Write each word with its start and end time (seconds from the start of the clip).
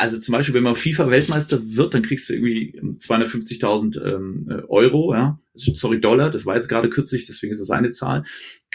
also 0.00 0.20
zum 0.20 0.32
Beispiel, 0.32 0.54
wenn 0.54 0.62
man 0.62 0.76
FIFA-Weltmeister 0.76 1.74
wird, 1.74 1.92
dann 1.92 2.02
kriegst 2.02 2.28
du 2.28 2.34
irgendwie 2.34 2.80
250.000 2.80 4.04
ähm, 4.04 4.64
Euro, 4.68 5.12
ja, 5.12 5.38
sorry, 5.54 6.00
Dollar, 6.00 6.30
das 6.30 6.46
war 6.46 6.54
jetzt 6.54 6.68
gerade 6.68 6.88
kürzlich, 6.88 7.26
deswegen 7.26 7.52
ist 7.52 7.60
das 7.60 7.72
eine 7.72 7.90
Zahl. 7.90 8.22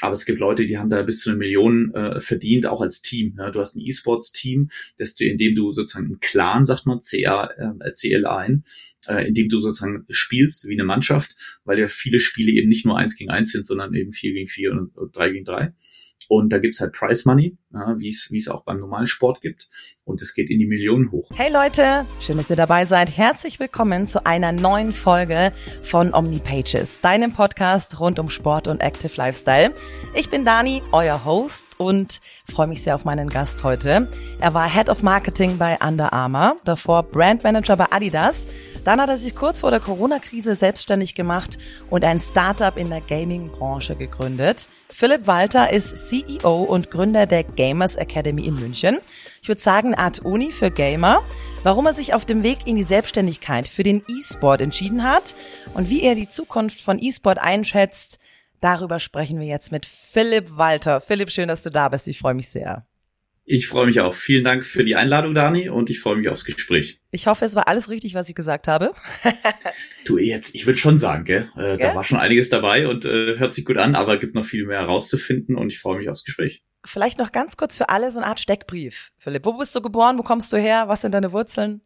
Aber 0.02 0.14
es 0.14 0.26
gibt 0.26 0.40
Leute, 0.40 0.66
die 0.66 0.78
haben 0.78 0.90
da 0.90 1.02
bis 1.04 1.22
zu 1.22 1.30
eine 1.30 1.40
Million 1.40 1.94
äh, 1.94 2.20
verdient, 2.20 2.66
auch 2.66 2.82
als 2.82 3.02
Team. 3.02 3.36
Ja. 3.38 3.52
Du 3.52 3.62
hast 3.62 3.76
ein 3.76 3.82
E-Sports-Team, 3.82 4.70
dass 4.98 5.16
du, 5.16 5.24
in 5.24 5.38
dem 5.38 5.56
du 5.56 5.72
sozusagen 5.72 6.08
einen 6.08 6.20
Clan, 6.20 6.66
sagt 6.66 6.86
man, 6.86 7.00
CA, 7.00 7.50
äh, 7.56 7.92
CL1, 7.92 8.64
äh, 9.08 9.26
in 9.26 9.34
dem 9.34 9.48
du 9.48 9.60
sozusagen 9.60 10.06
spielst 10.10 10.68
wie 10.68 10.74
eine 10.74 10.84
Mannschaft, 10.84 11.36
weil 11.64 11.80
ja 11.80 11.88
viele 11.88 12.20
Spiele 12.20 12.52
eben 12.52 12.68
nicht 12.68 12.86
nur 12.86 12.98
eins 12.98 13.16
gegen 13.16 13.30
eins 13.30 13.52
sind, 13.52 13.66
sondern 13.66 13.94
eben 13.94 14.12
vier 14.12 14.34
gegen 14.34 14.48
vier 14.48 14.74
und, 14.74 14.94
und 14.98 15.16
drei 15.16 15.30
gegen 15.30 15.46
drei. 15.46 15.74
Und 16.28 16.52
da 16.52 16.58
gibt's 16.58 16.82
halt 16.82 16.94
Price 16.94 17.26
Money, 17.26 17.58
ja, 17.74 18.00
wie 18.00 18.10
es 18.10 18.30
wie 18.32 18.38
es 18.38 18.48
auch 18.48 18.64
beim 18.66 18.80
normalen 18.80 19.08
Sport 19.08 19.42
gibt. 19.42 19.68
Und 20.06 20.22
es 20.22 20.34
geht 20.34 20.50
in 20.50 20.60
die 20.60 20.66
Millionen 20.66 21.12
hoch. 21.12 21.30
Hey 21.34 21.52
Leute, 21.52 22.06
schön, 22.20 22.36
dass 22.36 22.50
ihr 22.50 22.58
dabei 22.58 22.86
seid. 22.86 23.16
Herzlich 23.18 23.60
willkommen 23.62 24.06
zu 24.06 24.26
einer 24.26 24.52
neuen 24.52 24.92
Folge 24.92 25.54
von 25.82 26.14
OmniPages, 26.14 27.00
deinem 27.00 27.32
Podcast 27.32 28.02
rund 28.02 28.20
um 28.20 28.30
Sport 28.30 28.68
und 28.68 28.82
Active 28.82 29.14
Lifestyle. 29.16 29.74
Ich 30.14 30.30
bin 30.30 30.44
Dani, 30.44 30.82
euer 30.92 31.24
Host 31.24 31.80
und 31.80 32.20
freue 32.52 32.68
mich 32.68 32.84
sehr 32.84 32.96
auf 32.96 33.06
meinen 33.06 33.30
Gast 33.30 33.64
heute. 33.64 34.10
Er 34.42 34.54
war 34.54 34.70
Head 34.70 34.90
of 34.90 35.04
Marketing 35.04 35.58
bei 35.58 35.78
Under 35.82 36.12
Armour, 36.12 36.58
davor 36.66 37.04
Brand 37.04 37.44
Manager 37.44 37.78
bei 37.78 37.86
Adidas 37.90 38.48
dann 38.84 39.00
hat 39.00 39.10
er 39.10 39.18
sich 39.18 39.36
kurz 39.36 39.62
vor 39.62 39.72
der 39.72 39.80
Corona-Krise 39.80 40.56
selbstständig 40.56 41.16
gemacht 41.16 41.58
und 41.90 42.04
ein 42.04 42.20
Startup 42.20 42.76
in 42.76 42.90
der 42.90 43.02
Gaming-Branche 43.02 43.96
gegründet. 43.96 44.68
Philipp 44.90 45.26
Walter 45.26 45.72
ist 45.72 46.10
CEO 46.10 46.64
und 46.64 46.92
Gründer 46.92 47.26
der 47.26 47.44
Gamers 47.44 47.96
Academy 47.96 48.46
in 48.46 48.56
München. 48.56 48.98
Ich 49.44 49.50
würde 49.50 49.60
sagen, 49.60 49.88
eine 49.88 49.98
Art 49.98 50.20
Uni 50.20 50.54
für 50.54 50.72
Gamer. 50.72 51.22
Warum 51.64 51.86
er 51.86 51.94
sich 51.94 52.14
auf 52.14 52.26
dem 52.26 52.44
Weg 52.44 52.60
in 52.66 52.78
die 52.78 52.84
Selbstständigkeit 52.84 53.68
für 53.68 53.84
den 53.84 54.02
E-Sport 54.08 54.62
entschieden 54.62 55.04
hat 55.04 55.36
und 55.74 55.90
wie 55.90 56.02
er 56.02 56.16
die 56.16 56.30
Zukunft 56.30 56.80
von 56.80 56.98
E-Sport 56.98 57.40
einschätzt, 57.40 58.20
darüber 58.62 59.02
sprechen 59.02 59.42
wir 59.42 59.46
jetzt 59.46 59.74
mit 59.74 59.86
Philipp 59.86 60.56
Walter. 60.56 61.02
Philipp, 61.02 61.30
schön, 61.30 61.50
dass 61.50 61.62
du 61.62 61.72
da 61.72 61.90
bist. 61.90 62.08
Ich 62.08 62.20
freue 62.20 62.36
mich 62.36 62.48
sehr. 62.48 62.88
Ich 63.44 63.68
freue 63.68 63.86
mich 63.86 64.00
auch. 64.00 64.16
Vielen 64.16 64.46
Dank 64.46 64.66
für 64.66 64.86
die 64.86 64.96
Einladung, 64.96 65.36
Dani, 65.36 65.68
und 65.68 65.90
ich 65.90 66.00
freue 66.00 66.16
mich 66.16 66.30
aufs 66.30 66.46
Gespräch. 66.46 67.02
Ich 67.12 67.28
hoffe, 67.28 67.44
es 67.44 67.54
war 67.54 67.68
alles 67.68 67.90
richtig, 67.90 68.14
was 68.14 68.30
ich 68.30 68.36
gesagt 68.36 68.70
habe. 68.70 68.92
du 70.06 70.20
jetzt, 70.20 70.56
ich 70.56 70.66
würde 70.66 70.80
schon 70.80 70.98
sagen, 70.98 71.26
gell? 71.26 71.50
Äh, 71.58 71.76
da 71.76 71.94
war 71.96 72.06
schon 72.06 72.18
einiges 72.18 72.50
dabei 72.50 72.88
und 72.88 73.04
äh, 73.04 73.38
hört 73.40 73.54
sich 73.54 73.66
gut 73.66 73.76
an, 73.76 73.96
aber 73.96 74.16
gibt 74.16 74.36
noch 74.36 74.46
viel 74.46 74.66
mehr 74.66 74.80
herauszufinden 74.80 75.58
und 75.58 75.68
ich 75.68 75.80
freue 75.80 75.98
mich 75.98 76.08
aufs 76.08 76.24
Gespräch. 76.24 76.64
Vielleicht 76.86 77.18
noch 77.18 77.32
ganz 77.32 77.58
kurz 77.58 77.78
für 77.78 77.90
alle 77.90 78.12
so 78.12 78.20
eine 78.20 78.28
Art 78.28 78.40
Steckbrief, 78.40 79.12
Philipp. 79.18 79.46
Wo 79.46 79.54
bist 79.54 79.76
du 79.76 79.82
geboren? 79.82 80.18
Wo 80.18 80.24
kommst 80.24 80.52
du 80.52 80.58
her? 80.58 80.88
Was 80.88 81.02
sind 81.02 81.14
deine 81.14 81.32
Wurzeln? 81.32 81.82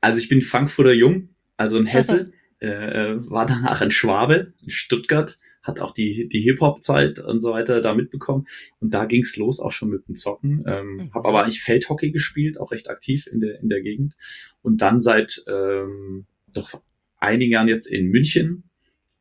Also 0.00 0.18
ich 0.18 0.28
bin 0.28 0.42
Frankfurter 0.42 0.92
Jung, 0.92 1.28
also 1.56 1.78
in 1.78 1.86
Hesse. 1.86 2.24
Äh, 2.62 2.66
äh, 2.66 3.30
war 3.30 3.46
danach 3.46 3.80
in 3.80 3.90
Schwabe, 3.90 4.52
in 4.62 4.68
Stuttgart, 4.68 5.38
hat 5.62 5.80
auch 5.80 5.94
die, 5.94 6.28
die 6.28 6.40
Hip-Hop-Zeit 6.40 7.18
und 7.18 7.40
so 7.40 7.52
weiter 7.52 7.80
da 7.80 7.94
mitbekommen. 7.94 8.46
Und 8.80 8.92
da 8.92 9.06
ging's 9.06 9.38
los, 9.38 9.60
auch 9.60 9.72
schon 9.72 9.88
mit 9.88 10.06
dem 10.08 10.14
Zocken. 10.14 10.64
Ähm, 10.66 10.96
mhm. 10.96 11.14
Habe 11.14 11.28
aber 11.28 11.42
eigentlich 11.42 11.62
Feldhockey 11.62 12.10
gespielt, 12.10 12.60
auch 12.60 12.70
recht 12.70 12.90
aktiv 12.90 13.26
in 13.26 13.40
der, 13.40 13.60
in 13.60 13.70
der 13.70 13.80
Gegend. 13.80 14.14
Und 14.60 14.82
dann 14.82 15.00
seit 15.00 15.42
ähm, 15.48 16.26
doch 16.48 16.82
einigen 17.16 17.52
Jahren 17.52 17.68
jetzt 17.68 17.86
in 17.86 18.08
München 18.08 18.64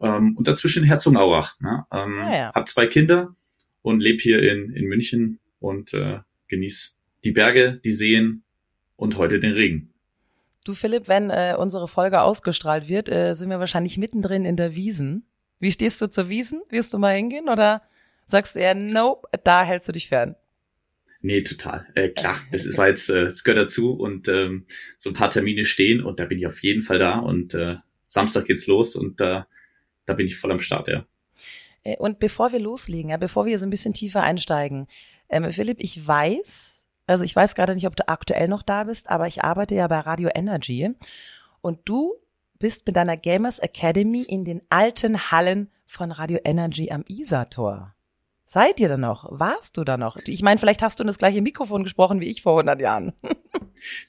ähm, 0.01 0.35
und 0.35 0.47
dazwischen 0.49 0.83
Herzogenaurach. 0.83 1.57
Ne? 1.61 1.85
Ähm, 1.93 2.19
ah, 2.19 2.35
ja. 2.35 2.53
Hab 2.53 2.67
zwei 2.67 2.87
Kinder 2.87 3.35
und 3.81 4.01
lebe 4.01 4.19
hier 4.19 4.41
in, 4.41 4.73
in 4.73 4.85
München 4.85 5.39
und 5.59 5.93
äh, 5.93 6.19
genieß 6.47 6.99
die 7.23 7.31
Berge, 7.31 7.79
die 7.83 7.91
Seen 7.91 8.43
und 8.95 9.17
heute 9.17 9.39
den 9.39 9.53
Regen. 9.53 9.93
Du 10.65 10.73
Philipp, 10.73 11.07
wenn 11.07 11.29
äh, 11.29 11.55
unsere 11.57 11.87
Folge 11.87 12.21
ausgestrahlt 12.21 12.89
wird, 12.89 13.09
äh, 13.09 13.33
sind 13.33 13.49
wir 13.49 13.59
wahrscheinlich 13.59 13.97
mittendrin 13.97 14.45
in 14.45 14.55
der 14.55 14.75
Wiesen. 14.75 15.25
Wie 15.59 15.71
stehst 15.71 16.01
du 16.01 16.09
zur 16.09 16.29
Wiesen? 16.29 16.61
Wirst 16.69 16.93
du 16.93 16.99
mal 16.99 17.15
hingehen 17.15 17.49
oder 17.49 17.81
sagst 18.25 18.55
du 18.55 18.59
eher, 18.59 18.75
nope, 18.75 19.27
da 19.43 19.63
hältst 19.63 19.87
du 19.87 19.91
dich 19.91 20.07
fern? 20.07 20.35
Nee, 21.21 21.41
total. 21.43 21.85
Äh, 21.95 22.09
klar, 22.09 22.39
das 22.51 22.65
ist, 22.65 22.77
war 22.77 22.87
jetzt, 22.87 23.09
äh, 23.09 23.25
das 23.25 23.43
gehört 23.43 23.65
dazu 23.65 23.93
und 23.93 24.27
ähm, 24.29 24.65
so 24.97 25.09
ein 25.09 25.15
paar 25.15 25.31
Termine 25.31 25.65
stehen 25.65 26.01
und 26.01 26.19
da 26.19 26.25
bin 26.25 26.37
ich 26.37 26.47
auf 26.47 26.63
jeden 26.63 26.81
Fall 26.81 26.99
da 26.99 27.19
und 27.19 27.53
äh, 27.53 27.75
Samstag 28.07 28.45
geht's 28.45 28.67
los 28.67 28.95
und 28.95 29.19
äh, 29.19 29.41
da 30.05 30.13
bin 30.13 30.27
ich 30.27 30.37
voll 30.37 30.51
am 30.51 30.61
Start, 30.61 30.87
ja. 30.87 31.05
Äh, 31.83 31.97
und 31.97 32.19
bevor 32.19 32.51
wir 32.51 32.59
loslegen, 32.59 33.11
ja, 33.11 33.17
bevor 33.17 33.45
wir 33.45 33.59
so 33.59 33.65
ein 33.65 33.69
bisschen 33.69 33.93
tiefer 33.93 34.23
einsteigen, 34.23 34.87
ähm, 35.29 35.49
Philipp, 35.51 35.77
ich 35.79 36.07
weiß, 36.07 36.87
also 37.07 37.23
ich 37.23 37.35
weiß 37.35 37.55
gerade 37.55 37.75
nicht, 37.75 37.87
ob 37.87 37.95
du 37.95 38.07
aktuell 38.07 38.47
noch 38.47 38.61
da 38.61 38.83
bist, 38.83 39.09
aber 39.09 39.27
ich 39.27 39.43
arbeite 39.43 39.75
ja 39.75 39.87
bei 39.87 39.99
Radio 39.99 40.29
Energy 40.33 40.89
und 41.61 41.79
du 41.85 42.13
bist 42.59 42.85
mit 42.85 42.95
deiner 42.95 43.17
Gamers 43.17 43.59
Academy 43.59 44.23
in 44.23 44.43
den 44.45 44.61
alten 44.69 45.31
Hallen 45.31 45.69
von 45.85 46.11
Radio 46.11 46.39
Energy 46.43 46.91
am 46.91 47.03
Isar-Tor. 47.07 47.95
Seid 48.51 48.79
ihr 48.79 48.89
da 48.89 48.97
noch? 48.97 49.27
Warst 49.29 49.77
du 49.77 49.83
da 49.83 49.95
noch? 49.95 50.17
Ich 50.25 50.41
meine, 50.41 50.57
vielleicht 50.57 50.81
hast 50.81 50.97
du 50.97 51.03
in 51.03 51.07
das 51.07 51.19
gleiche 51.19 51.39
Mikrofon 51.39 51.83
gesprochen 51.83 52.19
wie 52.19 52.31
ich 52.31 52.41
vor 52.41 52.53
100 52.53 52.81
Jahren. 52.81 53.13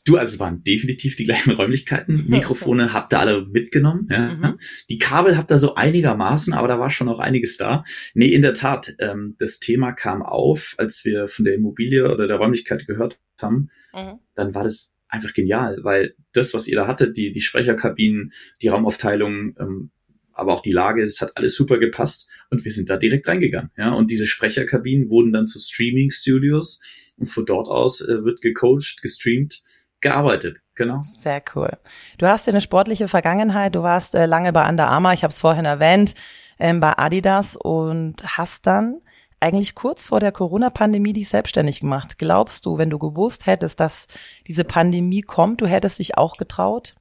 Du, 0.04 0.16
also 0.16 0.34
es 0.34 0.40
waren 0.40 0.64
definitiv 0.64 1.14
die 1.14 1.26
gleichen 1.26 1.52
Räumlichkeiten. 1.52 2.24
Mikrofone 2.26 2.92
habt 2.92 3.12
ihr 3.12 3.20
alle 3.20 3.46
mitgenommen. 3.46 4.08
Ja. 4.10 4.34
Mhm. 4.34 4.58
Die 4.88 4.98
Kabel 4.98 5.36
habt 5.36 5.52
ihr 5.52 5.58
so 5.58 5.76
einigermaßen, 5.76 6.52
aber 6.54 6.66
da 6.66 6.80
war 6.80 6.90
schon 6.90 7.06
noch 7.06 7.20
einiges 7.20 7.56
da. 7.56 7.84
Nee, 8.14 8.26
in 8.34 8.42
der 8.42 8.54
Tat, 8.54 8.96
ähm, 8.98 9.36
das 9.38 9.60
Thema 9.60 9.92
kam 9.92 10.22
auf, 10.22 10.74
als 10.78 11.04
wir 11.04 11.28
von 11.28 11.44
der 11.44 11.54
Immobilie 11.54 12.10
oder 12.10 12.26
der 12.26 12.38
Räumlichkeit 12.38 12.84
gehört 12.84 13.20
haben. 13.40 13.70
Mhm. 13.94 14.18
Dann 14.34 14.56
war 14.56 14.64
das 14.64 14.92
einfach 15.06 15.34
genial, 15.34 15.78
weil 15.82 16.16
das, 16.32 16.52
was 16.52 16.66
ihr 16.66 16.74
da 16.74 16.88
hattet, 16.88 17.16
die, 17.16 17.32
die 17.32 17.40
Sprecherkabinen, 17.40 18.32
die 18.62 18.68
Raumaufteilung, 18.68 19.54
ähm, 19.60 19.92
aber 20.40 20.54
auch 20.54 20.62
die 20.62 20.72
Lage, 20.72 21.04
es 21.04 21.20
hat 21.20 21.36
alles 21.36 21.54
super 21.54 21.78
gepasst 21.78 22.28
und 22.50 22.64
wir 22.64 22.72
sind 22.72 22.88
da 22.88 22.96
direkt 22.96 23.28
reingegangen. 23.28 23.70
Ja, 23.76 23.92
und 23.92 24.10
diese 24.10 24.26
Sprecherkabinen 24.26 25.10
wurden 25.10 25.32
dann 25.32 25.46
zu 25.46 25.60
Streaming-Studios 25.60 26.80
und 27.18 27.26
von 27.26 27.44
dort 27.44 27.68
aus 27.68 28.00
äh, 28.00 28.24
wird 28.24 28.40
gecoacht, 28.40 29.02
gestreamt, 29.02 29.62
gearbeitet. 30.00 30.62
Genau. 30.74 31.02
Sehr 31.02 31.42
cool. 31.54 31.70
Du 32.16 32.26
hast 32.26 32.46
ja 32.46 32.54
eine 32.54 32.62
sportliche 32.62 33.06
Vergangenheit. 33.06 33.74
Du 33.74 33.82
warst 33.82 34.14
äh, 34.14 34.24
lange 34.24 34.52
bei 34.52 34.66
Under 34.66 34.88
Armour, 34.88 35.12
ich 35.12 35.22
habe 35.22 35.30
es 35.30 35.40
vorhin 35.40 35.66
erwähnt, 35.66 36.14
ähm, 36.58 36.80
bei 36.80 36.96
Adidas 36.96 37.56
und 37.56 38.38
hast 38.38 38.66
dann 38.66 39.00
eigentlich 39.40 39.74
kurz 39.74 40.06
vor 40.06 40.20
der 40.20 40.32
Corona-Pandemie 40.32 41.12
dich 41.12 41.28
selbstständig 41.28 41.80
gemacht. 41.80 42.18
Glaubst 42.18 42.64
du, 42.64 42.78
wenn 42.78 42.90
du 42.90 42.98
gewusst 42.98 43.44
hättest, 43.46 43.78
dass 43.78 44.06
diese 44.46 44.64
Pandemie 44.64 45.22
kommt, 45.22 45.60
du 45.60 45.66
hättest 45.66 45.98
dich 45.98 46.16
auch 46.16 46.38
getraut? 46.38 46.94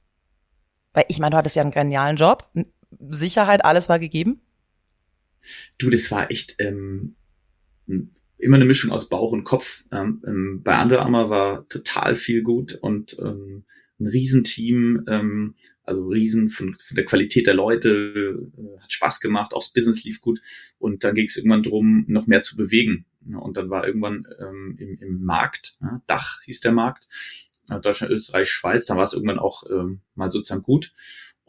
Weil 0.92 1.04
ich 1.08 1.18
meine, 1.18 1.32
du 1.32 1.36
hattest 1.38 1.56
ja 1.56 1.62
einen 1.62 1.70
genialen 1.70 2.16
Job, 2.16 2.50
Sicherheit, 3.08 3.64
alles 3.64 3.88
war 3.88 3.98
gegeben. 3.98 4.40
Du, 5.78 5.90
das 5.90 6.10
war 6.10 6.30
echt 6.30 6.56
ähm, 6.58 7.14
immer 8.38 8.56
eine 8.56 8.64
Mischung 8.64 8.90
aus 8.90 9.08
Bauch 9.08 9.32
und 9.32 9.44
Kopf. 9.44 9.84
Ähm, 9.92 10.22
ähm, 10.26 10.62
bei 10.62 10.80
Under 10.82 11.00
Armour 11.02 11.30
war 11.30 11.68
total 11.68 12.14
viel 12.14 12.42
gut 12.42 12.74
und 12.74 13.18
ähm, 13.18 13.64
ein 13.98 14.06
Riesenteam, 14.06 15.04
ähm, 15.08 15.54
also 15.84 16.06
Riesen 16.08 16.50
von, 16.50 16.76
von 16.78 16.94
der 16.94 17.04
Qualität 17.04 17.46
der 17.46 17.54
Leute, 17.54 18.50
äh, 18.56 18.82
hat 18.82 18.92
Spaß 18.92 19.20
gemacht, 19.20 19.52
auch 19.52 19.62
das 19.62 19.72
Business 19.72 20.04
lief 20.04 20.20
gut 20.20 20.40
und 20.78 21.04
dann 21.04 21.14
ging 21.14 21.26
es 21.26 21.36
irgendwann 21.36 21.62
drum, 21.62 22.04
noch 22.08 22.26
mehr 22.26 22.42
zu 22.42 22.56
bewegen. 22.56 23.04
Ja, 23.30 23.38
und 23.38 23.58
dann 23.58 23.68
war 23.68 23.86
irgendwann 23.86 24.26
ähm, 24.40 24.76
im, 24.78 24.98
im 24.98 25.22
Markt, 25.22 25.76
ja, 25.82 26.00
Dach 26.06 26.40
hieß 26.42 26.60
der 26.60 26.72
Markt, 26.72 27.06
Deutschland, 27.82 28.12
Österreich, 28.12 28.50
Schweiz, 28.50 28.86
da 28.86 28.96
war 28.96 29.04
es 29.04 29.12
irgendwann 29.12 29.38
auch 29.38 29.62
ähm, 29.70 30.00
mal 30.14 30.30
sozusagen 30.30 30.62
gut. 30.62 30.92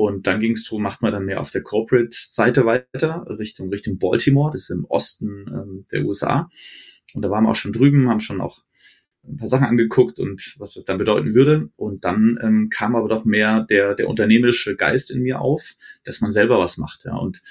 Und 0.02 0.26
dann 0.26 0.40
ging 0.40 0.54
es 0.54 0.64
drum, 0.64 0.82
macht 0.82 1.04
man 1.04 1.12
dann 1.12 1.26
mehr 1.26 1.40
auf 1.40 1.52
der 1.52 1.62
Corporate-Seite 1.62 2.66
weiter, 2.66 3.24
Richtung, 3.38 3.70
Richtung 3.70 4.00
Baltimore, 4.00 4.52
das 4.52 4.64
ist 4.64 4.72
im 4.72 4.86
Osten 4.86 5.46
ähm, 5.48 5.86
der 5.92 6.04
USA. 6.06 6.50
Und 7.14 7.24
da 7.24 7.30
waren 7.30 7.44
wir 7.44 7.52
auch 7.52 7.56
schon 7.56 7.72
drüben, 7.72 8.10
haben 8.10 8.20
schon 8.20 8.42
auch 8.42 8.64
ein 9.24 9.38
paar 9.38 9.48
Sachen 9.48 9.68
angeguckt 9.68 10.20
und 10.20 10.56
was 10.58 10.74
das 10.74 10.86
dann 10.86 10.98
bedeuten 10.98 11.36
würde. 11.36 11.70
Und 11.76 12.04
dann 12.04 12.40
ähm, 12.42 12.70
kam 12.72 12.96
aber 12.96 13.10
doch 13.10 13.26
mehr 13.26 13.62
der, 13.70 13.94
der 13.94 14.10
unternehmerische 14.10 14.76
Geist 14.76 15.12
in 15.12 15.22
mir 15.22 15.40
auf, 15.40 15.76
dass 16.04 16.20
man 16.20 16.32
selber 16.32 16.58
was 16.58 16.78
macht. 16.78 17.06
Ja. 17.06 17.18
Und 17.18 17.44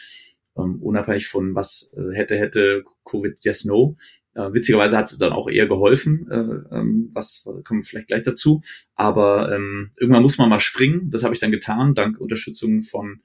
ähm, 0.56 0.82
unabhängig 0.82 1.28
von 1.28 1.54
was 1.54 1.92
äh, 1.96 2.16
hätte, 2.16 2.36
hätte 2.36 2.82
Covid, 3.04 3.44
yes, 3.44 3.64
no. 3.64 3.96
Äh, 4.40 4.54
witzigerweise 4.54 4.96
hat 4.96 5.10
es 5.10 5.18
dann 5.18 5.32
auch 5.32 5.48
eher 5.48 5.66
geholfen, 5.66 6.26
äh, 6.30 6.76
ähm, 6.76 7.10
was 7.12 7.44
kommen 7.64 7.80
wir 7.80 7.84
vielleicht 7.84 8.08
gleich 8.08 8.22
dazu. 8.22 8.60
Aber 8.94 9.54
ähm, 9.54 9.90
irgendwann 9.98 10.22
muss 10.22 10.38
man 10.38 10.48
mal 10.48 10.60
springen. 10.60 11.10
Das 11.10 11.24
habe 11.24 11.34
ich 11.34 11.40
dann 11.40 11.50
getan, 11.50 11.94
dank 11.94 12.18
Unterstützung 12.18 12.82
von 12.82 13.20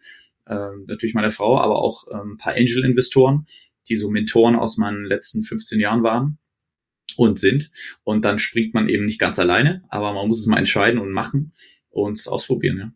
äh, 0.46 0.70
natürlich 0.88 1.16
meiner 1.16 1.32
Frau, 1.32 1.60
aber 1.60 1.82
auch 1.82 2.08
ähm, 2.12 2.38
paar 2.38 2.54
Angel-Investoren, 2.54 3.46
die 3.88 3.96
so 3.96 4.10
Mentoren 4.10 4.56
aus 4.56 4.78
meinen 4.78 5.06
letzten 5.06 5.44
15 5.44 5.80
Jahren 5.80 6.04
waren 6.04 6.38
und 7.18 7.40
sind. 7.40 7.72
Und 8.04 8.26
dann 8.26 8.40
springt 8.40 8.74
man 8.74 8.90
eben 8.90 9.06
nicht 9.06 9.20
ganz 9.20 9.40
alleine, 9.40 9.84
aber 9.90 10.14
man 10.14 10.28
muss 10.28 10.40
es 10.40 10.48
mal 10.48 10.58
entscheiden 10.58 11.00
und 11.00 11.12
machen 11.12 11.54
und 11.90 12.18
es 12.18 12.28
ausprobieren, 12.28 12.78
ja. 12.78 12.92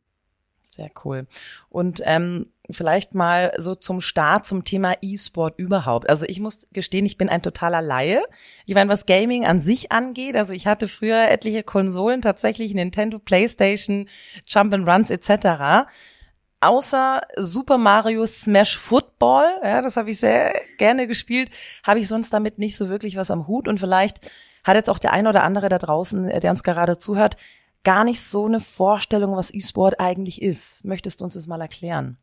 Sehr 0.70 0.92
cool. 1.04 1.26
Und 1.70 2.04
ähm, 2.06 2.46
vielleicht 2.70 3.16
mal 3.16 3.52
so 3.58 3.74
zum 3.74 4.02
Start 4.02 4.46
zum 4.46 4.64
Thema 4.64 4.94
E-Sport 5.02 5.58
überhaupt. 5.58 6.08
Also 6.08 6.28
ich 6.28 6.40
muss 6.40 6.68
gestehen, 6.72 7.08
ich 7.08 7.18
bin 7.18 7.28
ein 7.28 7.42
totaler 7.42 7.82
Laie. 7.82 8.22
Ich 8.68 8.76
meine, 8.76 8.88
was 8.88 9.08
Gaming 9.08 9.48
an 9.48 9.62
sich 9.62 9.92
angeht, 9.92 10.36
also 10.36 10.54
ich 10.54 10.68
hatte 10.68 10.88
früher 10.88 11.28
etliche 11.28 11.64
Konsolen, 11.64 12.22
tatsächlich 12.22 12.76
Nintendo, 12.76 13.18
PlayStation, 13.18 14.08
Jump 14.46 14.72
and 14.76 14.88
Runs 14.88 15.10
etc. 15.10 15.90
Außer 16.62 17.22
Super 17.36 17.80
Mario 17.80 18.28
Smash 18.28 18.78
Football, 18.78 19.46
ja, 19.64 19.82
das 19.82 19.98
habe 19.98 20.12
ich 20.12 20.20
sehr 20.20 20.54
gerne 20.78 21.08
gespielt, 21.08 21.50
habe 21.84 22.00
ich 22.00 22.08
sonst 22.08 22.32
damit 22.32 22.60
nicht 22.60 22.78
so 22.78 22.90
wirklich 22.90 23.16
was 23.16 23.32
am 23.32 23.48
Hut 23.48 23.68
und 23.68 23.80
vielleicht 23.80 24.20
hat 24.64 24.76
jetzt 24.76 24.90
auch 24.92 25.00
der 25.00 25.14
ein 25.14 25.26
oder 25.26 25.44
andere 25.44 25.68
da 25.68 25.80
draußen, 25.80 26.28
der 26.28 26.52
uns 26.52 26.62
gerade 26.62 27.00
zuhört, 27.00 27.38
gar 27.90 28.04
nicht 28.04 28.22
so 28.22 28.46
eine 28.46 28.60
Vorstellung, 28.60 29.36
was 29.36 29.52
E-Sport 29.52 29.96
eigentlich 30.00 30.44
ist. 30.44 30.86
Möchtest 30.86 31.22
du 31.22 31.26
uns 31.26 31.34
das 31.34 31.48
mal 31.48 31.60
erklären? 31.60 32.20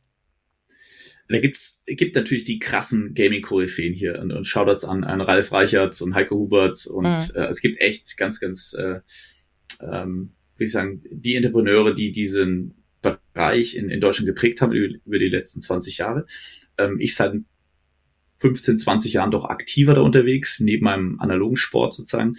Da 1.28 1.40
gibt's 1.40 1.82
gibt 1.88 2.14
natürlich 2.14 2.44
die 2.44 2.60
krassen 2.60 3.14
Gaming-Koryphäen 3.14 3.92
hier 3.92 4.20
und, 4.20 4.30
und 4.30 4.46
Shoutouts 4.46 4.84
an, 4.84 5.02
an 5.02 5.20
Ralf 5.20 5.50
Reichert 5.50 6.00
und 6.02 6.14
Heiko 6.14 6.36
Hubert 6.36 6.86
und 6.86 7.02
mhm. 7.02 7.34
äh, 7.34 7.48
es 7.48 7.60
gibt 7.60 7.80
echt 7.80 8.16
ganz, 8.16 8.38
ganz, 8.38 8.76
äh, 8.78 9.00
ähm, 9.80 10.34
wie 10.56 10.66
ich 10.66 10.70
sagen, 10.70 11.02
die 11.10 11.34
Entrepreneure, 11.34 11.96
die 11.96 12.12
diesen 12.12 12.76
Bereich 13.02 13.74
in, 13.74 13.90
in 13.90 14.00
Deutschland 14.00 14.28
geprägt 14.28 14.60
haben 14.60 14.70
über, 14.70 14.94
über 15.04 15.18
die 15.18 15.30
letzten 15.30 15.60
20 15.60 15.98
Jahre. 15.98 16.26
Ähm, 16.78 17.00
ich 17.00 17.16
seit 17.16 17.34
15, 18.36 18.78
20 18.78 19.14
Jahren 19.14 19.32
doch 19.32 19.46
aktiver 19.46 19.94
da 19.94 20.02
unterwegs, 20.02 20.60
neben 20.60 20.84
meinem 20.84 21.18
analogen 21.18 21.56
Sport 21.56 21.94
sozusagen. 21.94 22.36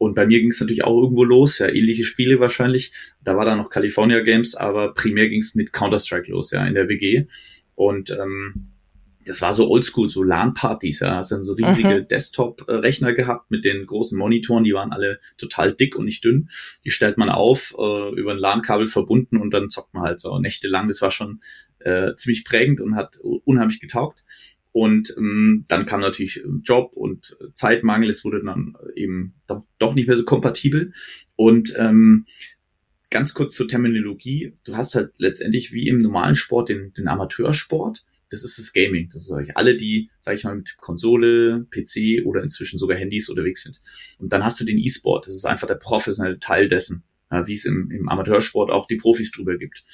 Und 0.00 0.14
bei 0.14 0.26
mir 0.26 0.40
ging 0.40 0.48
es 0.48 0.58
natürlich 0.58 0.82
auch 0.82 0.98
irgendwo 0.98 1.24
los, 1.24 1.58
ja, 1.58 1.68
ähnliche 1.68 2.04
Spiele 2.04 2.40
wahrscheinlich. 2.40 2.90
Da 3.22 3.36
war 3.36 3.44
dann 3.44 3.58
noch 3.58 3.68
California 3.68 4.20
Games, 4.20 4.54
aber 4.54 4.94
primär 4.94 5.28
ging 5.28 5.40
es 5.42 5.54
mit 5.54 5.74
Counter-Strike 5.74 6.32
los, 6.32 6.52
ja, 6.52 6.66
in 6.66 6.72
der 6.72 6.88
WG. 6.88 7.26
Und 7.74 8.10
ähm, 8.10 8.70
das 9.26 9.42
war 9.42 9.52
so 9.52 9.68
oldschool, 9.68 10.08
so 10.08 10.22
LAN-Partys, 10.22 11.00
ja. 11.00 11.16
Hast 11.16 11.32
dann 11.32 11.44
so 11.44 11.52
riesige 11.52 12.02
Desktop-Rechner 12.02 13.12
gehabt 13.12 13.50
mit 13.50 13.66
den 13.66 13.84
großen 13.84 14.18
Monitoren, 14.18 14.64
die 14.64 14.72
waren 14.72 14.90
alle 14.90 15.20
total 15.36 15.74
dick 15.74 15.96
und 15.96 16.06
nicht 16.06 16.24
dünn. 16.24 16.48
Die 16.86 16.90
stellt 16.90 17.18
man 17.18 17.28
auf, 17.28 17.74
äh, 17.78 18.14
über 18.18 18.30
ein 18.32 18.38
LAN-Kabel 18.38 18.86
verbunden 18.86 19.36
und 19.36 19.52
dann 19.52 19.68
zockt 19.68 19.92
man 19.92 20.04
halt 20.04 20.20
so 20.20 20.38
nächtelang. 20.38 20.88
Das 20.88 21.02
war 21.02 21.10
schon 21.10 21.40
äh, 21.80 22.14
ziemlich 22.16 22.46
prägend 22.46 22.80
und 22.80 22.96
hat 22.96 23.18
unheimlich 23.44 23.80
getaugt. 23.80 24.24
Und 24.72 25.14
ähm, 25.18 25.64
dann 25.68 25.86
kam 25.86 26.00
natürlich 26.00 26.44
Job 26.62 26.92
und 26.94 27.36
Zeitmangel. 27.54 28.10
Es 28.10 28.24
wurde 28.24 28.42
dann 28.44 28.76
eben 28.94 29.34
doch, 29.46 29.64
doch 29.78 29.94
nicht 29.94 30.06
mehr 30.06 30.16
so 30.16 30.24
kompatibel. 30.24 30.92
Und 31.36 31.74
ähm, 31.76 32.26
ganz 33.10 33.34
kurz 33.34 33.54
zur 33.54 33.68
Terminologie. 33.68 34.54
Du 34.64 34.76
hast 34.76 34.94
halt 34.94 35.12
letztendlich 35.18 35.72
wie 35.72 35.88
im 35.88 36.00
normalen 36.00 36.36
Sport 36.36 36.68
den, 36.68 36.92
den 36.92 37.08
Amateursport. 37.08 38.04
Das 38.30 38.44
ist 38.44 38.58
das 38.58 38.72
Gaming. 38.72 39.08
Das 39.12 39.22
ist 39.22 39.32
eigentlich 39.32 39.56
alle, 39.56 39.76
die, 39.76 40.08
sag 40.20 40.36
ich 40.36 40.44
mal, 40.44 40.54
mit 40.54 40.76
Konsole, 40.76 41.66
PC 41.70 42.24
oder 42.24 42.44
inzwischen 42.44 42.78
sogar 42.78 42.96
Handys 42.96 43.28
unterwegs 43.28 43.64
sind. 43.64 43.80
Und 44.18 44.32
dann 44.32 44.44
hast 44.44 44.60
du 44.60 44.64
den 44.64 44.78
E-Sport. 44.78 45.26
Das 45.26 45.34
ist 45.34 45.44
einfach 45.44 45.66
der 45.66 45.74
professionelle 45.74 46.38
Teil 46.38 46.68
dessen, 46.68 47.02
ja, 47.32 47.48
wie 47.48 47.54
es 47.54 47.64
im, 47.64 47.90
im 47.90 48.08
Amateursport 48.08 48.70
auch 48.70 48.86
die 48.86 48.96
Profis 48.96 49.32
drüber 49.32 49.58
gibt 49.58 49.84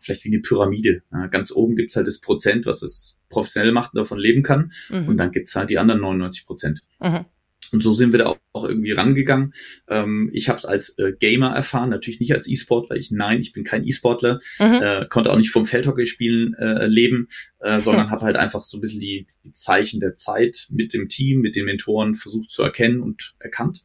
vielleicht 0.00 0.24
wie 0.24 0.30
eine 0.30 0.40
Pyramide. 0.40 1.02
Ja, 1.12 1.26
ganz 1.26 1.52
oben 1.52 1.76
gibt's 1.76 1.96
halt 1.96 2.06
das 2.06 2.20
Prozent, 2.20 2.66
was 2.66 2.82
es 2.82 3.20
professionell 3.28 3.72
macht 3.72 3.94
und 3.94 3.98
davon 3.98 4.18
leben 4.18 4.42
kann. 4.42 4.72
Mhm. 4.88 5.08
Und 5.08 5.16
dann 5.18 5.30
gibt's 5.30 5.54
halt 5.54 5.70
die 5.70 5.78
anderen 5.78 6.00
99 6.00 6.46
Prozent. 6.46 6.80
Mhm. 7.00 7.26
Und 7.72 7.82
so 7.82 7.94
sind 7.94 8.12
wir 8.12 8.18
da 8.18 8.26
auch, 8.26 8.38
auch 8.52 8.64
irgendwie 8.64 8.92
rangegangen. 8.92 9.52
Ähm, 9.88 10.30
ich 10.32 10.48
habe 10.48 10.58
es 10.58 10.64
als 10.64 10.98
äh, 10.98 11.12
Gamer 11.12 11.54
erfahren, 11.54 11.90
natürlich 11.90 12.18
nicht 12.18 12.34
als 12.34 12.48
E-Sportler. 12.48 12.96
Ich 12.96 13.10
nein, 13.10 13.40
ich 13.40 13.52
bin 13.52 13.62
kein 13.64 13.86
E-Sportler, 13.86 14.40
mhm. 14.58 14.80
äh, 14.82 15.06
konnte 15.08 15.30
auch 15.30 15.36
nicht 15.36 15.50
vom 15.50 15.66
Feldhockey 15.66 16.06
spielen 16.06 16.54
äh, 16.54 16.86
leben, 16.86 17.28
äh, 17.60 17.78
sondern 17.80 18.06
mhm. 18.06 18.10
habe 18.10 18.24
halt 18.24 18.36
einfach 18.36 18.64
so 18.64 18.78
ein 18.78 18.80
bisschen 18.80 19.00
die, 19.00 19.26
die 19.44 19.52
Zeichen 19.52 20.00
der 20.00 20.14
Zeit 20.14 20.66
mit 20.70 20.92
dem 20.94 21.08
Team, 21.08 21.40
mit 21.40 21.54
den 21.54 21.66
Mentoren 21.66 22.16
versucht 22.16 22.50
zu 22.50 22.62
erkennen 22.62 23.00
und 23.00 23.34
erkannt 23.38 23.84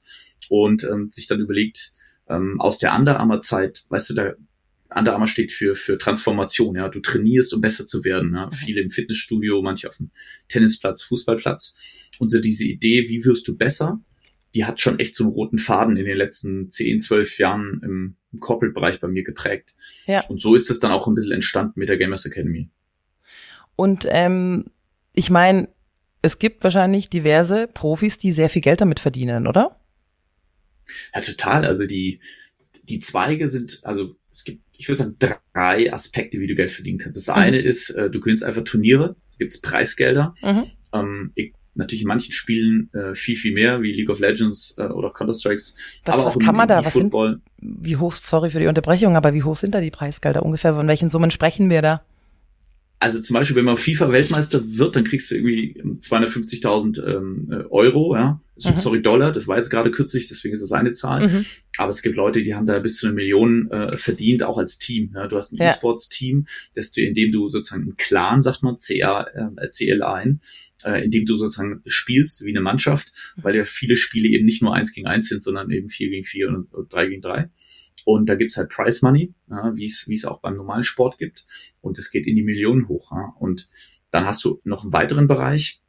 und 0.49 0.83
ähm, 0.85 1.11
sich 1.11 1.27
dann 1.27 1.41
überlegt, 1.41 1.93
ähm, 2.27 2.59
aus 2.59 2.79
der 2.79 2.95
Under 2.95 3.19
Armour 3.19 3.41
Zeit, 3.41 3.85
weißt 3.89 4.09
du, 4.09 4.13
da 4.15 4.33
Under 4.97 5.13
Armour 5.13 5.27
steht 5.27 5.51
für, 5.51 5.75
für 5.75 5.97
Transformation, 5.97 6.75
ja. 6.75 6.87
Du 6.87 7.01
trainierst, 7.01 7.53
um 7.53 7.61
besser 7.61 7.85
zu 7.85 8.03
werden. 8.03 8.33
Ja? 8.33 8.45
Mhm. 8.45 8.51
Viele 8.51 8.81
im 8.81 8.91
Fitnessstudio, 8.91 9.61
manche 9.61 9.89
auf 9.89 9.97
dem 9.97 10.11
Tennisplatz, 10.47 11.03
Fußballplatz. 11.03 11.75
Und 12.19 12.31
so 12.31 12.39
diese 12.39 12.63
Idee, 12.63 13.09
wie 13.09 13.25
wirst 13.25 13.47
du 13.47 13.57
besser, 13.57 13.99
die 14.53 14.63
hat 14.63 14.79
schon 14.79 14.99
echt 14.99 15.15
so 15.17 15.25
einen 15.25 15.33
roten 15.33 15.59
Faden 15.59 15.97
in 15.97 16.05
den 16.05 16.15
letzten 16.15 16.71
10, 16.71 17.01
12 17.01 17.39
Jahren 17.39 17.81
im, 17.83 18.15
im 18.31 18.39
Corporate-Bereich 18.39 19.01
bei 19.01 19.09
mir 19.09 19.23
geprägt. 19.23 19.75
Ja. 20.07 20.25
Und 20.27 20.41
so 20.41 20.55
ist 20.55 20.71
es 20.71 20.79
dann 20.79 20.91
auch 20.91 21.07
ein 21.07 21.15
bisschen 21.15 21.33
entstanden 21.33 21.77
mit 21.77 21.89
der 21.89 21.97
Gamers 21.97 22.25
Academy. 22.25 22.69
Und 23.75 24.07
ähm, 24.09 24.65
ich 25.13 25.29
meine, 25.29 25.67
es 26.21 26.39
gibt 26.39 26.63
wahrscheinlich 26.63 27.09
diverse 27.09 27.67
Profis, 27.67 28.17
die 28.17 28.31
sehr 28.31 28.49
viel 28.49 28.61
Geld 28.61 28.79
damit 28.79 29.01
verdienen, 29.01 29.45
oder? 29.45 29.77
Ja, 31.13 31.19
total. 31.19 31.65
Also 31.65 31.85
die, 31.85 32.21
die 32.83 33.01
Zweige 33.01 33.49
sind, 33.49 33.81
also 33.83 34.15
es 34.31 34.45
gibt, 34.45 34.64
ich 34.77 34.87
würde 34.87 34.97
sagen, 34.97 35.15
drei 35.19 35.91
Aspekte, 35.91 36.39
wie 36.39 36.47
du 36.47 36.55
Geld 36.55 36.71
verdienen 36.71 36.97
kannst. 36.97 37.17
Das 37.17 37.27
mhm. 37.27 37.41
eine 37.41 37.59
ist, 37.59 37.89
äh, 37.91 38.09
du 38.09 38.19
gewinnst 38.19 38.43
einfach 38.43 38.63
Turniere, 38.63 39.15
gibt's 39.37 39.61
Preisgelder. 39.61 40.33
Mhm. 40.41 40.63
Ähm, 40.93 41.31
ich, 41.35 41.53
natürlich 41.75 42.03
in 42.03 42.07
manchen 42.07 42.31
Spielen 42.31 42.89
äh, 42.93 43.13
viel, 43.15 43.35
viel 43.35 43.53
mehr, 43.53 43.81
wie 43.81 43.91
League 43.91 44.09
of 44.09 44.19
Legends 44.19 44.75
äh, 44.77 44.83
oder 44.83 45.11
Counter-Strikes. 45.11 45.75
Was, 46.05 46.15
aber 46.15 46.25
was 46.25 46.39
kann 46.39 46.55
man 46.55 46.67
da? 46.67 46.85
Was 46.85 46.93
sind, 46.93 47.13
wie 47.57 47.97
hoch, 47.97 48.13
sorry 48.13 48.49
für 48.49 48.59
die 48.59 48.67
Unterbrechung, 48.67 49.15
aber 49.15 49.33
wie 49.33 49.43
hoch 49.43 49.55
sind 49.55 49.75
da 49.75 49.81
die 49.81 49.91
Preisgelder 49.91 50.43
ungefähr? 50.43 50.73
Von 50.73 50.87
welchen 50.87 51.09
Summen 51.09 51.31
sprechen 51.31 51.69
wir 51.69 51.81
da? 51.81 52.01
Also 52.99 53.21
zum 53.21 53.33
Beispiel, 53.33 53.57
wenn 53.57 53.65
man 53.65 53.77
FIFA-Weltmeister 53.77 54.77
wird, 54.77 54.95
dann 54.95 55.03
kriegst 55.03 55.29
du 55.29 55.35
irgendwie 55.35 55.81
250.000 55.99 57.05
ähm, 57.05 57.47
äh, 57.51 57.55
Euro, 57.69 58.15
ja. 58.15 58.39
Mhm. 58.57 58.77
Sorry, 58.77 59.01
Dollar, 59.01 59.33
das 59.33 59.49
war 59.49 59.57
jetzt 59.57 59.69
gerade 59.69 59.91
kürzlich, 59.91 60.29
deswegen 60.29 60.55
ist 60.55 60.61
das 60.61 60.71
eine 60.71 60.93
Zahl. 60.93 61.27
Mhm. 61.27 61.45
Aber 61.77 61.89
es 61.89 62.01
gibt 62.01 62.15
Leute, 62.15 62.41
die 62.41 62.55
haben 62.55 62.65
da 62.65 62.79
bis 62.79 62.97
zu 62.97 63.07
einer 63.07 63.15
Million 63.15 63.69
äh, 63.69 63.97
verdient, 63.97 64.43
auch 64.43 64.57
als 64.57 64.79
Team. 64.79 65.11
Ja. 65.13 65.27
Du 65.27 65.35
hast 65.35 65.51
ein 65.51 65.57
ja. 65.57 65.71
E-Sports-Team, 65.71 66.45
dass 66.73 66.93
du, 66.93 67.01
indem 67.01 67.33
du 67.33 67.49
sozusagen 67.49 67.83
einen 67.83 67.97
Clan, 67.97 68.41
sagt 68.41 68.63
man, 68.63 68.77
CA, 68.77 69.27
äh, 69.57 69.67
CLA 69.67 70.13
ein, 70.13 70.39
äh, 70.85 71.03
indem 71.03 71.25
du 71.25 71.35
sozusagen 71.35 71.81
spielst 71.85 72.45
wie 72.45 72.51
eine 72.51 72.61
Mannschaft, 72.61 73.11
weil 73.35 73.55
ja 73.57 73.65
viele 73.65 73.97
Spiele 73.97 74.29
eben 74.29 74.45
nicht 74.45 74.61
nur 74.61 74.73
eins 74.73 74.93
gegen 74.93 75.07
eins 75.07 75.27
sind, 75.27 75.43
sondern 75.43 75.69
eben 75.69 75.89
vier 75.89 76.09
gegen 76.09 76.23
vier 76.23 76.47
und, 76.47 76.73
und 76.73 76.93
drei 76.93 77.07
gegen 77.07 77.21
drei. 77.21 77.49
Und 78.05 78.29
da 78.29 78.35
gibt's 78.35 78.55
halt 78.55 78.69
Price 78.69 79.01
Money, 79.01 79.33
ja, 79.49 79.75
wie 79.75 79.85
es 79.85 80.25
auch 80.25 80.39
beim 80.39 80.55
normalen 80.55 80.83
Sport 80.83 81.17
gibt. 81.17 81.43
Und 81.81 81.97
es 81.97 82.11
geht 82.11 82.27
in 82.27 82.35
die 82.35 82.43
Millionen 82.43 82.87
hoch. 82.87 83.11
Ja. 83.11 83.33
Und 83.39 83.67
dann 84.11 84.25
hast 84.25 84.45
du 84.45 84.61
noch 84.63 84.83
einen 84.83 84.93
weiteren 84.93 85.27
Bereich, 85.27 85.81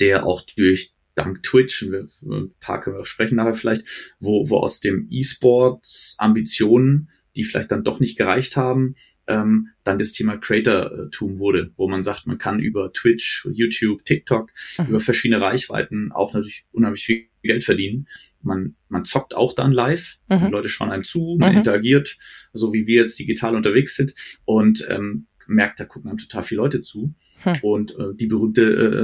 der 0.00 0.24
auch 0.24 0.42
durch 0.56 0.94
dank 1.14 1.42
Twitch, 1.42 1.82
wir, 1.90 2.08
ein 2.22 2.54
paar 2.60 2.80
können 2.80 2.96
wir 2.96 3.04
sprechen 3.04 3.36
nachher 3.36 3.54
vielleicht, 3.54 3.84
wo, 4.20 4.48
wo 4.48 4.58
aus 4.58 4.80
dem 4.80 5.08
E-Sports 5.10 6.14
Ambitionen, 6.18 7.10
die 7.36 7.44
vielleicht 7.44 7.70
dann 7.70 7.84
doch 7.84 8.00
nicht 8.00 8.16
gereicht 8.16 8.56
haben, 8.56 8.94
ähm, 9.26 9.68
dann 9.84 9.98
das 9.98 10.12
Thema 10.12 10.36
Creator-Tum 10.36 11.38
wurde, 11.38 11.72
wo 11.76 11.88
man 11.88 12.04
sagt, 12.04 12.26
man 12.26 12.38
kann 12.38 12.60
über 12.60 12.92
Twitch, 12.92 13.48
YouTube, 13.52 14.04
TikTok, 14.04 14.50
mhm. 14.78 14.86
über 14.86 15.00
verschiedene 15.00 15.40
Reichweiten 15.40 16.12
auch 16.12 16.34
natürlich 16.34 16.66
unheimlich 16.72 17.04
viel 17.04 17.26
Geld 17.42 17.64
verdienen. 17.64 18.06
Man, 18.42 18.76
man 18.88 19.04
zockt 19.04 19.34
auch 19.34 19.54
dann 19.54 19.72
live, 19.72 20.18
mhm. 20.28 20.46
die 20.46 20.50
Leute 20.50 20.68
schauen 20.68 20.90
einem 20.90 21.04
zu, 21.04 21.36
man 21.38 21.52
mhm. 21.52 21.58
interagiert, 21.58 22.16
so 22.52 22.72
wie 22.72 22.86
wir 22.86 23.02
jetzt 23.02 23.18
digital 23.18 23.54
unterwegs 23.54 23.96
sind 23.96 24.14
und 24.44 24.86
ähm, 24.88 25.26
merkt, 25.48 25.80
da 25.80 25.84
gucken 25.84 26.08
einem 26.08 26.18
total 26.18 26.44
viele 26.44 26.60
Leute 26.60 26.80
zu. 26.80 27.14
Hm. 27.42 27.58
Und 27.62 27.98
äh, 27.98 28.14
die 28.14 28.26
berühmte 28.26 28.62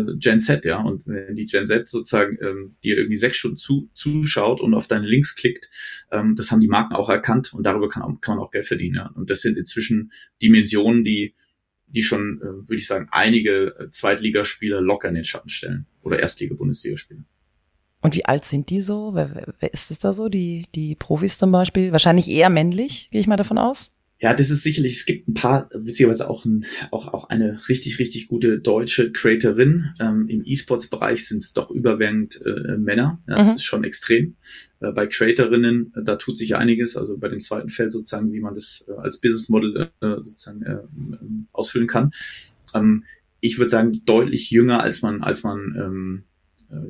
äh, 0.08 0.16
Gen 0.18 0.40
Z, 0.40 0.64
ja. 0.64 0.80
Und 0.80 1.06
wenn 1.06 1.34
die 1.34 1.46
Gen 1.46 1.66
Z 1.66 1.88
sozusagen 1.88 2.38
ähm, 2.40 2.76
dir 2.84 2.96
irgendwie 2.96 3.16
sechs 3.16 3.38
Stunden 3.38 3.56
zu, 3.56 3.90
zuschaut 3.92 4.60
und 4.60 4.74
auf 4.74 4.86
deine 4.86 5.06
Links 5.06 5.34
klickt, 5.34 5.68
ähm, 6.12 6.36
das 6.36 6.50
haben 6.50 6.60
die 6.60 6.68
Marken 6.68 6.94
auch 6.94 7.08
erkannt 7.08 7.52
und 7.52 7.64
darüber 7.64 7.88
kann, 7.88 8.02
auch, 8.02 8.20
kann 8.20 8.36
man 8.36 8.44
auch 8.44 8.50
Geld 8.50 8.66
verdienen, 8.66 8.96
ja. 8.96 9.10
Und 9.14 9.30
das 9.30 9.40
sind 9.40 9.58
inzwischen 9.58 10.12
Dimensionen, 10.40 11.04
die 11.04 11.34
die 11.90 12.02
schon, 12.02 12.40
äh, 12.42 12.68
würde 12.68 12.76
ich 12.76 12.86
sagen, 12.86 13.08
einige 13.10 13.74
äh, 13.78 13.90
Zweitligaspieler 13.90 14.80
locker 14.80 15.08
in 15.08 15.14
den 15.14 15.24
Schatten 15.24 15.48
stellen. 15.48 15.86
Oder 16.02 16.20
Erstliga-Bundesligaspieler. 16.20 17.24
Und 18.00 18.14
wie 18.14 18.24
alt 18.24 18.44
sind 18.44 18.70
die 18.70 18.80
so? 18.80 19.14
Wer, 19.14 19.52
wer, 19.58 19.74
ist 19.74 19.90
es 19.90 19.98
da 19.98 20.12
so? 20.12 20.28
Die, 20.28 20.66
die 20.74 20.94
Profis 20.94 21.36
zum 21.38 21.50
Beispiel? 21.50 21.92
Wahrscheinlich 21.92 22.28
eher 22.28 22.48
männlich, 22.48 23.08
gehe 23.10 23.20
ich 23.20 23.26
mal 23.26 23.36
davon 23.36 23.58
aus. 23.58 23.98
Ja, 24.20 24.34
das 24.34 24.50
ist 24.50 24.64
sicherlich, 24.64 24.94
es 24.94 25.06
gibt 25.06 25.28
ein 25.28 25.34
paar, 25.34 25.70
witzigerweise 25.72 26.28
auch, 26.28 26.44
ein, 26.44 26.66
auch, 26.90 27.06
auch 27.14 27.28
eine 27.28 27.60
richtig, 27.68 28.00
richtig 28.00 28.26
gute 28.26 28.58
deutsche 28.58 29.12
Creatorin. 29.12 29.90
Ähm, 30.00 30.28
Im 30.28 30.42
E-Sports-Bereich 30.44 31.26
sind 31.26 31.38
es 31.38 31.52
doch 31.52 31.70
überwiegend 31.70 32.40
äh, 32.44 32.76
Männer. 32.78 33.20
Ja, 33.28 33.36
das 33.36 33.48
mhm. 33.48 33.54
ist 33.54 33.64
schon 33.64 33.84
extrem. 33.84 34.34
Äh, 34.80 34.90
bei 34.90 35.06
Creatorinnen, 35.06 35.92
äh, 35.94 36.02
da 36.02 36.16
tut 36.16 36.36
sich 36.36 36.56
einiges. 36.56 36.96
Also 36.96 37.16
bei 37.16 37.28
dem 37.28 37.40
zweiten 37.40 37.68
Feld 37.68 37.92
sozusagen, 37.92 38.32
wie 38.32 38.40
man 38.40 38.56
das 38.56 38.84
äh, 38.88 38.92
als 38.92 39.20
Business 39.20 39.48
Model 39.50 39.88
äh, 40.00 40.16
sozusagen 40.16 40.62
äh, 40.62 40.78
ausfüllen 41.52 41.86
kann. 41.86 42.10
Ähm, 42.74 43.04
ich 43.40 43.58
würde 43.58 43.70
sagen, 43.70 44.02
deutlich 44.04 44.50
jünger, 44.50 44.82
als 44.82 45.00
man, 45.00 45.22
als 45.22 45.44
man 45.44 45.76
ähm, 45.78 46.24
äh, 46.24 46.27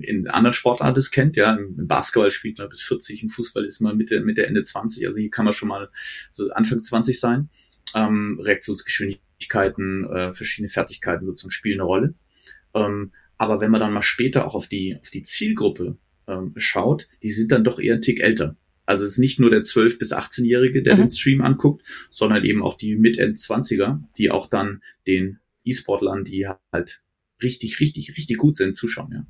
in 0.00 0.26
anderen 0.28 0.54
Sportarten 0.54 0.98
es 0.98 1.10
kennt. 1.10 1.36
Ja, 1.36 1.54
im 1.54 1.86
Basketball 1.86 2.30
spielt 2.30 2.58
man 2.58 2.68
bis 2.68 2.82
40, 2.82 3.22
im 3.22 3.28
Fußball 3.28 3.64
ist 3.64 3.80
man 3.80 3.96
Mitte, 3.96 4.20
Mitte, 4.20 4.46
Ende 4.46 4.62
20. 4.62 5.06
Also 5.06 5.20
hier 5.20 5.30
kann 5.30 5.44
man 5.44 5.54
schon 5.54 5.68
mal 5.68 5.88
so 6.30 6.50
Anfang 6.50 6.82
20 6.82 7.18
sein. 7.18 7.48
ähm, 7.94 8.38
Reaktionsgeschwindigkeiten, 8.42 10.04
äh, 10.04 10.32
verschiedene 10.32 10.68
Fertigkeiten 10.68 11.24
sozusagen 11.24 11.52
spielen 11.52 11.80
eine 11.80 11.86
Rolle. 11.86 12.14
Ähm, 12.74 13.12
aber 13.38 13.60
wenn 13.60 13.70
man 13.70 13.80
dann 13.80 13.92
mal 13.92 14.02
später 14.02 14.46
auch 14.46 14.54
auf 14.54 14.68
die, 14.68 14.96
auf 15.00 15.10
die 15.10 15.22
Zielgruppe 15.22 15.96
ähm, 16.26 16.52
schaut, 16.56 17.08
die 17.22 17.30
sind 17.30 17.52
dann 17.52 17.64
doch 17.64 17.78
eher 17.78 17.94
ein 17.94 18.02
Tick 18.02 18.20
älter. 18.20 18.56
Also 18.84 19.04
es 19.04 19.12
ist 19.12 19.18
nicht 19.18 19.38
nur 19.38 19.50
der 19.50 19.62
12- 19.62 19.98
bis 19.98 20.12
18-Jährige, 20.12 20.82
der 20.82 20.96
mhm. 20.96 21.00
den 21.00 21.10
Stream 21.10 21.40
anguckt, 21.42 21.86
sondern 22.10 22.44
eben 22.44 22.62
auch 22.62 22.76
die 22.76 22.96
Mid-End-20er, 22.96 24.02
die 24.16 24.30
auch 24.30 24.48
dann 24.48 24.82
den 25.06 25.38
E-Sportlern, 25.64 26.24
die 26.24 26.46
halt 26.72 27.02
richtig, 27.42 27.80
richtig, 27.80 28.16
richtig 28.16 28.38
gut 28.38 28.56
sind, 28.56 28.74
zuschauen, 28.74 29.12
ja. 29.12 29.26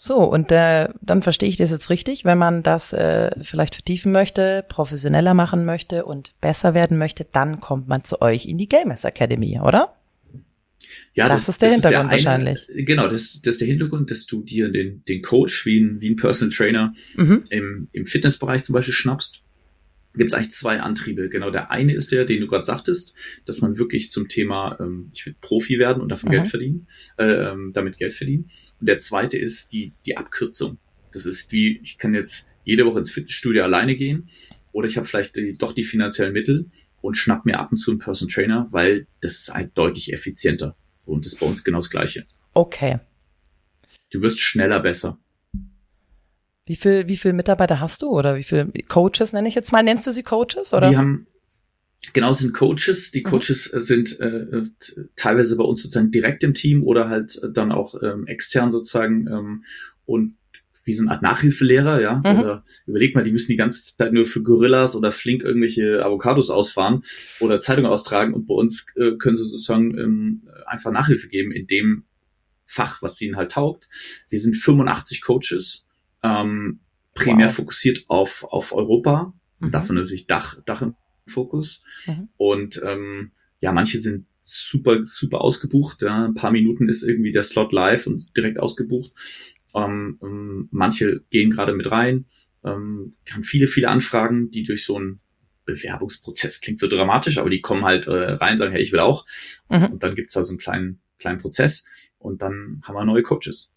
So, 0.00 0.22
und 0.22 0.52
äh, 0.52 0.90
dann 1.00 1.22
verstehe 1.22 1.48
ich 1.48 1.56
das 1.56 1.72
jetzt 1.72 1.90
richtig, 1.90 2.24
wenn 2.24 2.38
man 2.38 2.62
das 2.62 2.92
äh, 2.92 3.32
vielleicht 3.42 3.74
vertiefen 3.74 4.12
möchte, 4.12 4.64
professioneller 4.68 5.34
machen 5.34 5.64
möchte 5.64 6.04
und 6.04 6.30
besser 6.40 6.72
werden 6.72 6.98
möchte, 6.98 7.26
dann 7.32 7.58
kommt 7.58 7.88
man 7.88 8.04
zu 8.04 8.22
euch 8.22 8.46
in 8.46 8.58
die 8.58 8.68
Gamers 8.68 9.04
Academy, 9.04 9.58
oder? 9.60 9.92
Ja, 11.14 11.26
das, 11.26 11.46
das 11.46 11.48
ist 11.48 11.62
der 11.62 11.70
das 11.70 11.74
Hintergrund 11.82 12.12
ist 12.12 12.24
der 12.24 12.32
eine, 12.32 12.46
wahrscheinlich. 12.46 12.86
Genau, 12.86 13.08
das, 13.08 13.40
das 13.42 13.54
ist 13.54 13.60
der 13.60 13.66
Hintergrund, 13.66 14.12
dass 14.12 14.26
du 14.26 14.44
dir 14.44 14.68
den, 14.68 15.02
den 15.08 15.20
Coach 15.20 15.66
wie 15.66 15.80
ein, 15.80 16.00
wie 16.00 16.10
ein 16.10 16.16
Personal 16.16 16.54
Trainer 16.54 16.94
mhm. 17.16 17.46
im, 17.50 17.88
im 17.90 18.06
Fitnessbereich 18.06 18.62
zum 18.62 18.74
Beispiel 18.74 18.94
schnappst. 18.94 19.42
Gibt 20.18 20.32
es 20.32 20.34
eigentlich 20.34 20.52
zwei 20.52 20.80
Antriebe. 20.80 21.28
Genau, 21.28 21.50
der 21.50 21.70
eine 21.70 21.94
ist 21.94 22.12
der, 22.12 22.24
den 22.24 22.40
du 22.40 22.46
gerade 22.46 22.64
sagtest, 22.64 23.14
dass 23.46 23.60
man 23.60 23.78
wirklich 23.78 24.10
zum 24.10 24.28
Thema, 24.28 24.76
ähm, 24.80 25.10
ich 25.14 25.24
will 25.24 25.34
Profi 25.40 25.78
werden 25.78 26.02
und 26.02 26.10
davon 26.10 26.28
mhm. 26.28 26.32
Geld 26.32 26.48
verdienen, 26.48 26.86
äh, 27.16 27.52
damit 27.72 27.98
Geld 27.98 28.14
verdienen. 28.14 28.50
Und 28.80 28.88
der 28.88 28.98
zweite 28.98 29.38
ist 29.38 29.72
die, 29.72 29.92
die 30.04 30.16
Abkürzung. 30.16 30.78
Das 31.12 31.24
ist 31.24 31.50
wie, 31.52 31.80
ich 31.82 31.98
kann 31.98 32.14
jetzt 32.14 32.44
jede 32.64 32.84
Woche 32.84 32.98
ins 32.98 33.12
Fitnessstudio 33.12 33.62
alleine 33.62 33.96
gehen 33.96 34.28
oder 34.72 34.86
ich 34.88 34.96
habe 34.96 35.06
vielleicht 35.06 35.36
die, 35.36 35.56
doch 35.56 35.72
die 35.72 35.84
finanziellen 35.84 36.32
Mittel 36.32 36.66
und 37.00 37.16
schnapp 37.16 37.46
mir 37.46 37.58
ab 37.58 37.72
und 37.72 37.78
zu 37.78 37.90
einen 37.90 38.00
Personal 38.00 38.34
Trainer, 38.34 38.66
weil 38.70 39.06
das 39.22 39.38
ist 39.38 39.54
halt 39.54 39.70
deutlich 39.74 40.12
effizienter. 40.12 40.76
Und 41.06 41.24
das 41.24 41.34
ist 41.34 41.40
bei 41.40 41.46
uns 41.46 41.64
genau 41.64 41.78
das 41.78 41.90
Gleiche. 41.90 42.24
Okay. 42.54 42.98
Du 44.10 44.20
wirst 44.20 44.40
schneller 44.40 44.80
besser. 44.80 45.18
Wie 46.68 46.76
viel, 46.76 47.08
wie 47.08 47.16
viel 47.16 47.32
Mitarbeiter 47.32 47.80
hast 47.80 48.02
du 48.02 48.08
oder 48.08 48.36
wie 48.36 48.42
viele 48.42 48.70
Coaches 48.88 49.32
nenne 49.32 49.48
ich 49.48 49.54
jetzt 49.54 49.72
mal? 49.72 49.82
Nennst 49.82 50.06
du 50.06 50.10
sie 50.10 50.22
Coaches 50.22 50.74
oder? 50.74 50.90
Wir 50.90 50.98
haben, 50.98 51.26
genau, 52.12 52.34
sind 52.34 52.52
Coaches. 52.52 53.10
Die 53.10 53.20
mhm. 53.20 53.24
Coaches 53.24 53.72
mhm. 53.72 53.80
sind 53.80 54.20
äh, 54.20 54.62
teilweise 55.16 55.56
bei 55.56 55.64
uns 55.64 55.82
sozusagen 55.82 56.10
direkt 56.10 56.44
im 56.44 56.54
Team 56.54 56.82
oder 56.82 57.08
halt 57.08 57.40
dann 57.52 57.72
auch 57.72 57.94
ähm, 58.02 58.26
extern 58.26 58.70
sozusagen 58.70 59.26
ähm, 59.28 59.64
und 60.04 60.34
wie 60.84 60.94
so 60.94 61.02
eine 61.02 61.12
Art 61.12 61.22
Nachhilfelehrer, 61.22 62.00
ja. 62.00 62.20
Mhm. 62.24 62.40
Oder 62.40 62.64
überleg 62.86 63.14
mal, 63.14 63.22
die 63.22 63.32
müssen 63.32 63.52
die 63.52 63.56
ganze 63.56 63.96
Zeit 63.96 64.12
nur 64.12 64.26
für 64.26 64.42
Gorillas 64.42 64.96
oder 64.96 65.12
Flink 65.12 65.44
irgendwelche 65.44 66.04
Avocados 66.04 66.50
ausfahren 66.50 67.02
oder 67.40 67.60
Zeitungen 67.60 67.90
austragen 67.90 68.34
und 68.34 68.46
bei 68.46 68.54
uns 68.54 68.86
äh, 68.96 69.12
können 69.12 69.36
sie 69.36 69.44
sozusagen 69.44 69.96
ähm, 69.96 70.48
einfach 70.66 70.90
Nachhilfe 70.90 71.28
geben 71.28 71.52
in 71.52 71.66
dem 71.66 72.04
Fach, 72.64 73.00
was 73.00 73.20
ihnen 73.20 73.36
halt 73.36 73.52
taugt. 73.52 73.88
Wir 74.28 74.40
sind 74.40 74.54
85 74.54 75.22
Coaches, 75.22 75.87
ähm, 76.28 76.80
primär 77.14 77.46
wow. 77.46 77.54
fokussiert 77.54 78.04
auf, 78.08 78.44
auf 78.44 78.72
Europa, 78.72 79.34
mhm. 79.58 79.70
davon 79.70 79.96
natürlich 79.96 80.26
Dach, 80.26 80.60
Dach 80.64 80.82
im 80.82 80.94
Fokus. 81.26 81.82
Mhm. 82.06 82.28
Und 82.36 82.80
ähm, 82.84 83.32
ja, 83.60 83.72
manche 83.72 83.98
sind 83.98 84.26
super, 84.40 85.04
super 85.04 85.40
ausgebucht. 85.40 86.02
Ja. 86.02 86.24
Ein 86.24 86.34
paar 86.34 86.52
Minuten 86.52 86.88
ist 86.88 87.02
irgendwie 87.02 87.32
der 87.32 87.42
Slot 87.42 87.72
live 87.72 88.06
und 88.06 88.36
direkt 88.36 88.58
ausgebucht. 88.58 89.12
Ähm, 89.74 90.68
manche 90.70 91.20
gehen 91.30 91.50
gerade 91.50 91.74
mit 91.74 91.90
rein, 91.90 92.26
ähm, 92.64 93.16
haben 93.30 93.42
viele, 93.42 93.66
viele 93.66 93.88
Anfragen, 93.88 94.50
die 94.50 94.64
durch 94.64 94.84
so 94.84 94.96
einen 94.96 95.20
Bewerbungsprozess 95.66 96.60
klingt 96.60 96.80
so 96.80 96.88
dramatisch, 96.88 97.36
aber 97.36 97.50
die 97.50 97.60
kommen 97.60 97.84
halt 97.84 98.06
äh, 98.06 98.12
rein, 98.12 98.56
sagen, 98.56 98.72
hey, 98.72 98.82
ich 98.82 98.92
will 98.92 99.00
auch. 99.00 99.26
Mhm. 99.68 99.86
Und 99.86 100.02
dann 100.02 100.14
gibt's 100.14 100.32
da 100.32 100.42
so 100.42 100.50
einen 100.50 100.58
kleinen, 100.58 101.02
kleinen 101.18 101.38
Prozess 101.38 101.84
und 102.16 102.40
dann 102.40 102.80
haben 102.84 102.94
wir 102.94 103.04
neue 103.04 103.22
Coaches. 103.22 103.72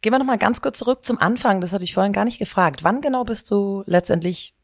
Gehen 0.00 0.12
wir 0.12 0.18
nochmal 0.18 0.38
ganz 0.38 0.62
kurz 0.62 0.78
zurück 0.78 1.04
zum 1.04 1.18
Anfang. 1.18 1.60
Das 1.60 1.72
hatte 1.72 1.84
ich 1.84 1.94
vorhin 1.94 2.12
gar 2.12 2.24
nicht 2.24 2.38
gefragt. 2.38 2.84
Wann 2.84 3.00
genau 3.00 3.24
bist 3.24 3.50
du 3.50 3.82
letztendlich 3.86 4.54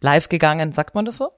live 0.00 0.28
gegangen? 0.28 0.72
Sagt 0.72 0.94
man 0.94 1.04
das 1.04 1.16
so? 1.16 1.30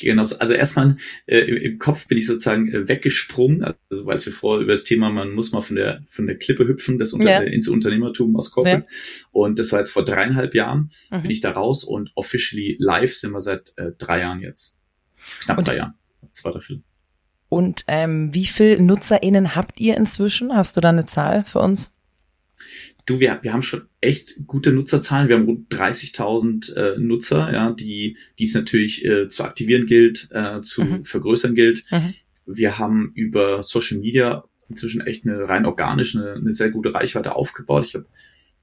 Genau, 0.00 0.22
also 0.22 0.54
erstmal 0.54 0.96
äh, 1.26 1.40
im 1.40 1.80
Kopf 1.80 2.06
bin 2.06 2.18
ich 2.18 2.26
sozusagen 2.26 2.72
äh, 2.72 2.88
weggesprungen, 2.88 3.64
also 3.64 4.06
weil 4.06 4.24
wir 4.24 4.32
vorher 4.32 4.62
über 4.62 4.72
das 4.72 4.84
Thema, 4.84 5.10
man 5.10 5.32
muss 5.32 5.50
mal 5.50 5.60
von 5.60 5.74
der 5.74 6.02
von 6.06 6.28
der 6.28 6.38
Klippe 6.38 6.68
hüpfen, 6.68 7.00
das 7.00 7.12
unter, 7.12 7.28
ja. 7.28 7.40
ins 7.40 7.66
Unternehmertum 7.66 8.36
aus 8.36 8.52
Corporate. 8.52 8.86
Ja. 8.88 9.28
Und 9.32 9.58
das 9.58 9.72
war 9.72 9.80
jetzt 9.80 9.90
vor 9.90 10.04
dreieinhalb 10.04 10.54
Jahren, 10.54 10.92
mhm. 11.10 11.22
bin 11.22 11.30
ich 11.32 11.40
da 11.40 11.50
raus 11.50 11.82
und 11.82 12.12
officially 12.14 12.76
live 12.78 13.12
sind 13.12 13.32
wir 13.32 13.40
seit 13.40 13.72
äh, 13.76 13.90
drei 13.98 14.20
Jahren 14.20 14.40
jetzt. 14.40 14.78
Knapp 15.40 15.58
und, 15.58 15.66
drei 15.66 15.78
Jahren. 15.78 15.94
Zwei, 16.30 16.60
vier. 16.60 16.80
Und 17.48 17.84
ähm, 17.88 18.32
wie 18.32 18.46
viel 18.46 18.80
NutzerInnen 18.80 19.56
habt 19.56 19.80
ihr 19.80 19.96
inzwischen? 19.96 20.54
Hast 20.54 20.76
du 20.76 20.80
da 20.80 20.90
eine 20.90 21.06
Zahl 21.06 21.44
für 21.44 21.58
uns? 21.58 21.97
Du, 23.06 23.20
wir, 23.20 23.38
wir 23.42 23.52
haben 23.52 23.62
schon 23.62 23.86
echt 24.00 24.46
gute 24.46 24.72
Nutzerzahlen. 24.72 25.28
Wir 25.28 25.36
haben 25.36 25.46
rund 25.46 25.72
30.000 25.72 26.74
äh, 26.74 26.98
Nutzer, 26.98 27.52
ja, 27.52 27.70
die, 27.70 28.18
die 28.38 28.44
es 28.44 28.54
natürlich 28.54 29.04
äh, 29.04 29.28
zu 29.28 29.44
aktivieren 29.44 29.86
gilt, 29.86 30.28
äh, 30.30 30.60
zu 30.62 30.82
mhm. 30.82 31.04
vergrößern 31.04 31.54
gilt. 31.54 31.84
Mhm. 31.90 32.14
Wir 32.46 32.78
haben 32.78 33.12
über 33.14 33.62
Social 33.62 33.98
Media 33.98 34.44
inzwischen 34.68 35.00
echt 35.00 35.26
eine 35.26 35.48
rein 35.48 35.64
organische, 35.64 36.20
eine, 36.20 36.32
eine 36.34 36.52
sehr 36.52 36.70
gute 36.70 36.92
Reichweite 36.92 37.34
aufgebaut. 37.34 37.86
Ich 37.86 37.94
habe 37.94 38.06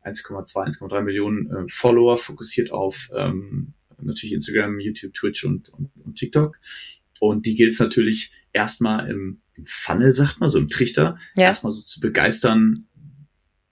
1,2, 0.03 0.79
1,3 0.79 1.01
Millionen 1.01 1.49
äh, 1.49 1.67
Follower 1.67 2.17
fokussiert 2.17 2.71
auf 2.71 3.09
ähm, 3.15 3.73
natürlich 4.01 4.33
Instagram, 4.33 4.79
YouTube, 4.79 5.13
Twitch 5.13 5.43
und, 5.43 5.69
und, 5.69 5.89
und 6.03 6.15
TikTok. 6.15 6.59
Und 7.19 7.45
die 7.45 7.55
gilt 7.55 7.71
es 7.71 7.79
natürlich 7.79 8.31
erstmal 8.53 9.09
im, 9.09 9.41
im 9.55 9.65
Funnel, 9.65 10.13
sagt 10.13 10.39
man, 10.39 10.49
so 10.49 10.59
im 10.59 10.69
Trichter, 10.69 11.17
ja. 11.35 11.45
erstmal 11.45 11.71
so 11.71 11.81
zu 11.81 11.99
begeistern, 11.99 12.87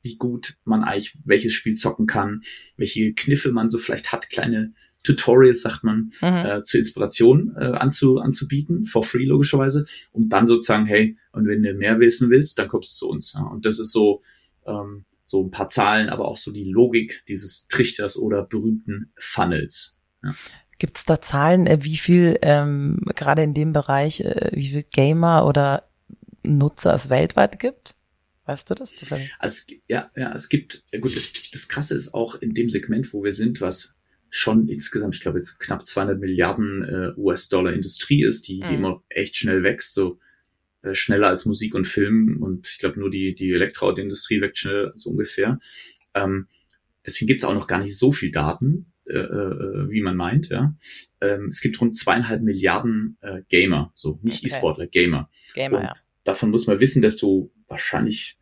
wie 0.04 0.18
gut 0.18 0.58
man 0.66 0.84
eigentlich 0.84 1.18
welches 1.26 1.54
Spiel 1.54 1.74
zocken 1.74 2.06
kann, 2.06 2.42
welche 2.78 3.14
Kniffe 3.14 3.52
man 3.52 3.72
so 3.72 3.80
vielleicht 3.80 4.12
hat, 4.12 4.30
kleine 4.30 4.74
Tutorials, 5.04 5.62
sagt 5.62 5.84
man, 5.84 6.12
mhm. 6.22 6.28
äh, 6.28 6.64
zur 6.64 6.80
Inspiration 6.80 7.56
äh, 7.58 7.66
anzu, 7.66 8.20
anzubieten, 8.20 8.86
for 8.86 9.04
free 9.04 9.26
logischerweise, 9.26 9.86
und 10.12 10.30
dann 10.30 10.48
sozusagen, 10.48 10.86
hey, 10.86 11.18
und 11.32 11.48
wenn 11.48 11.62
du 11.62 11.74
mehr 11.74 12.00
wissen 12.00 12.30
willst, 12.30 12.58
dann 12.60 12.68
kommst 12.70 12.94
du 12.94 13.06
zu 13.06 13.12
uns. 13.12 13.34
Ja. 13.34 13.42
Und 13.42 13.66
das 13.66 13.80
ist 13.80 13.92
so, 13.92 14.22
ähm, 14.66 15.06
so 15.26 15.44
ein 15.44 15.52
paar 15.52 15.70
Zahlen, 15.70 16.10
aber 16.10 16.28
auch 16.28 16.38
so 16.38 16.52
die 16.52 16.72
Logik 16.72 17.24
dieses 17.28 17.68
Trichters 17.68 18.18
oder 18.18 18.44
berühmten 18.44 19.12
Funnels. 19.18 19.98
Ja. 20.24 20.34
Gibt 20.80 20.98
es 20.98 21.06
da 21.06 21.22
Zahlen, 21.22 21.68
äh, 21.68 21.80
wie 21.82 21.98
viel 21.98 22.38
ähm, 22.42 23.00
gerade 23.16 23.44
in 23.44 23.54
dem 23.54 23.74
Bereich, 23.74 24.22
äh, 24.22 24.52
wie 24.54 24.68
viel 24.68 24.84
Gamer 24.84 25.46
oder 25.46 25.84
Nutzer 26.44 26.94
es 26.94 27.10
weltweit 27.10 27.60
gibt? 27.60 27.96
Weißt 28.46 28.70
du 28.70 28.76
das 28.76 28.96
zufällig? 28.96 29.32
Also, 29.40 29.64
ja, 29.88 30.10
ja, 30.16 30.34
es 30.34 30.50
gibt, 30.50 30.84
gut, 30.92 31.16
das, 31.16 31.52
das 31.52 31.68
Krasse 31.68 31.96
ist 31.96 32.14
auch 32.14 32.36
in 32.36 32.54
dem 32.54 32.70
Segment, 32.70 33.14
wo 33.14 33.24
wir 33.24 33.32
sind, 33.32 33.62
was 33.62 33.96
schon 34.30 34.68
insgesamt, 34.68 35.16
ich 35.16 35.22
glaube 35.22 35.38
jetzt 35.38 35.60
knapp 35.60 35.86
200 35.86 36.20
Milliarden 36.20 36.84
äh, 36.84 37.20
US-Dollar 37.20 37.72
Industrie 37.72 38.24
ist, 38.24 38.48
die, 38.48 38.62
mhm. 38.62 38.68
die 38.68 38.76
immer 38.76 39.04
echt 39.10 39.38
schnell 39.38 39.64
wächst, 39.64 39.94
so 39.94 40.20
äh, 40.82 40.96
schneller 40.96 41.28
als 41.28 41.46
Musik 41.46 41.76
und 41.76 41.88
Film 41.88 42.42
und 42.42 42.68
ich 42.68 42.80
glaube 42.80 43.00
nur 43.00 43.12
die, 43.12 43.36
die 43.36 43.52
Elektroautoindustrie 43.52 44.42
wächst 44.42 44.62
schnell 44.62 44.92
so 44.96 45.12
ungefähr. 45.12 45.60
Ähm, 46.16 46.48
deswegen 47.06 47.28
gibt 47.28 47.44
es 47.44 47.48
auch 47.48 47.54
noch 47.54 47.68
gar 47.68 47.80
nicht 47.80 47.98
so 47.98 48.12
viel 48.12 48.32
Daten, 48.32 48.92
äh, 49.06 49.18
äh, 49.18 49.90
wie 49.92 50.02
man 50.02 50.16
meint. 50.16 50.50
Ja. 50.50 50.76
Ähm, 51.22 51.50
es 51.50 51.62
gibt 51.62 51.80
rund 51.80 51.96
zweieinhalb 51.96 52.42
Milliarden 52.42 53.18
äh, 53.22 53.42
Gamer, 53.50 53.92
so 53.94 54.20
nicht 54.24 54.44
okay. 54.44 54.48
E-Sportler, 54.48 54.88
Gamer. 54.88 55.30
Gamer, 55.54 55.78
und 55.78 55.84
ja. 55.84 55.94
Davon 56.24 56.50
muss 56.52 56.68
man 56.68 56.80
wissen, 56.80 57.02
dass 57.02 57.18
du 57.18 57.52
wahrscheinlich 57.68 58.38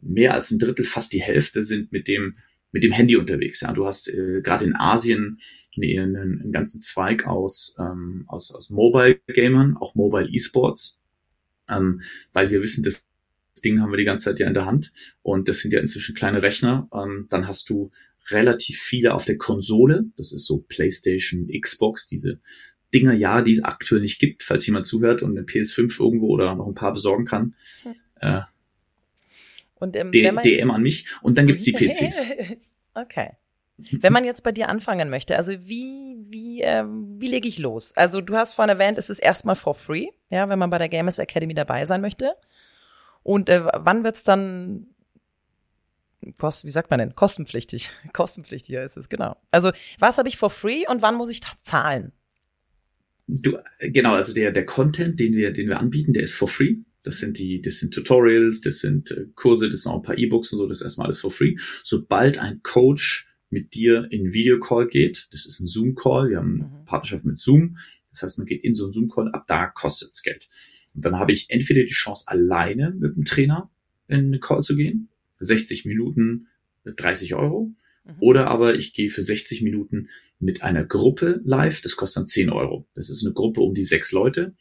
mehr 0.00 0.34
als 0.34 0.50
ein 0.50 0.58
Drittel, 0.58 0.84
fast 0.84 1.12
die 1.12 1.22
Hälfte 1.22 1.64
sind 1.64 1.92
mit 1.92 2.08
dem 2.08 2.36
mit 2.72 2.84
dem 2.84 2.92
Handy 2.92 3.16
unterwegs. 3.16 3.62
Ja, 3.62 3.72
du 3.72 3.86
hast 3.86 4.08
äh, 4.08 4.42
gerade 4.42 4.66
in 4.66 4.76
Asien 4.76 5.38
einen, 5.76 6.16
einen 6.16 6.52
ganzen 6.52 6.82
Zweig 6.82 7.26
aus 7.26 7.74
ähm, 7.78 8.24
aus, 8.26 8.54
aus 8.54 8.70
Mobile 8.70 9.18
Gamern, 9.28 9.76
auch 9.78 9.94
Mobile 9.94 10.28
E-Sports, 10.28 11.00
ähm, 11.68 12.02
weil 12.32 12.50
wir 12.50 12.62
wissen, 12.62 12.82
das 12.82 13.04
Ding 13.64 13.80
haben 13.80 13.92
wir 13.92 13.96
die 13.96 14.04
ganze 14.04 14.24
Zeit 14.24 14.40
ja 14.40 14.46
in 14.46 14.54
der 14.54 14.66
Hand 14.66 14.92
und 15.22 15.48
das 15.48 15.60
sind 15.60 15.72
ja 15.72 15.80
inzwischen 15.80 16.14
kleine 16.14 16.42
Rechner. 16.42 16.88
Ähm, 16.92 17.26
dann 17.30 17.48
hast 17.48 17.70
du 17.70 17.90
relativ 18.28 18.80
viele 18.80 19.14
auf 19.14 19.24
der 19.24 19.38
Konsole, 19.38 20.06
das 20.16 20.32
ist 20.32 20.46
so 20.46 20.58
PlayStation, 20.68 21.48
Xbox, 21.48 22.06
diese 22.06 22.40
Dinger, 22.98 23.12
ja, 23.12 23.42
die 23.42 23.52
es 23.52 23.64
aktuell 23.64 24.00
nicht 24.00 24.18
gibt, 24.18 24.42
falls 24.42 24.66
jemand 24.66 24.86
zuhört 24.86 25.22
und 25.22 25.36
eine 25.36 25.46
PS5 25.46 26.00
irgendwo 26.00 26.28
oder 26.28 26.54
noch 26.54 26.66
ein 26.66 26.74
paar 26.74 26.92
besorgen 26.92 27.24
kann. 27.24 27.54
Hm. 27.82 27.94
Äh, 28.20 28.40
und 29.78 29.94
ähm, 29.96 30.10
D 30.10 30.22
DM 30.22 30.70
an 30.70 30.82
mich 30.82 31.06
und 31.22 31.36
dann 31.36 31.46
gibt's 31.46 31.64
die 31.64 31.72
PCs. 31.76 32.22
okay. 32.94 33.30
Wenn 33.76 34.12
man 34.12 34.24
jetzt 34.24 34.42
bei 34.42 34.52
dir 34.52 34.70
anfangen 34.70 35.10
möchte, 35.10 35.36
also 35.36 35.52
wie, 35.52 36.16
wie, 36.30 36.62
ähm, 36.62 37.16
wie 37.20 37.26
lege 37.26 37.46
ich 37.46 37.58
los? 37.58 37.94
Also 37.94 38.22
du 38.22 38.34
hast 38.34 38.54
vorhin 38.54 38.70
erwähnt, 38.70 38.96
es 38.96 39.10
ist 39.10 39.18
erstmal 39.18 39.54
for 39.54 39.74
free, 39.74 40.08
ja, 40.30 40.48
wenn 40.48 40.58
man 40.58 40.70
bei 40.70 40.78
der 40.78 40.88
Gamers 40.88 41.18
Academy 41.18 41.52
dabei 41.52 41.84
sein 41.84 42.00
möchte. 42.00 42.34
Und 43.22 43.50
äh, 43.50 43.64
wann 43.74 44.02
wird's 44.02 44.24
dann 44.24 44.86
Kost, 46.38 46.64
wie 46.64 46.70
sagt 46.70 46.90
man 46.90 46.98
denn? 46.98 47.14
Kostenpflichtig. 47.14 47.90
Kostenpflichtiger 48.12 48.82
ist 48.82 48.96
es, 48.96 49.08
genau. 49.08 49.36
Also, 49.50 49.70
was 49.98 50.18
habe 50.18 50.28
ich 50.28 50.36
for 50.36 50.50
free 50.50 50.84
und 50.88 51.02
wann 51.02 51.14
muss 51.14 51.30
ich 51.30 51.40
zahlen? 51.62 52.12
Du, 53.26 53.58
genau, 53.80 54.14
also 54.14 54.32
der, 54.32 54.52
der 54.52 54.66
Content, 54.66 55.18
den 55.18 55.34
wir, 55.34 55.52
den 55.52 55.68
wir 55.68 55.80
anbieten, 55.80 56.12
der 56.12 56.22
ist 56.22 56.34
for 56.34 56.48
free. 56.48 56.76
Das 57.02 57.18
sind 57.18 57.38
die, 57.38 57.60
das 57.60 57.78
sind 57.78 57.94
Tutorials, 57.94 58.60
das 58.60 58.80
sind 58.80 59.10
äh, 59.10 59.26
Kurse, 59.34 59.70
das 59.70 59.82
sind 59.82 59.92
auch 59.92 59.96
ein 59.96 60.02
paar 60.02 60.18
E-Books 60.18 60.52
und 60.52 60.58
so, 60.58 60.66
das 60.66 60.78
ist 60.78 60.84
erstmal 60.84 61.06
alles 61.06 61.20
for 61.20 61.30
free. 61.30 61.56
Sobald 61.84 62.38
ein 62.38 62.62
Coach 62.62 63.28
mit 63.50 63.74
dir 63.74 64.08
in 64.10 64.32
Videocall 64.32 64.88
geht, 64.88 65.28
das 65.30 65.46
ist 65.46 65.60
ein 65.60 65.66
Zoom-Call, 65.66 66.30
wir 66.30 66.38
haben 66.38 66.62
eine 66.62 66.80
mhm. 66.80 66.84
Partnerschaft 66.84 67.24
mit 67.24 67.38
Zoom, 67.38 67.78
das 68.10 68.22
heißt, 68.22 68.38
man 68.38 68.46
geht 68.46 68.64
in 68.64 68.74
so 68.74 68.84
einen 68.84 68.92
Zoom-Call, 68.92 69.30
ab 69.32 69.44
da 69.46 69.66
kostet 69.66 70.10
es 70.12 70.22
Geld. 70.22 70.48
Und 70.94 71.04
dann 71.04 71.16
habe 71.16 71.32
ich 71.32 71.50
entweder 71.50 71.82
die 71.82 71.92
Chance, 71.92 72.24
alleine 72.26 72.92
mit 72.98 73.16
dem 73.16 73.24
Trainer 73.24 73.70
in 74.08 74.18
einen 74.18 74.40
Call 74.40 74.62
zu 74.62 74.74
gehen, 74.74 75.08
60 75.38 75.84
Minuten, 75.84 76.48
30 76.84 77.34
Euro, 77.34 77.72
mhm. 78.06 78.14
oder 78.20 78.48
aber 78.48 78.74
ich 78.74 78.94
gehe 78.94 79.10
für 79.10 79.22
60 79.22 79.62
Minuten 79.62 80.08
mit 80.38 80.62
einer 80.62 80.84
Gruppe 80.84 81.40
live, 81.44 81.80
das 81.82 81.96
kostet 81.96 82.22
dann 82.22 82.28
10 82.28 82.50
Euro. 82.50 82.86
Das 82.94 83.10
ist 83.10 83.24
eine 83.24 83.34
Gruppe 83.34 83.60
um 83.60 83.74
die 83.74 83.84
sechs 83.84 84.12
Leute, 84.12 84.54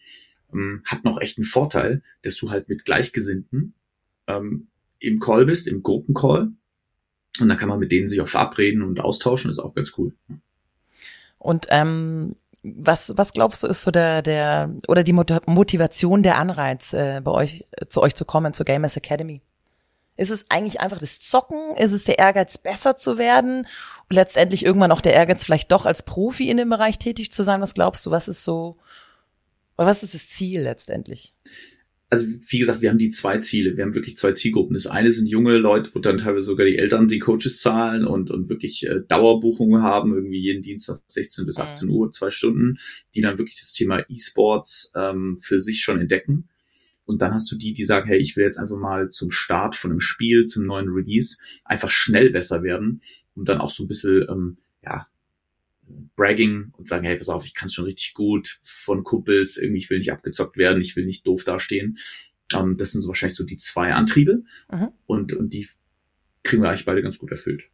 ähm, 0.54 0.82
hat 0.86 1.04
noch 1.04 1.22
echt 1.22 1.38
einen 1.38 1.46
Vorteil, 1.46 2.02
dass 2.22 2.38
du 2.38 2.52
halt 2.52 2.70
mit 2.70 2.86
Gleichgesinnten 2.86 3.74
ähm, 4.28 4.68
im 5.00 5.20
Call 5.20 5.46
bist, 5.46 5.68
im 5.68 5.84
Gruppencall, 5.84 6.52
und 7.40 7.50
dann 7.50 7.58
kann 7.58 7.70
man 7.70 7.80
mit 7.80 7.92
denen 7.92 8.08
sich 8.08 8.22
auch 8.22 8.28
verabreden 8.28 8.82
und 8.82 9.00
austauschen, 9.00 9.50
das 9.50 9.58
ist 9.58 9.64
auch 9.64 9.76
ganz 9.76 9.94
cool. 9.98 10.14
Und 11.38 11.68
ähm, 11.70 12.36
was, 12.64 13.14
was 13.18 13.34
glaubst 13.34 13.64
du, 13.64 13.68
ist 13.68 13.84
so 13.84 13.92
der, 13.92 14.22
der, 14.22 14.74
oder 14.88 15.04
die 15.04 15.14
Motivation, 15.14 16.24
der 16.24 16.38
Anreiz, 16.38 16.94
äh, 16.94 17.22
bei 17.24 17.32
euch, 17.32 17.66
zu 17.90 18.02
euch 18.02 18.16
zu 18.16 18.26
kommen, 18.26 18.54
zur 18.54 18.66
Gamers 18.66 18.98
Academy? 18.98 19.42
Ist 20.18 20.32
es 20.32 20.50
eigentlich 20.50 20.80
einfach 20.80 20.98
das 20.98 21.20
Zocken? 21.20 21.76
Ist 21.78 21.92
es 21.92 22.06
der 22.06 22.20
Ehrgeiz, 22.20 22.58
besser 22.58 22.96
zu 22.96 23.18
werden? 23.18 23.68
Und 24.10 24.16
letztendlich 24.16 24.66
irgendwann 24.66 24.92
auch 24.92 25.02
der 25.02 25.14
Ehrgeiz, 25.14 25.44
vielleicht 25.44 25.72
doch 25.72 25.86
als 25.86 26.04
Profi 26.04 26.50
in 26.50 26.58
dem 26.58 26.70
Bereich 26.70 27.00
tätig 27.00 27.32
zu 27.32 27.44
sein? 27.44 27.62
Was 27.62 27.74
glaubst 27.74 28.06
du? 28.06 28.12
Was 28.12 28.28
ist 28.28 28.44
so, 28.44 28.78
was 29.76 30.04
ist 30.04 30.14
das 30.14 30.30
Ziel 30.30 30.62
letztendlich? 30.62 31.34
also 32.10 32.28
wie 32.28 32.60
gesagt, 32.60 32.82
wir 32.82 32.90
haben 32.90 32.98
die 32.98 33.10
zwei 33.10 33.40
Ziele. 33.40 33.78
Wir 33.78 33.84
haben 33.84 33.96
wirklich 33.96 34.18
zwei 34.18 34.32
Zielgruppen. 34.32 34.74
Das 34.74 34.88
eine 34.88 35.12
sind 35.12 35.28
junge 35.28 35.58
Leute, 35.58 35.92
wo 35.94 36.00
dann 36.00 36.18
teilweise 36.18 36.46
sogar 36.46 36.66
die 36.66 36.78
Eltern 36.78 37.08
die 37.08 37.20
Coaches 37.20 37.62
zahlen 37.62 38.06
und, 38.06 38.30
und 38.30 38.50
wirklich 38.50 38.86
äh, 38.86 39.02
Dauerbuchungen 39.08 39.82
haben, 39.82 40.14
irgendwie 40.14 40.40
jeden 40.40 40.62
Dienstag 40.62 41.00
16 41.08 41.46
bis 41.46 41.60
18 41.60 41.90
Uhr, 41.90 42.12
zwei 42.12 42.30
Stunden, 42.32 42.78
die 43.16 43.22
dann 43.22 43.38
wirklich 43.38 43.60
das 43.60 43.74
Thema 43.74 44.04
E-Sports 44.08 44.92
ähm, 44.96 45.38
für 45.38 45.60
sich 45.60 45.82
schon 45.82 46.00
entdecken. 46.00 46.48
Und 47.06 47.22
dann 47.22 47.34
hast 47.34 47.52
du 47.52 47.56
die, 47.56 47.74
die 47.74 47.86
sagen, 47.86 48.08
hey, 48.08 48.18
ich 48.18 48.36
will 48.36 48.44
jetzt 48.44 48.58
einfach 48.58 48.78
mal 48.78 49.10
zum 49.10 49.32
Start 49.32 49.76
von 49.76 49.92
einem 49.92 50.00
Spiel, 50.00 50.46
zum 50.46 50.66
neuen 50.66 50.90
Release, 50.90 51.38
einfach 51.64 51.90
schnell 51.90 52.32
besser 52.32 52.64
werden 52.64 53.02
und 53.36 53.48
dann 53.48 53.62
auch 53.62 53.72
so 53.72 53.84
ein 53.84 53.88
bisschen, 53.88 54.26
ähm, 54.30 54.58
ja, 54.84 55.08
Bragging 56.16 56.72
und 56.78 56.88
sagen, 56.88 57.06
hey, 57.06 57.16
pass 57.16 57.30
auf, 57.30 57.46
ich 57.46 57.54
kann 57.54 57.68
es 57.68 57.74
schon 57.74 57.86
richtig 57.86 58.14
gut 58.14 58.60
von 58.64 59.04
Kumpels, 59.04 59.58
irgendwie, 59.58 59.80
ich 59.80 59.90
will 59.90 60.00
nicht 60.00 60.12
abgezockt 60.12 60.58
werden, 60.58 60.82
ich 60.82 60.96
will 60.96 61.06
nicht 61.06 61.28
doof 61.28 61.44
dastehen. 61.44 61.98
Ähm, 62.54 62.78
das 62.78 62.92
sind 62.92 63.02
so 63.02 63.08
wahrscheinlich 63.08 63.38
so 63.38 63.44
die 63.44 63.58
zwei 63.58 63.94
Antriebe 63.94 64.44
mhm. 64.72 64.90
und, 65.06 65.34
und 65.34 65.54
die 65.54 65.68
kriegen 66.44 66.64
wir 66.64 66.70
eigentlich 66.70 66.86
beide 66.86 67.02
ganz 67.02 67.20
gut 67.20 67.32
erfüllt. 67.32 67.70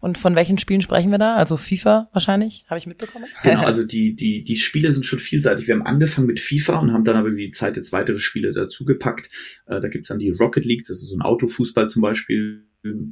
Und 0.00 0.18
von 0.18 0.36
welchen 0.36 0.58
Spielen 0.58 0.82
sprechen 0.82 1.10
wir 1.10 1.18
da? 1.18 1.36
Also 1.36 1.56
FIFA 1.56 2.08
wahrscheinlich, 2.12 2.64
habe 2.68 2.78
ich 2.78 2.86
mitbekommen. 2.86 3.26
Genau, 3.42 3.62
also 3.64 3.84
die, 3.84 4.14
die, 4.14 4.44
die 4.44 4.56
Spiele 4.56 4.92
sind 4.92 5.04
schon 5.04 5.18
vielseitig. 5.18 5.66
Wir 5.66 5.74
haben 5.74 5.86
angefangen 5.86 6.26
mit 6.26 6.40
FIFA 6.40 6.78
und 6.78 6.92
haben 6.92 7.04
dann 7.04 7.16
aber 7.16 7.28
über 7.28 7.38
die 7.38 7.50
Zeit 7.50 7.76
jetzt 7.76 7.92
weitere 7.92 8.18
Spiele 8.18 8.52
dazugepackt. 8.52 9.30
Äh, 9.66 9.80
da 9.80 9.88
gibt's 9.88 10.08
dann 10.08 10.18
die 10.18 10.30
Rocket 10.30 10.64
League, 10.64 10.84
das 10.86 11.02
ist 11.02 11.10
so 11.10 11.16
ein 11.16 11.22
Autofußball 11.22 11.88
zum 11.88 12.02
Beispiel 12.02 12.64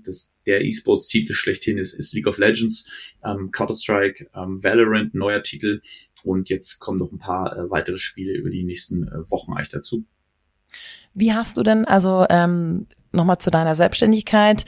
das, 0.04 0.36
der 0.46 0.62
E-Sports-Titel 0.62 1.32
schlechthin 1.32 1.78
ist, 1.78 1.94
ist 1.94 2.12
League 2.12 2.26
of 2.26 2.38
Legends, 2.38 3.16
ähm, 3.24 3.50
Counter-Strike, 3.50 4.30
ähm, 4.34 4.62
Valorant, 4.62 5.14
neuer 5.14 5.42
Titel 5.42 5.80
und 6.24 6.50
jetzt 6.50 6.78
kommen 6.78 6.98
noch 6.98 7.12
ein 7.12 7.18
paar 7.18 7.56
äh, 7.56 7.70
weitere 7.70 7.98
Spiele 7.98 8.34
über 8.34 8.50
die 8.50 8.64
nächsten 8.64 9.08
äh, 9.08 9.30
Wochen 9.30 9.52
eigentlich 9.52 9.70
dazu. 9.70 10.04
Wie 11.14 11.32
hast 11.32 11.58
du 11.58 11.62
denn, 11.62 11.84
also 11.84 12.26
ähm, 12.30 12.86
nochmal 13.12 13.38
zu 13.38 13.50
deiner 13.50 13.74
Selbstständigkeit, 13.74 14.64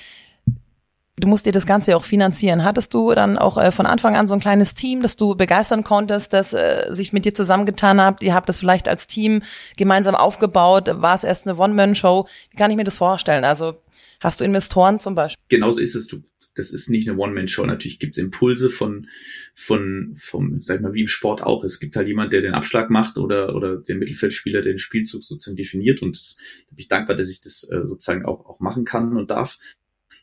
du 1.16 1.28
musst 1.28 1.47
dir 1.47 1.52
das 1.52 1.66
Ganze 1.66 1.92
ja 1.92 1.97
auch 1.97 2.04
finanzieren. 2.04 2.64
Hattest 2.64 2.92
du 2.94 3.12
dann 3.12 3.38
auch 3.38 3.59
äh, 3.59 3.71
von 3.73 3.87
Anfang 3.87 4.16
an 4.16 4.28
so 4.28 4.35
ein 4.35 4.40
kleines 4.40 4.75
Team, 4.75 5.02
das 5.02 5.16
du 5.16 5.35
begeistern 5.35 5.85
konntest, 5.85 6.33
das 6.33 6.52
äh, 6.52 6.87
sich 6.90 7.12
mit 7.12 7.25
dir 7.25 7.35
zusammengetan 7.35 8.00
habt? 8.00 8.23
Ihr 8.23 8.35
habt 8.35 8.49
das 8.49 8.59
vielleicht 8.59 8.88
als 8.88 9.06
Team 9.06 9.42
gemeinsam 9.76 10.14
aufgebaut? 10.14 10.90
War 10.92 11.14
es 11.14 11.24
erst 11.24 11.46
eine 11.46 11.59
One-Man-Show? 11.59 12.27
Wie 12.50 12.57
kann 12.57 12.70
ich 12.70 12.77
mir 12.77 12.85
das 12.85 12.98
vorstellen? 12.98 13.44
Also 13.44 13.77
Hast 14.24 14.40
du 14.40 14.44
Investoren 14.44 15.00
zum 15.00 15.14
Beispiel? 15.14 15.44
Genauso 15.48 15.83
ist 15.83 15.94
es. 15.94 16.07
Du, 16.07 16.22
das 16.55 16.72
ist 16.72 16.88
nicht 16.88 17.07
eine 17.07 17.18
One-Man-Show. 17.18 17.66
Natürlich 17.66 17.98
gibt 17.98 18.16
es 18.16 18.24
Impulse 18.24 18.70
von, 18.70 19.07
von, 19.55 20.14
vom, 20.16 20.62
sag 20.62 20.77
ich 20.77 20.81
mal, 20.81 20.94
wie 20.94 21.03
im 21.03 21.09
Sport 21.09 21.42
auch. 21.42 21.62
Es 21.62 21.79
gibt 21.79 21.94
halt 21.94 22.09
jemand, 22.09 22.33
der 22.33 22.40
den 22.40 22.55
Abschlag 22.55 22.88
macht 22.88 23.18
oder, 23.18 23.55
oder 23.55 23.77
der 23.77 23.96
Mittelfeldspieler, 23.96 24.62
der 24.62 24.72
den 24.72 24.79
Spielzug 24.79 25.22
sozusagen 25.22 25.59
definiert. 25.59 26.00
Und 26.00 26.16
das, 26.16 26.38
da 26.68 26.70
bin 26.70 26.79
ich 26.79 26.88
dankbar, 26.88 27.16
dass 27.16 27.31
ich 27.31 27.42
das 27.42 27.68
äh, 27.70 27.85
sozusagen 27.85 28.24
auch, 28.24 28.46
auch 28.46 28.61
machen 28.61 28.87
kann 28.87 29.14
und 29.14 29.31
darf. 29.31 29.59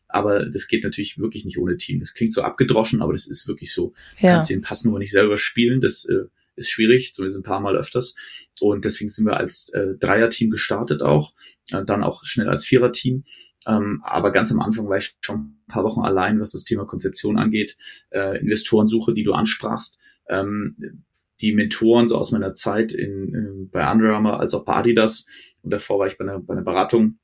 Aber 0.08 0.46
das 0.46 0.68
geht 0.68 0.84
natürlich 0.84 1.18
wirklich 1.18 1.46
nicht 1.46 1.58
ohne 1.58 1.78
Team. 1.78 2.00
Das 2.00 2.14
klingt 2.14 2.34
so 2.34 2.42
abgedroschen, 2.42 3.02
aber 3.02 3.14
das 3.14 3.28
ist 3.28 3.48
wirklich 3.48 3.74
so. 3.74 3.94
Du 4.20 4.28
ja. 4.28 4.34
kannst 4.34 4.50
den 4.50 4.62
Pass 4.62 4.84
nur 4.84 5.00
nicht 5.00 5.12
selber 5.12 5.38
spielen. 5.38 5.82
Das 5.82 6.06
äh, 6.06 6.26
ist 6.56 6.70
schwierig, 6.70 7.14
zumindest 7.14 7.40
ein 7.40 7.44
paar 7.44 7.62
Mal 7.62 7.78
öfters. 7.78 8.16
Und 8.60 8.86
deswegen 8.86 9.10
sind 9.10 9.26
wir 9.26 9.38
als 9.38 9.70
äh, 9.70 9.96
Dreier-Team 10.00 10.50
gestartet 10.50 11.02
auch, 11.02 11.34
äh, 11.72 11.84
dann 11.86 12.04
auch 12.04 12.26
schnell 12.26 12.50
als 12.50 12.66
Vierer-Team 12.66 13.24
ähm, 13.68 14.02
aber 14.04 14.32
ganz 14.32 14.52
am 14.52 14.60
Anfang 14.60 14.90
war 14.90 14.98
ich 14.98 15.18
schon 15.22 15.40
ein 15.40 15.64
paar 15.68 15.84
Wochen 15.84 16.02
allein, 16.02 16.40
was 16.40 16.52
das 16.52 16.64
Thema 16.64 16.86
Konzeption 16.86 17.38
angeht, 17.38 17.78
äh, 18.10 18.40
Investorensuche, 18.40 19.14
die 19.14 19.24
du 19.24 19.34
ansprachst. 19.34 20.00
Ähm, 20.28 21.06
die 21.42 21.54
Mentoren 21.54 22.08
so 22.08 22.18
aus 22.18 22.32
meiner 22.32 22.54
Zeit 22.54 22.94
in, 22.94 23.34
in, 23.34 23.70
bei 23.72 23.90
Under 23.92 24.14
Armour 24.14 24.40
als 24.40 24.54
auch 24.54 24.64
bei 24.64 24.74
Adidas 24.74 25.26
und 25.64 25.74
davor 25.74 26.00
war 26.00 26.08
ich 26.08 26.18
bei 26.18 26.24
einer, 26.24 26.40
bei 26.40 26.54
einer 26.54 26.64
Beratung, 26.64 27.18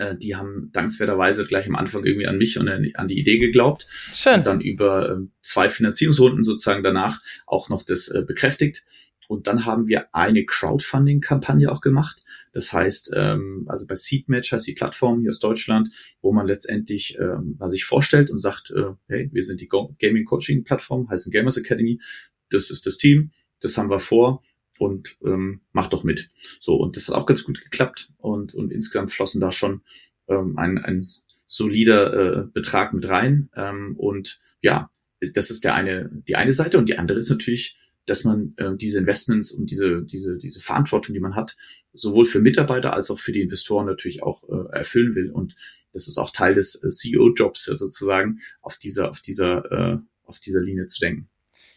äh, 0.00 0.16
die 0.16 0.34
haben 0.34 0.70
dankenswerterweise 0.72 1.46
gleich 1.46 1.66
am 1.68 1.76
Anfang 1.76 2.04
irgendwie 2.04 2.26
an 2.26 2.38
mich 2.38 2.58
und 2.58 2.68
an 2.68 3.08
die 3.08 3.18
Idee 3.18 3.38
geglaubt. 3.38 3.86
Schön. 3.90 4.36
Und 4.36 4.46
dann 4.46 4.60
über 4.60 5.10
äh, 5.10 5.16
zwei 5.42 5.68
Finanzierungsrunden 5.68 6.42
sozusagen 6.42 6.82
danach 6.82 7.20
auch 7.46 7.68
noch 7.68 7.82
das 7.82 8.08
äh, 8.08 8.22
bekräftigt. 8.26 8.82
Und 9.28 9.46
dann 9.46 9.64
haben 9.64 9.86
wir 9.86 10.12
eine 10.12 10.44
Crowdfunding-Kampagne 10.44 11.70
auch 11.70 11.82
gemacht. 11.82 12.24
Das 12.52 12.72
heißt, 12.72 13.12
ähm, 13.14 13.66
also 13.68 13.86
bei 13.86 13.94
Seedmatch 13.94 14.50
heißt 14.50 14.66
die 14.66 14.74
Plattform 14.74 15.20
hier 15.20 15.30
aus 15.30 15.38
Deutschland, 15.38 15.90
wo 16.20 16.32
man 16.32 16.48
letztendlich 16.48 17.16
ähm, 17.20 17.56
sich 17.66 17.84
vorstellt 17.84 18.30
und 18.30 18.38
sagt, 18.38 18.72
äh, 18.74 18.94
hey, 19.06 19.28
wir 19.32 19.44
sind 19.44 19.60
die 19.60 19.68
Gaming 19.68 20.24
Coaching 20.24 20.64
Plattform, 20.64 21.08
heißt 21.08 21.30
Gamers 21.30 21.58
Academy, 21.58 22.00
das 22.48 22.70
ist 22.70 22.86
das 22.86 22.98
Team, 22.98 23.30
das 23.60 23.78
haben 23.78 23.90
wir 23.90 24.00
vor 24.00 24.42
und 24.80 25.18
ähm, 25.24 25.60
macht 25.72 25.92
doch 25.92 26.04
mit. 26.04 26.30
So, 26.58 26.76
und 26.76 26.96
das 26.96 27.08
hat 27.08 27.14
auch 27.14 27.26
ganz 27.26 27.44
gut 27.44 27.60
geklappt 27.60 28.12
und, 28.16 28.54
und 28.54 28.72
insgesamt 28.72 29.12
flossen 29.12 29.40
da 29.40 29.52
schon 29.52 29.82
ähm, 30.26 30.56
ein, 30.56 30.78
ein 30.78 31.04
solider 31.46 32.14
äh, 32.14 32.44
Betrag 32.46 32.94
mit 32.94 33.06
rein. 33.06 33.50
Ähm, 33.54 33.94
und 33.98 34.40
ja, 34.62 34.90
das 35.34 35.50
ist 35.50 35.64
der 35.64 35.74
eine, 35.74 36.08
die 36.10 36.36
eine 36.36 36.54
Seite 36.54 36.78
und 36.78 36.88
die 36.88 36.98
andere 36.98 37.18
ist 37.18 37.28
natürlich 37.28 37.76
dass 38.06 38.24
man 38.24 38.54
äh, 38.56 38.74
diese 38.76 38.98
Investments 38.98 39.52
und 39.52 39.70
diese, 39.70 40.02
diese, 40.02 40.36
diese 40.36 40.60
Verantwortung, 40.60 41.14
die 41.14 41.20
man 41.20 41.36
hat, 41.36 41.56
sowohl 41.92 42.24
für 42.24 42.40
Mitarbeiter 42.40 42.94
als 42.94 43.10
auch 43.10 43.18
für 43.20 43.30
die 43.30 43.42
Investoren 43.42 43.86
natürlich 43.86 44.22
auch 44.22 44.42
äh, 44.48 44.72
erfüllen 44.72 45.14
will. 45.14 45.30
Und 45.30 45.54
das 45.92 46.08
ist 46.08 46.18
auch 46.18 46.30
Teil 46.30 46.54
des 46.54 46.82
äh, 46.82 46.88
CEO-Jobs 46.88 47.66
sozusagen, 47.66 48.40
auf 48.62 48.78
dieser, 48.78 49.10
auf 49.10 49.20
dieser, 49.20 49.70
äh, 49.70 49.98
auf 50.24 50.40
dieser 50.40 50.60
Linie 50.60 50.86
zu 50.86 50.98
denken. 50.98 51.28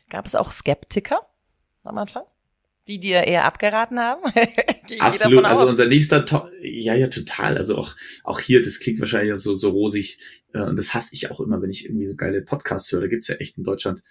Gab 0.09 0.25
es 0.25 0.33
auch 0.33 0.49
Skeptiker 0.49 1.19
am 1.83 1.99
Anfang? 1.99 2.23
Die 2.87 2.99
dir 2.99 3.23
eher 3.27 3.45
abgeraten 3.45 3.99
haben? 3.99 4.21
Absolut, 4.99 5.45
also 5.45 5.65
unser 5.67 5.85
nächster, 5.85 6.25
to 6.25 6.47
ja, 6.61 6.93
ja, 6.95 7.07
total. 7.07 7.57
Also 7.57 7.77
auch, 7.77 7.95
auch 8.23 8.39
hier, 8.39 8.61
das 8.61 8.79
klingt 8.79 8.99
wahrscheinlich 8.99 9.39
so, 9.39 9.55
so 9.55 9.69
rosig, 9.69 10.19
äh, 10.53 10.61
und 10.61 10.77
das 10.77 10.93
hasse 10.93 11.13
ich 11.13 11.31
auch 11.31 11.39
immer, 11.39 11.61
wenn 11.61 11.69
ich 11.69 11.85
irgendwie 11.85 12.07
so 12.07 12.15
geile 12.15 12.41
Podcasts 12.41 12.91
höre. 12.91 13.01
Da 13.01 13.07
gibt's 13.07 13.27
ja 13.27 13.35
echt 13.35 13.57
in 13.57 13.63
Deutschland 13.63 14.01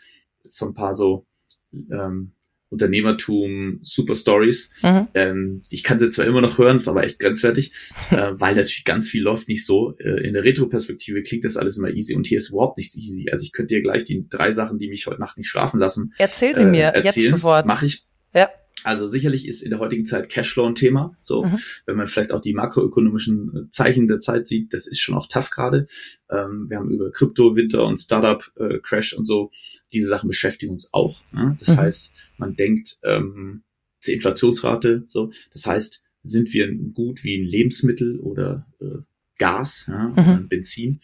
so 0.45 0.67
ein 0.67 0.75
paar 0.75 0.95
so 0.95 1.27
ähm, 1.73 2.33
Unternehmertum, 2.73 3.81
Super 3.83 4.15
Stories. 4.15 4.71
Mhm. 4.83 5.09
Ähm, 5.15 5.63
ich 5.69 5.85
kann 5.85 5.99
sie 5.99 6.11
zwar 6.11 6.25
immer 6.25 6.41
noch 6.41 6.57
hören, 6.57 6.79
ist 6.79 6.89
aber 6.89 7.05
echt 7.05 7.19
grenzwertig, 7.19 7.73
äh, 8.11 8.17
weil 8.33 8.55
natürlich 8.55 8.85
ganz 8.85 9.09
viel 9.09 9.23
läuft 9.23 9.49
nicht 9.49 9.67
so. 9.67 9.95
Äh, 9.99 10.27
in 10.27 10.33
der 10.33 10.43
Retro-Perspektive 10.43 11.23
klingt 11.23 11.45
das 11.45 11.59
alles 11.59 11.77
immer 11.77 11.91
easy 11.91 12.15
und 12.15 12.27
hier 12.27 12.39
ist 12.39 12.49
überhaupt 12.49 12.79
nichts 12.79 12.97
easy. 12.97 13.29
Also 13.31 13.45
ich 13.45 13.53
könnte 13.53 13.75
dir 13.75 13.83
gleich 13.83 14.05
die 14.05 14.27
drei 14.29 14.53
Sachen, 14.53 14.79
die 14.79 14.89
mich 14.89 15.07
heute 15.07 15.21
Nacht 15.21 15.37
nicht 15.37 15.49
schlafen 15.49 15.79
lassen. 15.79 16.15
Erzähl 16.17 16.57
sie 16.57 16.63
äh, 16.63 16.67
mir 16.67 16.85
erzählen. 16.85 17.25
jetzt 17.25 17.31
sofort. 17.31 17.67
Mach 17.67 17.83
ich. 17.83 18.07
Ja. 18.35 18.49
Also 18.85 19.07
sicherlich 19.07 19.47
ist 19.47 19.63
in 19.63 19.71
der 19.71 19.79
heutigen 19.79 20.07
Zeit 20.07 20.29
Cashflow 20.29 20.67
ein 20.67 20.75
Thema. 20.75 21.17
So, 21.23 21.45
mhm. 21.45 21.59
wenn 21.87 21.97
man 21.97 22.09
vielleicht 22.09 22.33
auch 22.33 22.41
die 22.41 22.53
makroökonomischen 22.53 23.69
Zeichen 23.71 24.09
der 24.09 24.21
Zeit 24.21 24.47
sieht, 24.47 24.73
das 24.73 24.87
ist 24.87 25.01
schon 25.01 25.15
auch 25.15 25.27
tough 25.27 25.51
gerade. 25.51 25.87
Ähm, 26.31 26.67
wir 26.69 26.79
haben 26.79 26.91
über 26.91 27.11
Krypto, 27.11 27.57
Winter 27.57 27.87
und 27.87 27.99
Startup 27.99 28.45
äh, 28.57 28.79
Crash 28.79 29.13
und 29.13 29.27
so. 29.27 29.51
Diese 29.93 30.09
Sachen 30.09 30.29
beschäftigen 30.29 30.73
uns 30.73 30.93
auch. 30.93 31.21
Ne? 31.33 31.57
Das 31.61 31.69
mhm. 31.69 31.77
heißt, 31.77 32.13
man 32.39 32.57
denkt, 32.57 32.99
ähm, 33.03 33.63
die 34.07 34.15
Inflationsrate, 34.15 35.05
so. 35.07 35.33
Das 35.53 35.67
heißt, 35.67 36.05
sind 36.25 36.53
wir 36.53 36.73
gut 36.73 37.25
wie 37.25 37.37
ein 37.37 37.45
Lebensmittel 37.45 38.19
oder 38.19 38.67
äh, 38.81 38.99
Gas, 39.39 39.87
ja, 39.89 40.09
mhm. 40.09 40.49
Benzin? 40.49 41.01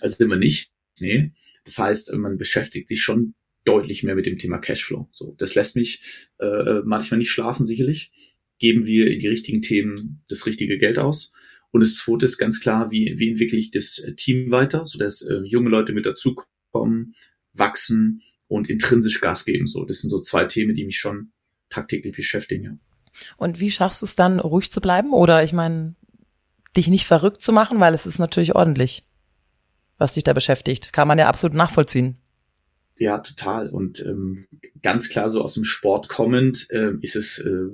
Also 0.00 0.16
sind 0.16 0.28
wir 0.28 0.36
nicht. 0.36 0.72
Nee. 1.00 1.32
Das 1.64 1.78
heißt, 1.78 2.12
man 2.14 2.38
beschäftigt 2.38 2.88
sich 2.88 3.02
schon 3.02 3.34
deutlich 3.68 4.02
mehr 4.02 4.14
mit 4.14 4.26
dem 4.26 4.38
Thema 4.38 4.58
Cashflow. 4.58 5.08
So, 5.12 5.34
das 5.38 5.54
lässt 5.54 5.76
mich 5.76 6.00
äh, 6.38 6.80
manchmal 6.84 7.18
nicht 7.18 7.30
schlafen, 7.30 7.66
sicherlich. 7.66 8.10
Geben 8.58 8.86
wir 8.86 9.08
in 9.10 9.18
die 9.18 9.28
richtigen 9.28 9.60
Themen 9.60 10.24
das 10.28 10.46
richtige 10.46 10.78
Geld 10.78 10.98
aus. 10.98 11.32
Und 11.70 11.82
das 11.82 11.96
zweite 11.96 12.24
ist 12.24 12.38
ganz 12.38 12.60
klar, 12.60 12.90
wie, 12.90 13.14
wie 13.18 13.28
entwickle 13.28 13.58
ich 13.58 13.70
das 13.70 14.02
Team 14.16 14.50
weiter, 14.50 14.86
sodass 14.86 15.20
äh, 15.20 15.40
junge 15.44 15.68
Leute 15.68 15.92
mit 15.92 16.06
dazukommen, 16.06 17.14
wachsen 17.52 18.22
und 18.46 18.70
intrinsisch 18.70 19.20
Gas 19.20 19.44
geben. 19.44 19.66
So, 19.66 19.84
das 19.84 19.98
sind 20.00 20.08
so 20.08 20.22
zwei 20.22 20.46
Themen, 20.46 20.74
die 20.74 20.86
mich 20.86 20.98
schon 20.98 21.32
tagtäglich 21.68 22.16
beschäftigen. 22.16 22.64
Ja. 22.64 22.78
Und 23.36 23.60
wie 23.60 23.70
schaffst 23.70 24.00
du 24.00 24.06
es 24.06 24.16
dann, 24.16 24.40
ruhig 24.40 24.70
zu 24.70 24.80
bleiben? 24.80 25.12
Oder 25.12 25.44
ich 25.44 25.52
meine, 25.52 25.94
dich 26.74 26.88
nicht 26.88 27.04
verrückt 27.04 27.42
zu 27.42 27.52
machen, 27.52 27.80
weil 27.80 27.92
es 27.92 28.06
ist 28.06 28.18
natürlich 28.18 28.54
ordentlich, 28.54 29.04
was 29.98 30.14
dich 30.14 30.24
da 30.24 30.32
beschäftigt. 30.32 30.94
Kann 30.94 31.06
man 31.06 31.18
ja 31.18 31.28
absolut 31.28 31.54
nachvollziehen. 31.54 32.18
Ja, 32.98 33.18
total. 33.18 33.68
Und 33.68 34.04
ähm, 34.04 34.46
ganz 34.82 35.08
klar 35.08 35.30
so 35.30 35.42
aus 35.42 35.54
dem 35.54 35.64
Sport 35.64 36.08
kommend 36.08 36.68
äh, 36.70 36.92
ist 37.00 37.16
es 37.16 37.38
äh, 37.38 37.68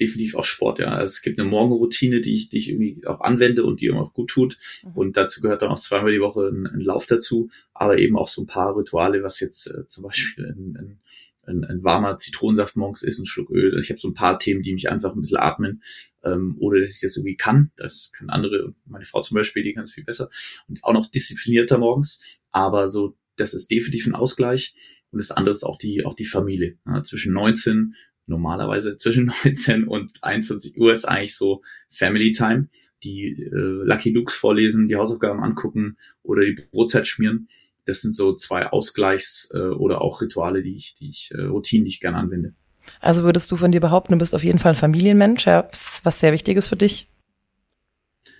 definitiv 0.00 0.36
auch 0.36 0.44
Sport, 0.44 0.78
ja. 0.78 0.88
Also 0.88 1.10
es 1.10 1.22
gibt 1.22 1.38
eine 1.38 1.48
Morgenroutine, 1.48 2.20
die 2.20 2.34
ich, 2.34 2.48
die 2.48 2.58
ich 2.58 2.70
irgendwie 2.70 3.06
auch 3.06 3.20
anwende 3.20 3.64
und 3.64 3.80
die 3.80 3.86
irgendwie 3.86 4.06
auch 4.06 4.14
gut 4.14 4.30
tut. 4.30 4.58
Mhm. 4.84 4.92
Und 4.92 5.16
dazu 5.16 5.40
gehört 5.40 5.62
dann 5.62 5.70
auch 5.70 5.78
zweimal 5.78 6.12
die 6.12 6.20
Woche 6.20 6.48
ein, 6.48 6.66
ein, 6.66 6.80
Lauf 6.80 7.06
dazu, 7.06 7.50
aber 7.74 7.98
eben 7.98 8.16
auch 8.16 8.28
so 8.28 8.42
ein 8.42 8.46
paar 8.46 8.76
Rituale, 8.76 9.22
was 9.22 9.40
jetzt 9.40 9.66
äh, 9.66 9.86
zum 9.86 10.04
Beispiel 10.04 10.46
ein, 10.46 10.76
ein, 10.76 11.00
ein, 11.46 11.64
ein 11.64 11.84
warmer 11.84 12.16
Zitronensaft 12.16 12.76
morgens 12.76 13.02
ist, 13.02 13.18
ein 13.18 13.26
Schluck 13.26 13.50
Öl. 13.50 13.72
Also 13.72 13.82
ich 13.82 13.90
habe 13.90 14.00
so 14.00 14.08
ein 14.08 14.14
paar 14.14 14.38
Themen, 14.38 14.62
die 14.62 14.72
mich 14.72 14.88
einfach 14.88 15.14
ein 15.14 15.20
bisschen 15.20 15.38
atmen, 15.38 15.82
ähm, 16.22 16.56
ohne 16.60 16.80
dass 16.80 16.90
ich 16.90 17.00
das 17.00 17.16
irgendwie 17.16 17.36
kann. 17.36 17.72
Das 17.76 18.12
kann 18.12 18.30
andere, 18.30 18.74
meine 18.86 19.04
Frau 19.04 19.22
zum 19.22 19.34
Beispiel, 19.34 19.64
die 19.64 19.74
kann 19.74 19.84
es 19.84 19.92
viel 19.92 20.04
besser. 20.04 20.30
Und 20.68 20.84
auch 20.84 20.92
noch 20.92 21.10
disziplinierter 21.10 21.78
morgens. 21.78 22.40
Aber 22.52 22.88
so, 22.88 23.14
das 23.40 23.54
ist 23.54 23.70
definitiv 23.70 24.06
ein 24.06 24.14
Ausgleich. 24.14 24.74
Und 25.10 25.18
das 25.18 25.30
andere 25.30 25.52
ist 25.52 25.64
auch 25.64 25.78
die, 25.78 26.04
auch 26.04 26.14
die 26.14 26.24
Familie. 26.26 26.78
Ja, 26.86 27.02
zwischen 27.02 27.32
19 27.32 27.94
normalerweise 28.28 28.96
zwischen 28.98 29.32
19 29.44 29.84
und 29.84 30.12
21 30.22 30.78
Uhr 30.78 30.92
ist 30.92 31.06
eigentlich 31.06 31.34
so 31.34 31.62
Family 31.88 32.32
Time, 32.32 32.68
die 33.02 33.30
äh, 33.30 33.84
Lucky 33.84 34.10
Lukes 34.10 34.34
vorlesen, 34.34 34.88
die 34.88 34.96
Hausaufgaben 34.96 35.42
angucken 35.42 35.96
oder 36.22 36.44
die 36.44 36.56
Brotzeit 36.70 37.06
schmieren. 37.06 37.48
Das 37.84 38.02
sind 38.02 38.14
so 38.14 38.34
zwei 38.34 38.66
Ausgleichs- 38.66 39.50
äh, 39.54 39.74
oder 39.74 40.02
auch 40.02 40.20
Rituale, 40.20 40.62
die 40.62 40.76
ich, 40.76 40.94
die 40.94 41.08
ich, 41.08 41.30
äh, 41.32 41.42
Routinen, 41.42 41.86
die 41.86 41.90
ich 41.90 42.00
gerne 42.00 42.18
anwende. 42.18 42.54
Also 43.00 43.24
würdest 43.24 43.50
du 43.50 43.56
von 43.56 43.72
dir 43.72 43.80
behaupten, 43.80 44.12
du 44.12 44.18
bist 44.18 44.34
auf 44.34 44.44
jeden 44.44 44.58
Fall 44.58 44.72
ein 44.72 44.76
Familienmensch, 44.76 45.46
ja, 45.46 45.68
was 46.04 46.20
sehr 46.20 46.32
wichtig 46.32 46.56
ist 46.56 46.68
für 46.68 46.76
dich? 46.76 47.06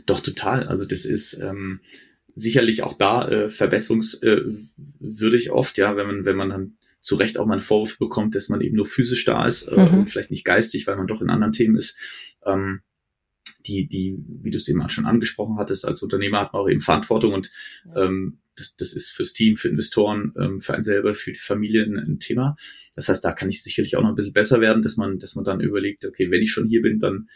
Doch, 0.07 0.21
total. 0.21 0.67
Also 0.67 0.87
das 0.87 1.05
ist 1.05 1.35
ähm, 1.35 1.81
sicherlich 2.38 2.83
auch 2.83 2.94
da 2.94 3.29
äh, 3.29 3.51
verbesserungswürdig 3.51 5.46
äh, 5.46 5.51
oft, 5.51 5.79
ja, 5.79 5.96
wenn 5.96 6.07
man, 6.07 6.24
wenn 6.24 6.37
man 6.37 6.51
dann 6.51 6.79
zu 7.01 7.16
Recht 7.16 7.38
auch 7.38 7.46
mal 7.46 7.55
einen 7.55 7.61
Vorwurf 7.61 7.98
bekommt, 7.98 8.35
dass 8.35 8.48
man 8.48 8.61
eben 8.61 8.77
nur 8.77 8.87
physisch 8.87 9.24
da 9.24 9.46
ist 9.46 9.64
äh, 9.64 9.77
mhm. 9.77 9.98
und 9.98 10.11
vielleicht 10.11 10.31
nicht 10.31 10.44
geistig, 10.44 10.87
weil 10.87 10.96
man 10.96 11.07
doch 11.07 11.22
in 11.22 11.31
anderen 11.31 11.53
Themen 11.53 11.77
ist. 11.77 11.96
Ähm, 12.44 12.81
die, 13.66 13.87
die, 13.87 14.16
wie 14.42 14.51
du 14.51 14.57
es 14.57 14.68
eben 14.68 14.88
schon 14.88 15.07
angesprochen 15.07 15.59
hattest, 15.59 15.85
als 15.85 16.03
Unternehmer 16.03 16.40
hat 16.40 16.53
man 16.53 16.62
auch 16.62 16.68
eben 16.68 16.81
Verantwortung 16.81 17.35
und 17.35 17.51
ähm, 17.94 18.38
das, 18.55 18.77
das 18.77 18.92
ist 18.92 19.11
fürs 19.11 19.33
Team, 19.33 19.57
für 19.57 19.68
Investoren, 19.68 20.33
ähm, 20.38 20.61
für 20.61 20.74
einen 20.74 20.83
selber, 20.83 21.14
für 21.14 21.33
die 21.33 21.38
Familie 21.38 21.83
ein, 21.85 21.98
ein, 21.98 22.18
Thema. 22.18 22.57
Das 22.94 23.09
heißt, 23.09 23.24
da 23.24 23.33
kann 23.33 23.48
ich 23.48 23.62
sicherlich 23.62 23.96
auch 23.96 24.03
noch 24.03 24.11
ein 24.11 24.14
bisschen 24.14 24.33
besser 24.33 24.61
werden, 24.61 24.83
dass 24.83 24.96
man, 24.96 25.18
dass 25.18 25.35
man 25.37 25.44
dann 25.44 25.61
überlegt, 25.61 26.05
okay, 26.07 26.31
wenn 26.31 26.42
ich 26.42 26.51
schon 26.51 26.66
hier 26.66 26.83
bin, 26.83 26.98
dann 26.98 27.29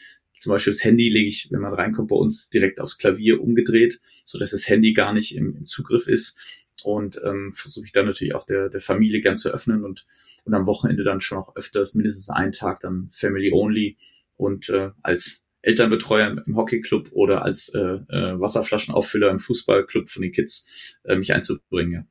zum 0.42 0.50
Beispiel 0.50 0.72
das 0.72 0.83
Handy 0.83 1.09
lege 1.09 1.28
ich, 1.28 1.52
wenn 1.52 1.61
man 1.61 1.72
reinkommt, 1.72 2.09
bei 2.09 2.16
uns 2.16 2.50
direkt 2.50 2.81
aufs 2.81 2.98
Klavier 2.98 3.40
umgedreht, 3.40 4.00
so 4.24 4.40
dass 4.40 4.50
das 4.50 4.68
Handy 4.68 4.92
gar 4.92 5.12
nicht 5.12 5.37
im, 5.37 5.55
im 5.55 5.66
Zugriff 5.66 6.09
ist 6.09 6.66
und 6.83 7.20
ähm, 7.24 7.52
versuche 7.52 7.85
ich 7.87 7.92
dann 7.92 8.07
natürlich 8.07 8.35
auch 8.35 8.44
der, 8.44 8.68
der 8.68 8.81
Familie 8.81 9.20
gern 9.20 9.38
zu 9.38 9.50
öffnen 9.50 9.85
und, 9.85 10.05
und 10.44 10.52
am 10.52 10.66
Wochenende 10.66 11.05
dann 11.05 11.20
schon 11.20 11.38
auch 11.38 11.55
öfters 11.55 11.94
mindestens 11.94 12.28
einen 12.28 12.50
Tag 12.50 12.81
dann 12.81 13.09
Family 13.12 13.52
Only 13.52 13.96
und 14.35 14.68
äh, 14.68 14.90
als 15.00 15.46
Elternbetreuer 15.61 16.42
im 16.44 16.57
Hockeyclub 16.57 17.12
oder 17.12 17.44
als 17.44 17.68
äh, 17.68 17.78
äh, 17.78 18.40
Wasserflaschenauffüller 18.40 19.31
im 19.31 19.38
Fußballclub 19.38 20.09
von 20.09 20.22
den 20.22 20.33
Kids 20.33 20.98
äh, 21.05 21.14
mich 21.14 21.33
einzubringen. 21.33 21.92
Ja. 21.92 22.05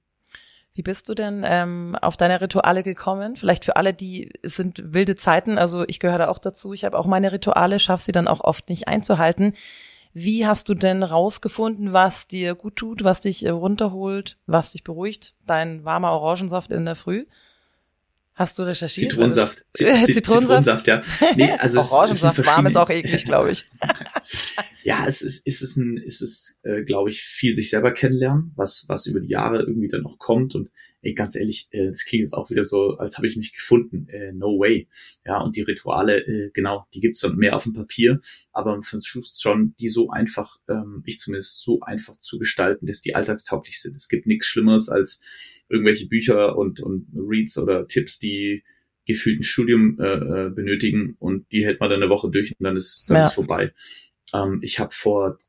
Wie 0.74 0.84
bist 0.84 1.10
du 1.10 1.14
denn 1.14 1.44
ähm, 1.46 1.98
auf 2.02 2.16
deine 2.16 2.40
Rituale 2.40 2.82
gekommen? 2.82 3.36
Vielleicht 3.36 3.66
für 3.66 3.76
alle, 3.76 3.94
die 3.94 4.32
es 4.42 4.56
sind 4.56 4.94
wilde 4.94 5.18
Zeiten, 5.18 5.58
also 5.58 5.84
ich 5.88 6.00
gehöre 6.00 6.20
da 6.20 6.28
auch 6.30 6.40
dazu. 6.40 6.74
Ich 6.74 6.86
habe 6.86 6.98
auch 6.98 7.08
meine 7.08 7.32
Rituale, 7.32 7.78
schaffe 7.78 8.04
sie 8.04 8.14
dann 8.14 8.28
auch 8.28 8.42
oft 8.42 8.70
nicht 8.70 8.88
einzuhalten. 8.88 9.54
Wie 10.14 10.46
hast 10.46 10.70
du 10.70 10.74
denn 10.74 11.04
rausgefunden, 11.04 11.94
was 11.94 12.28
dir 12.28 12.56
gut 12.56 12.76
tut, 12.78 13.04
was 13.04 13.22
dich 13.22 13.46
äh, 13.46 13.50
runterholt, 13.50 14.38
was 14.46 14.72
dich 14.72 14.84
beruhigt? 14.84 15.36
Dein 15.46 15.84
warmer 15.86 16.12
Orangensaft 16.12 16.72
in 16.72 16.86
der 16.86 16.96
Früh? 16.96 17.26
Hast 18.34 18.58
du 18.58 18.64
recherchiert? 18.64 19.12
Zitronensaft. 19.12 19.66
Zitronensaft, 19.74 20.14
Zitronensaft 20.14 20.88
ja. 20.88 21.02
Nee, 21.36 21.52
also 21.60 21.80
Orangensaft 21.80 22.40
ist 22.40 22.46
warm 22.46 22.66
ist 22.66 22.78
auch 22.78 22.90
eklig, 22.90 23.26
glaube 23.26 23.52
ich. 23.52 23.66
ja, 24.84 25.06
es 25.06 25.22
ist, 25.22 25.46
ist 25.46 25.62
es 25.62 25.76
ein, 25.76 25.98
ist 25.98 26.22
es, 26.22 26.58
äh, 26.64 26.84
glaube 26.84 27.10
ich, 27.10 27.22
viel 27.22 27.56
sich 27.56 27.70
selber 27.70 27.92
kennenlernen, 27.92 28.52
was, 28.56 28.86
was 28.88 29.06
über 29.06 29.20
die 29.20 29.30
Jahre 29.30 29.60
irgendwie 29.60 29.90
dann 29.90 30.04
noch 30.04 30.18
kommt 30.18 30.56
und 30.56 30.70
ey, 31.02 31.14
ganz 31.14 31.36
ehrlich, 31.36 31.68
äh, 31.72 31.88
das 31.88 32.06
klingt 32.06 32.22
jetzt 32.22 32.34
auch 32.34 32.50
wieder 32.50 32.64
so, 32.64 32.98
als 32.98 33.18
habe 33.18 33.28
ich 33.28 33.36
mich 33.36 33.54
gefunden. 33.54 34.08
Äh, 34.10 34.32
no 34.34 34.60
way. 34.60 34.88
Ja, 35.26 35.42
und 35.42 35.56
die 35.56 35.62
Rituale, 35.62 36.20
äh, 36.26 36.52
genau, 36.54 36.88
die 36.94 37.02
gibt's 37.02 37.22
dann 37.22 37.36
mehr 37.36 37.56
auf 37.56 37.64
dem 37.64 37.74
Papier, 37.74 38.20
aber 38.52 38.72
man 38.72 38.84
versucht 38.84 39.40
schon, 39.40 39.76
die 39.80 39.90
so 39.90 40.10
einfach, 40.10 40.58
ähm, 40.70 41.04
ich 41.06 41.20
zumindest 41.20 41.62
so 41.62 41.82
einfach 41.82 42.18
zu 42.20 42.40
gestalten, 42.40 42.86
dass 42.86 43.02
die 43.02 43.16
alltagstauglich 43.16 43.82
sind. 43.82 43.96
Es 43.96 44.10
gibt 44.10 44.28
nichts 44.28 44.46
Schlimmeres 44.46 44.90
als 44.90 45.20
irgendwelche 45.72 46.08
Bücher 46.08 46.58
und, 46.58 46.82
und 46.82 47.08
Reads 47.16 47.58
oder 47.58 47.88
Tipps, 47.88 48.20
die 48.20 48.64
gefühlt 49.06 49.40
ein 49.40 49.44
Studium 49.44 50.00
äh, 50.00 50.06
äh, 50.06 50.50
benötigen 50.50 51.16
und 51.20 51.52
die 51.52 51.66
hält 51.66 51.80
man 51.80 51.90
dann 51.90 52.02
eine 52.02 52.12
Woche 52.12 52.30
durch 52.30 52.54
und 52.60 52.64
dann 52.64 52.76
ist 52.76 53.06
dann 53.08 53.18
ja. 53.18 53.28
ist 53.28 53.34
vorbei. 53.34 53.74
Ähm, 54.34 54.60
ich 54.62 54.80
habe 54.80 54.94
vor 54.94 55.40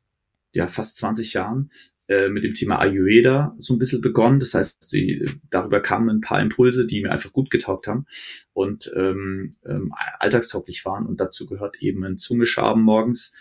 ja 0.53 0.67
fast 0.67 0.97
20 0.97 1.35
Jahren 1.35 1.71
äh, 2.09 2.29
mit 2.29 2.45
dem 2.45 2.55
Thema 2.55 2.79
Ayurveda 2.79 3.55
so 3.59 3.75
ein 3.75 3.79
bisschen 3.79 4.01
begonnen. 4.01 4.41
Das 4.41 4.55
heißt, 4.55 4.89
sie, 4.89 5.25
darüber 5.51 5.81
kamen 5.81 6.11
ein 6.11 6.21
paar 6.21 6.41
Impulse, 6.41 6.87
die 6.87 7.03
mir 7.03 7.13
einfach 7.13 7.33
gut 7.33 7.51
getaugt 7.51 7.87
haben 7.87 8.07
und 8.53 8.93
ähm, 8.97 9.55
ähm, 9.65 9.95
alltagstauglich 10.19 10.85
waren. 10.85 11.07
Und 11.07 11.21
dazu 11.21 11.47
gehört 11.47 11.81
eben 11.81 12.05
ein 12.05 12.19
Zungeschaben 12.19 12.83
morgens. 12.83 13.33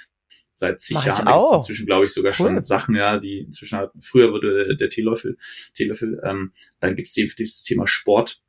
Seit 0.62 0.80
zig 0.80 0.94
Mach 0.94 1.06
Jahren 1.08 1.26
gibt 1.26 1.54
inzwischen, 1.56 1.88
glaube 1.88 2.06
ich, 2.06 2.14
sogar 2.14 2.34
cool. 2.34 2.36
schon 2.36 2.64
Sachen, 2.64 2.94
ja, 2.94 3.18
die 3.18 3.40
inzwischen 3.40 3.80
halt, 3.80 3.90
früher 4.00 4.32
wurde 4.32 4.78
der, 4.78 4.90
Teelöffel, 4.92 5.36
Teelöffel, 5.74 6.22
ähm, 6.24 6.52
dann 6.80 6.96
gibt 6.96 7.10
es 7.10 7.36
das 7.36 7.64
Thema 7.64 7.88
Sport, 7.88 8.44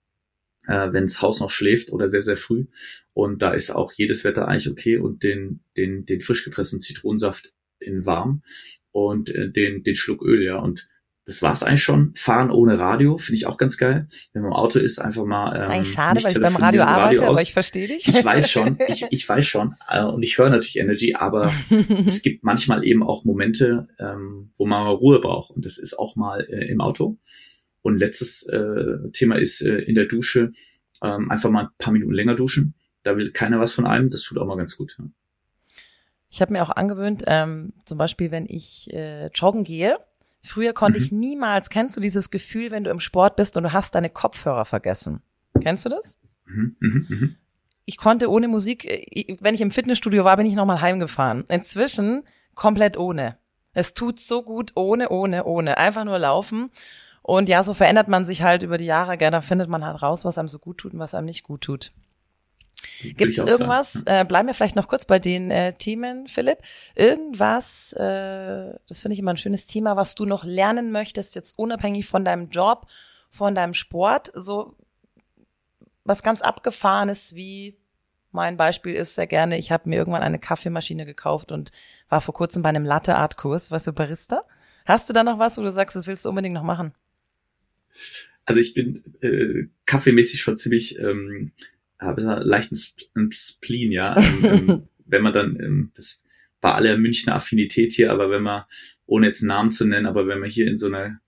äh, 0.66 0.92
wenn 0.92 1.04
das 1.04 1.22
Haus 1.22 1.40
noch 1.40 1.48
schläft 1.48 1.90
oder 1.90 2.10
sehr, 2.10 2.20
sehr 2.20 2.36
früh. 2.36 2.66
Und 3.14 3.40
da 3.40 3.54
ist 3.54 3.70
auch 3.70 3.94
jedes 3.94 4.24
Wetter 4.24 4.46
eigentlich 4.46 4.68
okay 4.68 4.98
und 4.98 5.22
den, 5.22 5.60
den, 5.78 6.04
den 6.04 6.20
frisch 6.20 6.44
gepressten 6.44 6.80
Zitronensaft 6.80 7.54
in 7.78 8.04
warm 8.04 8.42
und 8.90 9.34
äh, 9.34 9.50
den, 9.50 9.82
den 9.82 9.94
Schluck 9.94 10.22
Öl, 10.22 10.42
ja. 10.42 10.58
Und 10.58 10.90
das 11.24 11.40
war's 11.40 11.62
eigentlich 11.62 11.82
schon. 11.82 12.12
Fahren 12.16 12.50
ohne 12.50 12.78
Radio 12.78 13.16
finde 13.16 13.36
ich 13.36 13.46
auch 13.46 13.56
ganz 13.56 13.76
geil. 13.76 14.08
Wenn 14.32 14.42
man 14.42 14.50
im 14.50 14.56
Auto 14.56 14.80
ist, 14.80 14.98
einfach 14.98 15.24
mal. 15.24 15.48
Ähm, 15.48 15.54
das 15.54 15.62
ist 15.62 15.70
eigentlich 15.70 15.92
schade, 15.92 16.24
weil 16.24 16.32
ich 16.32 16.40
beim 16.40 16.56
Radio 16.56 16.82
arbeite, 16.82 17.22
Radio 17.22 17.30
aber 17.30 17.42
ich 17.42 17.52
verstehe 17.52 17.86
dich. 17.86 18.08
Ich 18.08 18.24
weiß 18.24 18.50
schon, 18.50 18.76
ich, 18.88 19.06
ich 19.10 19.28
weiß 19.28 19.46
schon. 19.46 19.74
Äh, 19.88 20.02
und 20.02 20.22
ich 20.22 20.36
höre 20.38 20.50
natürlich 20.50 20.78
Energy, 20.78 21.14
aber 21.14 21.52
es 22.06 22.22
gibt 22.22 22.42
manchmal 22.42 22.84
eben 22.84 23.04
auch 23.04 23.24
Momente, 23.24 23.86
ähm, 24.00 24.50
wo 24.56 24.66
man 24.66 24.84
mal 24.84 24.90
Ruhe 24.90 25.20
braucht. 25.20 25.52
Und 25.52 25.64
das 25.64 25.78
ist 25.78 25.96
auch 25.96 26.16
mal 26.16 26.40
äh, 26.48 26.70
im 26.70 26.80
Auto. 26.80 27.18
Und 27.82 27.98
letztes 27.98 28.44
äh, 28.48 29.10
Thema 29.12 29.36
ist 29.36 29.60
äh, 29.60 29.78
in 29.78 29.94
der 29.94 30.06
Dusche 30.06 30.50
ähm, 31.02 31.30
einfach 31.30 31.50
mal 31.50 31.64
ein 31.64 31.70
paar 31.78 31.92
Minuten 31.92 32.14
länger 32.14 32.34
duschen. 32.34 32.74
Da 33.04 33.16
will 33.16 33.30
keiner 33.30 33.60
was 33.60 33.72
von 33.72 33.86
einem. 33.86 34.10
Das 34.10 34.22
tut 34.22 34.38
auch 34.38 34.46
mal 34.46 34.56
ganz 34.56 34.76
gut. 34.76 34.96
Ja. 34.98 35.04
Ich 36.30 36.40
habe 36.40 36.52
mir 36.52 36.62
auch 36.62 36.70
angewöhnt, 36.70 37.24
ähm, 37.26 37.74
zum 37.84 37.98
Beispiel, 37.98 38.30
wenn 38.30 38.46
ich 38.48 38.88
äh, 38.92 39.26
joggen 39.34 39.64
gehe, 39.64 39.94
früher 40.42 40.72
konnte 40.72 40.98
mhm. 40.98 41.04
ich 41.04 41.12
niemals, 41.12 41.70
kennst 41.70 41.96
du 41.96 42.00
dieses 42.00 42.30
Gefühl, 42.30 42.70
wenn 42.70 42.84
du 42.84 42.90
im 42.90 43.00
Sport 43.00 43.36
bist 43.36 43.56
und 43.56 43.62
du 43.64 43.72
hast 43.72 43.94
deine 43.94 44.10
Kopfhörer 44.10 44.64
vergessen? 44.64 45.22
Kennst 45.60 45.84
du 45.84 45.88
das? 45.88 46.18
Mhm, 46.46 46.76
mh, 46.80 47.04
mh. 47.08 47.28
Ich 47.84 47.96
konnte 47.96 48.30
ohne 48.30 48.48
Musik, 48.48 48.84
äh, 48.84 49.36
wenn 49.40 49.54
ich 49.54 49.60
im 49.60 49.70
Fitnessstudio 49.70 50.24
war, 50.24 50.36
bin 50.36 50.46
ich 50.46 50.54
nochmal 50.54 50.80
heimgefahren. 50.80 51.44
Inzwischen 51.48 52.22
komplett 52.54 52.96
ohne. 52.96 53.38
Es 53.74 53.94
tut 53.94 54.20
so 54.20 54.42
gut 54.42 54.72
ohne, 54.74 55.08
ohne, 55.08 55.44
ohne. 55.44 55.78
Einfach 55.78 56.04
nur 56.04 56.18
laufen. 56.18 56.70
Und 57.22 57.48
ja, 57.48 57.62
so 57.62 57.72
verändert 57.72 58.08
man 58.08 58.24
sich 58.24 58.42
halt 58.42 58.62
über 58.62 58.78
die 58.78 58.84
Jahre. 58.84 59.16
Gerne 59.16 59.42
findet 59.42 59.68
man 59.68 59.84
halt 59.84 60.02
raus, 60.02 60.24
was 60.24 60.38
einem 60.38 60.48
so 60.48 60.58
gut 60.58 60.78
tut 60.78 60.92
und 60.92 60.98
was 60.98 61.14
einem 61.14 61.26
nicht 61.26 61.44
gut 61.44 61.62
tut. 61.62 61.92
Gibt 63.02 63.38
es 63.38 63.44
irgendwas, 63.44 64.02
äh, 64.06 64.24
bleiben 64.24 64.48
wir 64.48 64.54
vielleicht 64.54 64.76
noch 64.76 64.88
kurz 64.88 65.04
bei 65.04 65.18
den 65.18 65.50
äh, 65.50 65.72
Themen, 65.72 66.28
Philipp, 66.28 66.58
irgendwas, 66.94 67.92
äh, 67.94 68.74
das 68.88 69.00
finde 69.00 69.14
ich 69.14 69.18
immer 69.18 69.32
ein 69.32 69.36
schönes 69.36 69.66
Thema, 69.66 69.96
was 69.96 70.14
du 70.14 70.24
noch 70.24 70.44
lernen 70.44 70.92
möchtest, 70.92 71.34
jetzt 71.34 71.58
unabhängig 71.58 72.06
von 72.06 72.24
deinem 72.24 72.48
Job, 72.48 72.86
von 73.30 73.54
deinem 73.54 73.74
Sport, 73.74 74.30
so 74.34 74.76
was 76.04 76.22
ganz 76.22 76.42
abgefahrenes 76.42 77.34
wie 77.34 77.78
mein 78.32 78.56
Beispiel 78.56 78.94
ist 78.94 79.14
sehr 79.14 79.26
gerne, 79.26 79.58
ich 79.58 79.70
habe 79.70 79.88
mir 79.88 79.96
irgendwann 79.96 80.22
eine 80.22 80.38
Kaffeemaschine 80.38 81.04
gekauft 81.04 81.52
und 81.52 81.70
war 82.08 82.20
vor 82.20 82.34
kurzem 82.34 82.62
bei 82.62 82.70
einem 82.70 82.84
Latte-Art-Kurs, 82.84 83.70
weißt 83.70 83.88
du, 83.88 83.92
Barista. 83.92 84.42
Hast 84.86 85.08
du 85.08 85.12
da 85.12 85.22
noch 85.22 85.38
was, 85.38 85.58
wo 85.58 85.62
du 85.62 85.70
sagst, 85.70 85.96
das 85.96 86.06
willst 86.06 86.24
du 86.24 86.30
unbedingt 86.30 86.54
noch 86.54 86.62
machen? 86.62 86.94
Also 88.44 88.60
ich 88.60 88.74
bin 88.74 89.04
äh, 89.20 89.68
kaffeemäßig 89.86 90.40
schon 90.40 90.56
ziemlich, 90.56 90.98
ähm, 90.98 91.52
habe 92.02 92.22
da 92.22 92.38
leichten 92.38 92.76
Spleen, 93.32 93.92
ja. 93.92 94.16
Ähm, 94.16 94.44
ähm, 94.44 94.88
wenn 95.06 95.22
man 95.22 95.32
dann, 95.32 95.58
ähm, 95.60 95.90
das 95.94 96.22
war 96.60 96.76
alle 96.76 96.96
Münchner 96.96 97.34
Affinität 97.34 97.92
hier, 97.92 98.12
aber 98.12 98.30
wenn 98.30 98.42
man, 98.42 98.64
ohne 99.06 99.26
jetzt 99.26 99.42
einen 99.42 99.48
Namen 99.48 99.72
zu 99.72 99.84
nennen, 99.84 100.06
aber 100.06 100.26
wenn 100.26 100.38
man 100.38 100.50
hier 100.50 100.68
in 100.68 100.78
so 100.78 100.86
einer 100.86 101.20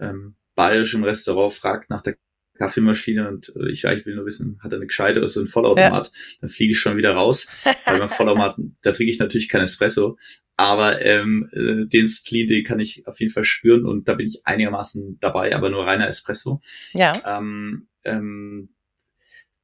ähm, 0.00 0.34
bayerischen 0.54 1.04
Restaurant 1.04 1.52
fragt 1.52 1.88
nach 1.88 2.02
der 2.02 2.16
Kaffeemaschine 2.58 3.28
und 3.28 3.52
äh, 3.56 3.70
ich 3.70 3.86
eigentlich 3.86 4.06
will 4.06 4.16
nur 4.16 4.26
wissen, 4.26 4.58
hat 4.62 4.72
er 4.72 4.76
eine 4.76 4.86
gescheite 4.86 5.18
oder 5.18 5.28
so 5.28 5.40
ein 5.40 5.48
Vollautomat, 5.48 6.06
ja. 6.06 6.12
dann 6.40 6.50
fliege 6.50 6.72
ich 6.72 6.78
schon 6.78 6.96
wieder 6.96 7.12
raus. 7.12 7.48
Weil 7.86 7.98
beim 7.98 8.10
Vollautomat, 8.10 8.56
da 8.82 8.92
trinke 8.92 9.10
ich 9.12 9.18
natürlich 9.18 9.48
kein 9.48 9.62
Espresso, 9.62 10.18
aber 10.56 11.02
ähm, 11.02 11.48
äh, 11.52 11.86
den 11.86 12.06
Spleen, 12.06 12.48
den 12.48 12.64
kann 12.64 12.80
ich 12.80 13.06
auf 13.06 13.18
jeden 13.20 13.32
Fall 13.32 13.44
spüren 13.44 13.86
und 13.86 14.08
da 14.08 14.14
bin 14.14 14.28
ich 14.28 14.42
einigermaßen 14.44 15.18
dabei, 15.20 15.56
aber 15.56 15.70
nur 15.70 15.86
reiner 15.86 16.08
Espresso. 16.08 16.60
Ja. 16.92 17.12
Ähm, 17.26 17.88
ähm, 18.04 18.68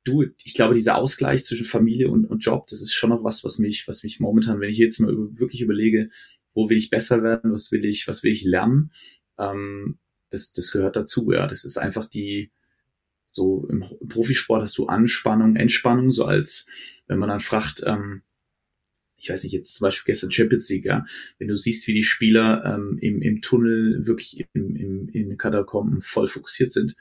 du, 0.04 0.24
ich 0.44 0.54
glaube, 0.54 0.74
dieser 0.74 0.96
Ausgleich 0.96 1.44
zwischen 1.44 1.66
Familie 1.66 2.11
und, 2.11 2.24
und 2.24 2.40
Job, 2.40 2.66
das 2.68 2.80
ist 2.80 2.94
schon 2.94 3.11
noch 3.11 3.24
was, 3.24 3.44
was 3.44 3.58
mich, 3.58 3.87
was 3.88 4.02
mich 4.02 4.20
momentan, 4.20 4.61
wenn 4.61 4.70
ich 4.70 4.78
jetzt 4.78 5.00
mal 5.00 5.14
wirklich 5.14 5.61
überlege, 5.61 6.08
wo 6.54 6.70
will 6.70 6.78
ich 6.78 6.90
besser 6.90 7.22
werden, 7.22 7.52
was 7.52 7.72
will 7.72 7.84
ich, 7.84 8.08
was 8.08 8.22
will 8.22 8.32
ich 8.32 8.44
lernen, 8.44 8.92
ähm, 9.38 9.98
das, 10.30 10.52
das 10.52 10.72
gehört 10.72 10.96
dazu, 10.96 11.30
ja. 11.32 11.46
Das 11.46 11.64
ist 11.64 11.78
einfach 11.78 12.06
die, 12.06 12.50
so 13.30 13.66
im 13.70 13.84
Profisport 14.08 14.62
hast 14.62 14.78
du 14.78 14.87
Anspannung, 14.87 15.56
Entspannung, 15.56 16.12
so 16.12 16.24
als 16.24 16.66
wenn 17.06 17.18
man 17.18 17.28
dann 17.28 17.40
fragt, 17.40 17.82
ähm, 17.87 18.22
ich 19.16 19.30
weiß 19.30 19.42
nicht, 19.44 19.52
jetzt 19.52 19.74
zum 19.74 19.87
Beispiel 19.87 20.12
gestern 20.12 20.30
Champions 20.30 20.68
League, 20.68 20.84
ja, 20.84 21.04
wenn 21.38 21.48
du 21.48 21.56
siehst, 21.56 21.87
wie 21.87 21.94
die 21.94 22.04
Spieler 22.04 22.64
ähm, 22.64 22.98
im, 23.00 23.20
im 23.20 23.42
Tunnel 23.42 24.06
wirklich 24.06 24.46
im, 24.52 24.76
im, 24.76 25.08
in 25.08 25.37
Katakomben 25.37 26.00
voll 26.00 26.28
fokussiert 26.28 26.72
sind 26.72 26.94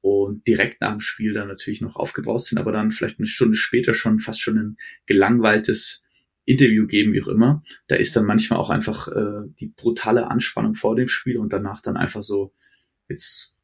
und 0.00 0.46
direkt 0.46 0.80
nach 0.80 0.92
dem 0.92 1.00
Spiel 1.00 1.32
dann 1.32 1.48
natürlich 1.48 1.80
noch 1.80 1.96
aufgebraust 1.96 2.48
sind, 2.48 2.58
aber 2.58 2.72
dann 2.72 2.92
vielleicht 2.92 3.18
eine 3.18 3.26
Stunde 3.26 3.56
später 3.56 3.94
schon 3.94 4.18
fast 4.18 4.40
schon 4.40 4.58
ein 4.58 4.76
gelangweiltes 5.06 6.04
Interview 6.44 6.86
geben, 6.86 7.12
wie 7.12 7.22
auch 7.22 7.28
immer. 7.28 7.62
Da 7.88 7.96
ist 7.96 8.16
dann 8.16 8.24
manchmal 8.24 8.58
auch 8.58 8.70
einfach 8.70 9.08
äh, 9.08 9.48
die 9.60 9.68
brutale 9.76 10.30
Anspannung 10.30 10.74
vor 10.74 10.96
dem 10.96 11.08
Spiel 11.08 11.38
und 11.38 11.52
danach 11.52 11.82
dann 11.82 11.96
einfach 11.96 12.22
so 12.22 12.54
jetzt 13.08 13.54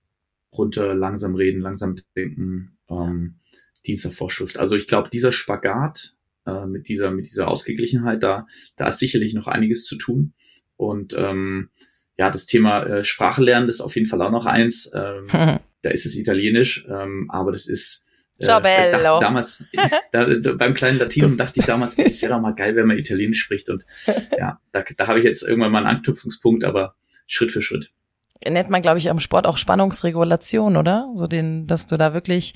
runter, 0.53 0.95
langsam 0.95 1.35
reden, 1.35 1.61
langsam 1.61 1.97
denken, 2.17 2.79
ähm, 2.91 3.41
Dienstagvorschrift. 3.87 4.59
Also 4.59 4.77
ich 4.77 4.87
glaube, 4.87 5.11
dieser 5.11 5.33
Spagat 5.33 6.15
äh, 6.47 6.67
mit 6.67 6.89
dieser 6.89 7.11
mit 7.11 7.27
dieser 7.27 7.49
Ausgeglichenheit, 7.49 8.23
da 8.23 8.47
da 8.77 8.89
ist 8.89 8.99
sicherlich 8.99 9.35
noch 9.35 9.47
einiges 9.47 9.85
zu 9.85 9.97
tun. 9.97 10.35
Und 10.77 11.15
ähm, 11.17 11.71
ja, 12.19 12.31
das 12.31 12.47
Thema 12.47 12.85
äh, 12.85 13.05
Sprache 13.05 13.43
lernen, 13.43 13.69
ist 13.69 13.81
auf 13.81 13.95
jeden 13.95 14.07
Fall 14.07 14.23
auch 14.23 14.31
noch 14.31 14.47
eins. 14.47 14.91
Ähm, 14.95 15.27
da 15.85 15.91
ist 15.91 16.07
es 16.07 16.17
Italienisch, 16.17 16.87
ähm, 16.89 17.31
aber 17.31 17.53
das 17.53 17.67
ist 17.67 18.05
äh, 18.39 18.45
Ciao, 18.45 18.61
bello. 18.61 18.77
Ich 18.87 18.93
dachte 18.93 19.25
damals, 19.25 19.65
da, 20.13 20.25
da, 20.25 20.53
beim 20.55 20.75
kleinen 20.75 20.99
Latinum 20.99 21.37
dachte 21.37 21.61
ich 21.61 21.67
damals, 21.67 21.99
es 21.99 22.23
wäre 22.23 22.35
doch 22.35 22.41
mal 22.41 22.55
geil, 22.55 22.75
wenn 22.77 22.87
man 22.87 22.99
Italienisch 22.99 23.41
spricht. 23.43 23.69
Und 23.69 23.85
ja, 24.39 24.61
da, 24.73 24.85
da 24.97 25.07
habe 25.07 25.19
ich 25.19 25.25
jetzt 25.25 25.43
irgendwann 25.43 25.73
mal 25.73 25.87
einen 25.87 25.97
Anknüpfungspunkt, 25.97 26.65
aber 26.65 26.97
Schritt 27.27 27.53
für 27.53 27.63
Schritt. 27.63 27.93
Nennt 28.47 28.71
man, 28.71 28.83
glaube 28.83 28.99
ich, 28.99 29.09
am 29.09 29.21
Sport 29.21 29.47
auch 29.47 29.57
Spannungsregulation, 29.57 30.77
oder? 30.77 31.11
So 31.15 31.27
den, 31.27 31.67
dass 31.67 31.87
du 31.87 31.97
da 31.97 32.13
wirklich, 32.13 32.55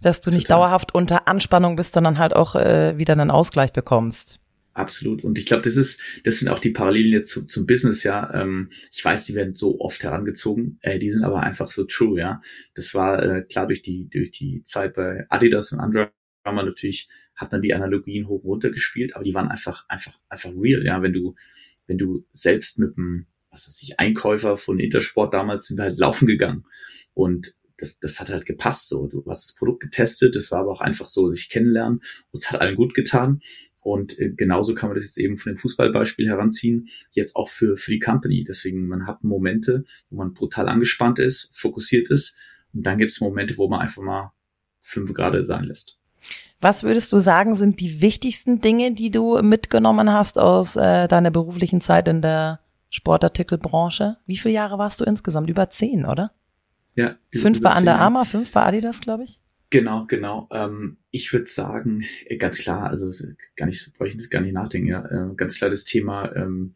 dass 0.00 0.20
du 0.20 0.30
nicht 0.30 0.46
Total. 0.46 0.62
dauerhaft 0.62 0.94
unter 0.94 1.28
Anspannung 1.28 1.76
bist, 1.76 1.92
sondern 1.92 2.18
halt 2.18 2.34
auch 2.34 2.56
äh, 2.56 2.98
wieder 2.98 3.12
einen 3.12 3.30
Ausgleich 3.30 3.72
bekommst. 3.72 4.40
Absolut. 4.78 5.24
Und 5.24 5.38
ich 5.40 5.46
glaube, 5.46 5.64
das 5.64 5.76
ist, 5.76 6.00
das 6.22 6.38
sind 6.38 6.48
auch 6.48 6.60
die 6.60 6.70
Parallelen 6.70 7.10
jetzt 7.10 7.32
zu, 7.32 7.44
zum 7.46 7.66
Business, 7.66 8.04
ja. 8.04 8.32
Ähm, 8.32 8.70
ich 8.92 9.04
weiß, 9.04 9.24
die 9.24 9.34
werden 9.34 9.56
so 9.56 9.80
oft 9.80 10.00
herangezogen, 10.04 10.78
äh, 10.82 11.00
die 11.00 11.10
sind 11.10 11.24
aber 11.24 11.42
einfach 11.42 11.66
so 11.66 11.82
true, 11.82 12.20
ja. 12.20 12.40
Das 12.74 12.94
war 12.94 13.20
äh, 13.20 13.42
klar 13.42 13.66
durch 13.66 13.82
die, 13.82 14.08
durch 14.08 14.30
die 14.30 14.62
Zeit 14.62 14.94
bei 14.94 15.26
Adidas 15.30 15.72
und 15.72 15.80
Under 15.80 16.12
Armour 16.44 16.62
natürlich 16.62 17.08
hat 17.34 17.50
man 17.50 17.60
die 17.60 17.74
Analogien 17.74 18.28
hoch 18.28 18.44
und 18.44 18.50
runter 18.50 18.70
gespielt, 18.70 19.16
aber 19.16 19.24
die 19.24 19.34
waren 19.34 19.48
einfach, 19.48 19.84
einfach, 19.88 20.14
einfach 20.28 20.52
real, 20.56 20.84
ja. 20.84 21.02
Wenn 21.02 21.12
du, 21.12 21.34
wenn 21.88 21.98
du 21.98 22.24
selbst 22.30 22.78
mit 22.78 22.96
einem, 22.96 23.26
was 23.50 23.66
weiß 23.66 23.82
ich, 23.82 23.98
Einkäufer 23.98 24.56
von 24.56 24.78
Intersport 24.78 25.34
damals 25.34 25.66
sind 25.66 25.78
wir 25.78 25.86
halt 25.86 25.98
laufen 25.98 26.26
gegangen 26.28 26.66
und 27.14 27.56
das, 27.78 27.98
das 28.00 28.20
hat 28.20 28.28
halt 28.28 28.44
gepasst 28.44 28.88
so. 28.88 29.06
Du 29.06 29.24
hast 29.28 29.48
das 29.50 29.54
Produkt 29.54 29.80
getestet, 29.82 30.36
das 30.36 30.50
war 30.50 30.60
aber 30.60 30.72
auch 30.72 30.80
einfach 30.80 31.06
so 31.06 31.30
sich 31.30 31.48
kennenlernen 31.48 32.00
und 32.30 32.42
es 32.42 32.50
hat 32.50 32.60
allen 32.60 32.76
gut 32.76 32.92
getan. 32.94 33.40
Und 33.80 34.18
äh, 34.18 34.30
genauso 34.30 34.74
kann 34.74 34.90
man 34.90 34.96
das 34.96 35.04
jetzt 35.04 35.18
eben 35.18 35.38
von 35.38 35.52
dem 35.52 35.58
Fußballbeispiel 35.58 36.28
heranziehen, 36.28 36.88
jetzt 37.12 37.36
auch 37.36 37.48
für, 37.48 37.76
für 37.76 37.92
die 37.92 38.00
Company. 38.00 38.44
Deswegen, 38.46 38.86
man 38.86 39.06
hat 39.06 39.24
Momente, 39.24 39.84
wo 40.10 40.16
man 40.16 40.32
brutal 40.32 40.68
angespannt 40.68 41.18
ist, 41.18 41.50
fokussiert 41.52 42.10
ist. 42.10 42.36
Und 42.72 42.86
dann 42.86 42.98
gibt 42.98 43.12
es 43.12 43.20
Momente, 43.20 43.56
wo 43.56 43.68
man 43.68 43.80
einfach 43.80 44.02
mal 44.02 44.32
fünf 44.80 45.14
Grad 45.14 45.34
sein 45.46 45.64
lässt. 45.64 45.98
Was 46.60 46.82
würdest 46.82 47.12
du 47.12 47.18
sagen, 47.18 47.54
sind 47.54 47.78
die 47.80 48.00
wichtigsten 48.00 48.60
Dinge, 48.60 48.92
die 48.92 49.10
du 49.10 49.40
mitgenommen 49.42 50.12
hast 50.12 50.38
aus 50.38 50.76
äh, 50.76 51.06
deiner 51.06 51.30
beruflichen 51.30 51.80
Zeit 51.80 52.08
in 52.08 52.20
der 52.20 52.60
Sportartikelbranche? 52.90 54.16
Wie 54.26 54.36
viele 54.36 54.54
Jahre 54.54 54.78
warst 54.78 55.00
du 55.00 55.04
insgesamt? 55.04 55.48
Über 55.48 55.70
zehn, 55.70 56.04
oder? 56.04 56.32
Ja. 56.96 57.14
Fünf 57.32 57.60
bei 57.60 57.76
Under 57.76 57.98
Armour, 57.98 58.24
fünf 58.24 58.50
bei 58.50 58.64
Adidas, 58.64 59.00
glaube 59.00 59.22
ich. 59.22 59.40
Genau, 59.70 60.06
genau. 60.06 60.48
Ähm, 60.50 60.96
ich 61.10 61.32
würde 61.32 61.46
sagen, 61.46 62.04
äh, 62.24 62.38
ganz 62.38 62.58
klar, 62.58 62.88
also 62.88 63.10
gar 63.54 63.66
nicht, 63.66 63.92
brauche 63.94 64.08
ich 64.08 64.30
gar 64.30 64.40
nicht 64.40 64.54
nachdenken, 64.54 64.88
ja, 64.88 65.04
äh, 65.04 65.34
ganz 65.34 65.58
klar 65.58 65.70
das 65.70 65.84
Thema, 65.84 66.34
ähm, 66.34 66.74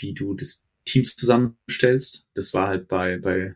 wie 0.00 0.12
du 0.12 0.34
das 0.34 0.64
Team 0.84 1.04
zusammenstellst. 1.04 2.26
Das 2.34 2.52
war 2.52 2.66
halt 2.68 2.88
bei, 2.88 3.18
bei 3.18 3.54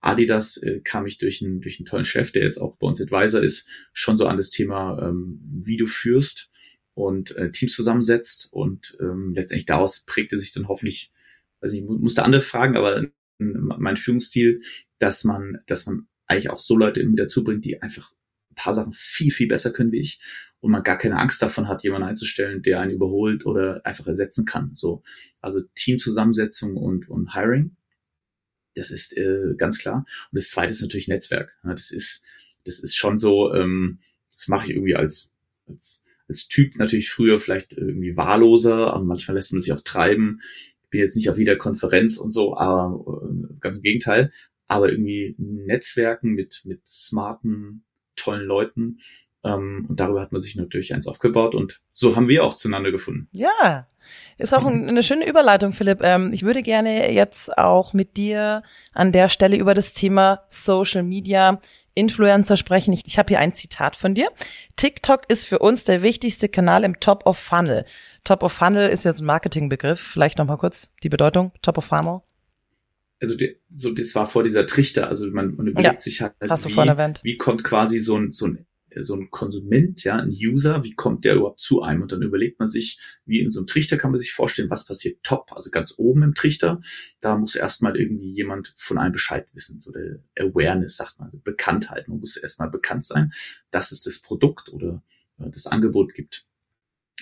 Adidas 0.00 0.56
äh, 0.56 0.80
kam 0.80 1.06
ich 1.06 1.18
durch 1.18 1.42
einen, 1.42 1.60
durch 1.60 1.78
einen 1.78 1.86
tollen 1.86 2.04
Chef, 2.04 2.32
der 2.32 2.42
jetzt 2.42 2.58
auch 2.58 2.76
bei 2.76 2.88
uns 2.88 3.00
Advisor 3.00 3.40
ist, 3.40 3.68
schon 3.92 4.18
so 4.18 4.26
an 4.26 4.36
das 4.36 4.50
Thema, 4.50 5.00
ähm, 5.00 5.40
wie 5.64 5.76
du 5.76 5.86
führst 5.86 6.50
und 6.94 7.36
äh, 7.36 7.52
Teams 7.52 7.74
zusammensetzt 7.74 8.52
und 8.52 8.96
ähm, 9.00 9.32
letztendlich 9.34 9.66
daraus 9.66 10.00
prägte 10.06 10.38
sich 10.40 10.52
dann 10.52 10.66
hoffentlich, 10.66 11.12
also 11.60 11.76
ich 11.76 11.84
musste 11.84 12.24
andere 12.24 12.42
fragen, 12.42 12.76
aber 12.76 13.06
mein 13.38 13.96
Führungsstil, 13.96 14.60
dass 14.98 15.24
man, 15.24 15.58
dass 15.66 15.86
man 15.86 16.08
eigentlich 16.26 16.50
auch 16.50 16.60
so 16.60 16.76
Leute 16.76 17.04
mit 17.04 17.18
dazu 17.18 17.44
bringt, 17.44 17.64
die 17.64 17.80
einfach 17.80 18.12
ein 18.54 18.62
paar 18.62 18.74
Sachen 18.74 18.92
viel, 18.92 19.30
viel 19.32 19.48
besser 19.48 19.72
können 19.72 19.92
wie 19.92 20.00
ich 20.00 20.20
und 20.60 20.70
man 20.70 20.82
gar 20.82 20.96
keine 20.96 21.18
Angst 21.18 21.42
davon 21.42 21.68
hat, 21.68 21.82
jemanden 21.82 22.08
einzustellen, 22.08 22.62
der 22.62 22.80
einen 22.80 22.92
überholt 22.92 23.44
oder 23.44 23.84
einfach 23.84 24.06
ersetzen 24.06 24.46
kann. 24.46 24.70
So, 24.74 25.02
also 25.42 25.60
Teamzusammensetzung 25.74 26.76
und, 26.76 27.08
und 27.10 27.34
Hiring, 27.34 27.76
das 28.74 28.90
ist 28.90 29.14
äh, 29.16 29.54
ganz 29.56 29.78
klar. 29.78 30.06
Und 30.32 30.36
das 30.36 30.48
zweite 30.48 30.72
ist 30.72 30.80
natürlich 30.80 31.08
Netzwerk. 31.08 31.54
Das 31.62 31.90
ist, 31.90 32.24
das 32.64 32.78
ist 32.78 32.96
schon 32.96 33.18
so, 33.18 33.52
ähm, 33.52 33.98
das 34.34 34.48
mache 34.48 34.66
ich 34.66 34.70
irgendwie 34.70 34.96
als, 34.96 35.30
als, 35.68 36.04
als 36.28 36.48
Typ 36.48 36.78
natürlich 36.78 37.10
früher 37.10 37.40
vielleicht 37.40 37.74
irgendwie 37.74 38.16
wahlloser, 38.16 38.94
aber 38.94 39.04
manchmal 39.04 39.36
lässt 39.36 39.52
man 39.52 39.60
sich 39.60 39.72
auch 39.72 39.82
treiben. 39.82 40.40
Ich 40.84 40.88
bin 40.88 41.00
jetzt 41.00 41.16
nicht 41.16 41.28
auf 41.28 41.36
jeder 41.36 41.56
Konferenz 41.56 42.16
und 42.16 42.30
so, 42.30 42.56
aber 42.56 43.22
äh, 43.22 43.54
ganz 43.60 43.76
im 43.76 43.82
Gegenteil. 43.82 44.32
Aber 44.66 44.90
irgendwie 44.90 45.34
Netzwerken 45.36 46.30
mit, 46.30 46.62
mit 46.64 46.80
smarten, 46.86 47.84
tollen 48.16 48.44
Leuten. 48.44 48.98
Ähm, 49.44 49.86
und 49.88 50.00
darüber 50.00 50.22
hat 50.22 50.32
man 50.32 50.40
sich 50.40 50.56
natürlich 50.56 50.94
eins 50.94 51.06
aufgebaut 51.06 51.54
und 51.54 51.82
so 51.92 52.16
haben 52.16 52.28
wir 52.28 52.44
auch 52.44 52.54
zueinander 52.54 52.90
gefunden. 52.90 53.28
Ja, 53.32 53.86
ist 54.38 54.54
auch 54.54 54.64
eine 54.64 55.02
schöne 55.02 55.28
Überleitung, 55.28 55.72
Philipp. 55.72 56.02
Ähm, 56.02 56.32
ich 56.32 56.44
würde 56.44 56.62
gerne 56.62 57.12
jetzt 57.12 57.56
auch 57.58 57.92
mit 57.92 58.16
dir 58.16 58.62
an 58.94 59.12
der 59.12 59.28
Stelle 59.28 59.56
über 59.56 59.74
das 59.74 59.92
Thema 59.92 60.40
Social 60.48 61.02
Media 61.02 61.60
Influencer 61.94 62.56
sprechen. 62.56 62.94
Ich, 62.94 63.02
ich 63.04 63.18
habe 63.18 63.28
hier 63.28 63.38
ein 63.38 63.54
Zitat 63.54 63.96
von 63.96 64.14
dir. 64.14 64.28
TikTok 64.76 65.22
ist 65.28 65.44
für 65.44 65.58
uns 65.58 65.84
der 65.84 66.02
wichtigste 66.02 66.48
Kanal 66.48 66.82
im 66.82 66.98
Top 66.98 67.26
of 67.26 67.36
Funnel. 67.36 67.84
Top 68.24 68.42
of 68.42 68.52
Funnel 68.52 68.88
ist 68.88 69.04
jetzt 69.04 69.20
ein 69.20 69.26
Marketingbegriff. 69.26 70.00
Vielleicht 70.00 70.38
noch 70.38 70.46
mal 70.46 70.56
kurz 70.56 70.94
die 71.02 71.10
Bedeutung. 71.10 71.52
Top 71.60 71.76
of 71.76 71.84
Funnel 71.84 72.22
also 73.24 73.36
die, 73.36 73.56
so 73.70 73.90
das 73.90 74.14
war 74.14 74.26
vor 74.26 74.44
dieser 74.44 74.66
Trichter, 74.66 75.08
also 75.08 75.26
man, 75.30 75.54
man 75.56 75.66
überlegt 75.66 75.94
ja, 75.94 76.00
sich 76.00 76.20
halt, 76.20 76.34
wie, 77.22 77.32
wie 77.32 77.36
kommt 77.36 77.64
quasi 77.64 77.98
so 77.98 78.16
ein, 78.16 78.32
so 78.32 78.46
ein 78.46 78.66
so 79.00 79.14
ein 79.14 79.30
Konsument, 79.30 80.04
ja, 80.04 80.16
ein 80.16 80.30
User, 80.30 80.84
wie 80.84 80.94
kommt 80.94 81.24
der 81.24 81.34
überhaupt 81.34 81.60
zu 81.60 81.82
einem? 81.82 82.02
Und 82.02 82.12
dann 82.12 82.22
überlegt 82.22 82.60
man 82.60 82.68
sich, 82.68 83.00
wie 83.24 83.40
in 83.40 83.50
so 83.50 83.60
einem 83.60 83.66
Trichter 83.66 83.96
kann 83.96 84.12
man 84.12 84.20
sich 84.20 84.32
vorstellen, 84.32 84.70
was 84.70 84.86
passiert 84.86 85.22
top, 85.22 85.52
also 85.52 85.70
ganz 85.70 85.94
oben 85.96 86.22
im 86.22 86.34
Trichter. 86.34 86.80
Da 87.20 87.36
muss 87.36 87.56
erstmal 87.56 87.96
irgendwie 87.96 88.30
jemand 88.30 88.72
von 88.76 88.98
einem 88.98 89.12
Bescheid 89.12 89.48
wissen, 89.52 89.80
so 89.80 89.90
der 89.90 90.20
Awareness, 90.38 90.96
sagt 90.96 91.18
man, 91.18 91.26
also 91.26 91.38
Bekanntheit. 91.42 92.08
Man 92.08 92.20
muss 92.20 92.36
erstmal 92.36 92.70
bekannt 92.70 93.04
sein, 93.04 93.32
dass 93.70 93.90
es 93.90 94.00
das 94.02 94.20
Produkt 94.20 94.72
oder 94.72 95.02
äh, 95.38 95.50
das 95.50 95.66
Angebot 95.66 96.14
gibt. 96.14 96.46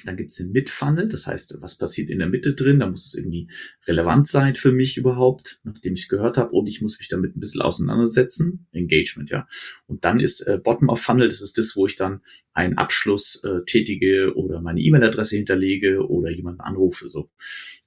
Dann 0.04 0.16
gibt's 0.16 0.36
den 0.36 0.52
Mid-Funnel, 0.52 1.08
das 1.08 1.26
heißt, 1.26 1.58
was 1.60 1.76
passiert 1.76 2.10
in 2.10 2.18
der 2.18 2.28
Mitte 2.28 2.54
drin? 2.54 2.80
Da 2.80 2.88
muss 2.88 3.06
es 3.06 3.14
irgendwie 3.14 3.48
relevant 3.86 4.26
sein 4.26 4.54
für 4.54 4.72
mich 4.72 4.96
überhaupt, 4.96 5.60
nachdem 5.64 5.94
ich 5.94 6.08
gehört 6.08 6.38
habe 6.38 6.50
und 6.52 6.66
ich 6.66 6.80
muss 6.80 6.98
mich 6.98 7.08
damit 7.08 7.36
ein 7.36 7.40
bisschen 7.40 7.60
auseinandersetzen. 7.60 8.66
Engagement, 8.72 9.30
ja. 9.30 9.46
Und 9.86 10.04
dann 10.04 10.18
ist 10.18 10.40
äh, 10.40 10.58
Bottom-of-Funnel, 10.58 11.28
das 11.28 11.40
ist 11.40 11.58
das, 11.58 11.76
wo 11.76 11.86
ich 11.86 11.96
dann 11.96 12.22
einen 12.52 12.78
Abschluss 12.78 13.42
äh, 13.44 13.64
tätige 13.66 14.34
oder 14.34 14.60
meine 14.60 14.80
E-Mail-Adresse 14.80 15.36
hinterlege 15.36 16.08
oder 16.08 16.30
jemanden 16.30 16.62
anrufe. 16.62 17.08
so. 17.08 17.30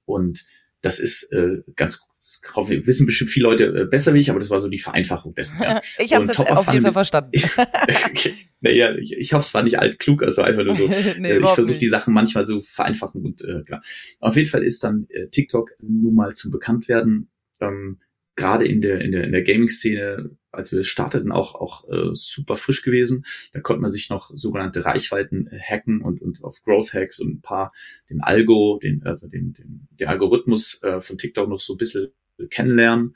Und 0.04 0.44
das 0.80 1.00
ist 1.00 1.32
äh, 1.32 1.62
ganz 1.74 2.00
das 2.26 2.56
hoffe, 2.56 2.86
wissen 2.86 3.06
bestimmt 3.06 3.30
viele 3.30 3.44
Leute 3.44 3.64
äh, 3.66 3.84
besser 3.84 4.12
wie 4.12 4.18
ich, 4.18 4.30
aber 4.30 4.40
das 4.40 4.50
war 4.50 4.60
so 4.60 4.68
die 4.68 4.80
Vereinfachung 4.80 5.34
dessen. 5.34 5.58
Ja. 5.62 5.80
ich 5.98 6.12
habe 6.12 6.24
es 6.24 6.36
jetzt 6.36 6.50
auf 6.50 6.72
jeden 6.72 6.82
Fall 6.82 6.92
verstanden. 6.92 7.30
okay. 8.10 8.34
naja, 8.60 8.96
ich, 8.96 9.16
ich 9.16 9.32
hoffe, 9.32 9.46
es 9.46 9.54
war 9.54 9.62
nicht 9.62 9.78
altklug, 9.78 10.24
also 10.24 10.42
einfach 10.42 10.64
nur 10.64 10.74
so. 10.74 10.86
nee, 11.18 11.30
äh, 11.30 11.38
ich 11.38 11.50
versuche 11.50 11.78
die 11.78 11.88
Sachen 11.88 12.12
manchmal 12.12 12.46
so 12.46 12.60
vereinfachen 12.60 13.22
und 13.22 13.42
äh, 13.44 13.62
klar. 13.62 13.80
Auf 14.20 14.36
jeden 14.36 14.48
Fall 14.48 14.64
ist 14.64 14.82
dann 14.82 15.06
äh, 15.10 15.28
TikTok 15.28 15.70
nun 15.80 16.14
mal 16.14 16.34
zum 16.34 16.50
Bekanntwerden 16.50 17.30
ähm, 17.60 18.00
gerade 18.34 18.66
in 18.66 18.80
der 18.80 19.00
in 19.00 19.12
der 19.12 19.24
in 19.24 19.32
der 19.32 19.42
Gaming-Szene, 19.42 20.30
als 20.56 20.72
wir 20.72 20.84
starteten, 20.84 21.32
auch 21.32 21.54
auch 21.54 21.88
äh, 21.88 22.10
super 22.14 22.56
frisch 22.56 22.82
gewesen. 22.82 23.24
Da 23.52 23.60
konnte 23.60 23.82
man 23.82 23.90
sich 23.90 24.10
noch 24.10 24.30
sogenannte 24.34 24.84
Reichweiten 24.84 25.46
äh, 25.48 25.58
hacken 25.58 26.00
und 26.02 26.20
und 26.20 26.42
auf 26.42 26.62
Growth 26.62 26.94
Hacks 26.94 27.20
und 27.20 27.36
ein 27.36 27.40
paar 27.40 27.72
den 28.10 28.20
Algo, 28.20 28.78
den 28.82 29.02
also 29.04 29.28
den 29.28 29.52
den, 29.52 29.88
den 29.90 30.08
Algorithmus 30.08 30.82
äh, 30.82 31.00
von 31.00 31.18
TikTok 31.18 31.48
noch 31.48 31.60
so 31.60 31.74
ein 31.74 31.78
bisschen 31.78 32.08
kennenlernen. 32.50 33.14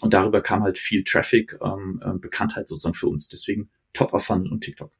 Und 0.00 0.14
darüber 0.14 0.40
kam 0.40 0.62
halt 0.62 0.78
viel 0.78 1.04
Traffic, 1.04 1.58
ähm, 1.62 2.02
äh, 2.04 2.18
Bekanntheit 2.18 2.68
sozusagen 2.68 2.94
für 2.94 3.08
uns. 3.08 3.28
Deswegen 3.28 3.70
Top 3.92 4.14
of 4.14 4.24
Funnel 4.24 4.50
und 4.50 4.62
TikTok. 4.62 4.90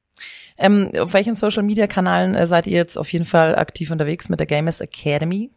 Ähm, 0.59 0.91
auf 0.99 1.15
welchen 1.15 1.35
Social 1.35 1.63
Media 1.63 1.87
Kanalen 1.87 2.35
äh, 2.35 2.47
seid 2.47 2.67
ihr 2.67 2.77
jetzt 2.77 2.99
auf 2.99 3.13
jeden 3.13 3.25
Fall 3.25 3.57
aktiv 3.57 3.91
unterwegs 3.91 4.29
mit 4.29 4.41
der 4.41 4.47
Gamers 4.47 4.81
Academy? 4.81 5.51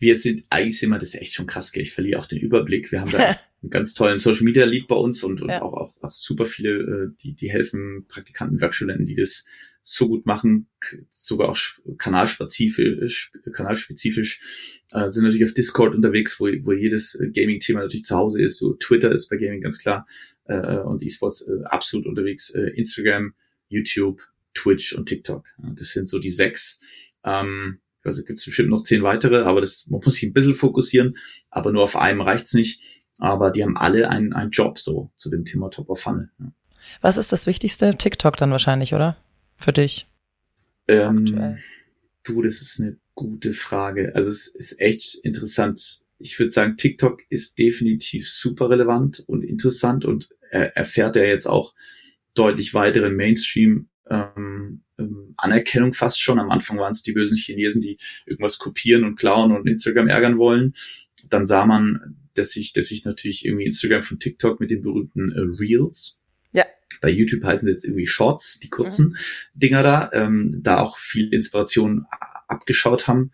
Wir 0.00 0.16
sind 0.16 0.44
eigentlich 0.48 0.82
immer, 0.82 0.98
das 0.98 1.10
ist 1.10 1.20
echt 1.20 1.34
schon 1.34 1.46
krass, 1.46 1.72
gell? 1.72 1.82
ich 1.82 1.92
verliere 1.92 2.18
auch 2.18 2.26
den 2.26 2.38
Überblick. 2.38 2.90
Wir 2.90 3.02
haben 3.02 3.10
da 3.10 3.18
einen 3.62 3.70
ganz 3.70 3.94
tollen 3.94 4.18
Social 4.18 4.44
Media 4.44 4.64
Lead 4.64 4.88
bei 4.88 4.96
uns 4.96 5.22
und, 5.22 5.42
und 5.42 5.50
ja. 5.50 5.62
auch, 5.62 5.74
auch, 5.74 6.02
auch 6.02 6.12
super 6.12 6.46
viele, 6.46 6.70
äh, 6.70 7.16
die, 7.22 7.34
die 7.34 7.50
helfen, 7.50 8.06
Praktikanten, 8.08 8.60
Werkstudenten, 8.60 9.06
die 9.06 9.14
das 9.14 9.44
so 9.82 10.08
gut 10.08 10.26
machen, 10.26 10.68
sogar 11.08 11.50
auch 11.50 11.58
kanalspezifisch, 11.98 13.32
kanalspezifisch 13.52 14.40
äh, 14.92 15.08
sind 15.08 15.24
natürlich 15.24 15.44
auf 15.44 15.54
Discord 15.54 15.94
unterwegs, 15.94 16.40
wo, 16.40 16.46
wo 16.62 16.72
jedes 16.72 17.14
äh, 17.14 17.28
Gaming-Thema 17.30 17.80
natürlich 17.80 18.04
zu 18.04 18.16
Hause 18.16 18.42
ist. 18.42 18.58
So 18.58 18.74
Twitter 18.74 19.12
ist 19.12 19.28
bei 19.28 19.36
Gaming 19.36 19.60
ganz 19.60 19.78
klar 19.78 20.06
äh, 20.44 20.78
und 20.78 21.02
E-Sports 21.02 21.42
äh, 21.42 21.64
absolut 21.64 22.06
unterwegs. 22.06 22.50
Äh, 22.50 22.70
Instagram, 22.70 23.34
YouTube, 23.68 24.22
Twitch 24.54 24.94
und 24.94 25.06
TikTok. 25.06 25.46
Ja, 25.62 25.70
das 25.74 25.90
sind 25.90 26.08
so 26.08 26.18
die 26.18 26.30
sechs. 26.30 26.80
Ähm, 27.24 27.80
also 28.04 28.24
gibt 28.24 28.38
es 28.38 28.44
bestimmt 28.44 28.70
noch 28.70 28.82
zehn 28.82 29.02
weitere, 29.02 29.42
aber 29.42 29.60
das 29.60 29.86
man 29.88 30.00
muss 30.04 30.14
sich 30.14 30.24
ein 30.24 30.32
bisschen 30.32 30.54
fokussieren, 30.54 31.16
aber 31.50 31.72
nur 31.72 31.82
auf 31.82 31.96
einem 31.96 32.20
reicht's 32.20 32.54
nicht. 32.54 32.80
Aber 33.18 33.50
die 33.50 33.62
haben 33.62 33.76
alle 33.76 34.08
einen, 34.08 34.32
einen 34.32 34.50
Job 34.50 34.78
so 34.78 35.10
zu 35.16 35.28
dem 35.28 35.44
Thema 35.44 35.68
Top 35.68 35.90
of 35.90 36.00
Funnel. 36.00 36.30
Ja. 36.38 36.52
Was 37.02 37.18
ist 37.18 37.32
das 37.32 37.46
Wichtigste? 37.46 37.96
TikTok 37.96 38.36
dann 38.36 38.50
wahrscheinlich, 38.50 38.94
oder? 38.94 39.16
Für 39.58 39.72
dich? 39.72 40.06
Ähm, 40.88 41.58
du, 42.24 42.42
das 42.42 42.62
ist 42.62 42.80
eine 42.80 42.96
gute 43.14 43.52
Frage. 43.52 44.12
Also 44.14 44.30
es 44.30 44.46
ist 44.46 44.80
echt 44.80 45.16
interessant. 45.16 46.00
Ich 46.18 46.38
würde 46.38 46.50
sagen, 46.50 46.78
TikTok 46.78 47.20
ist 47.28 47.58
definitiv 47.58 48.30
super 48.30 48.70
relevant 48.70 49.22
und 49.26 49.44
interessant 49.44 50.06
und 50.06 50.30
er 50.50 50.76
erfährt 50.76 51.16
ja 51.16 51.22
jetzt 51.22 51.46
auch 51.46 51.74
deutlich 52.34 52.72
weiteren 52.72 53.16
Mainstream 53.16 53.89
ähm, 54.10 54.82
ähm, 54.98 55.34
Anerkennung 55.36 55.92
fast 55.92 56.20
schon. 56.20 56.38
Am 56.38 56.50
Anfang 56.50 56.78
waren 56.78 56.92
es 56.92 57.02
die 57.02 57.12
bösen 57.12 57.36
Chinesen, 57.36 57.80
die 57.80 57.98
irgendwas 58.26 58.58
kopieren 58.58 59.04
und 59.04 59.16
klauen 59.16 59.52
und 59.52 59.68
Instagram 59.68 60.08
ärgern 60.08 60.38
wollen. 60.38 60.74
Dann 61.28 61.46
sah 61.46 61.64
man, 61.64 62.16
dass 62.34 62.50
sich, 62.50 62.72
dass 62.72 62.88
sich 62.88 63.04
natürlich 63.04 63.44
irgendwie 63.44 63.66
Instagram 63.66 64.02
von 64.02 64.18
TikTok 64.18 64.60
mit 64.60 64.70
den 64.70 64.82
berühmten 64.82 65.32
äh, 65.32 65.40
Reels 65.60 66.20
ja. 66.52 66.64
Bei 67.00 67.08
YouTube 67.08 67.44
heißen 67.44 67.66
sie 67.66 67.70
jetzt 67.70 67.84
irgendwie 67.84 68.06
Shorts, 68.06 68.58
die 68.60 68.68
kurzen 68.68 69.10
mhm. 69.10 69.16
Dinger 69.54 69.82
da, 69.82 70.10
ähm, 70.12 70.60
da 70.62 70.78
auch 70.78 70.98
viel 70.98 71.32
Inspiration 71.32 72.06
abgeschaut 72.48 73.06
haben. 73.08 73.30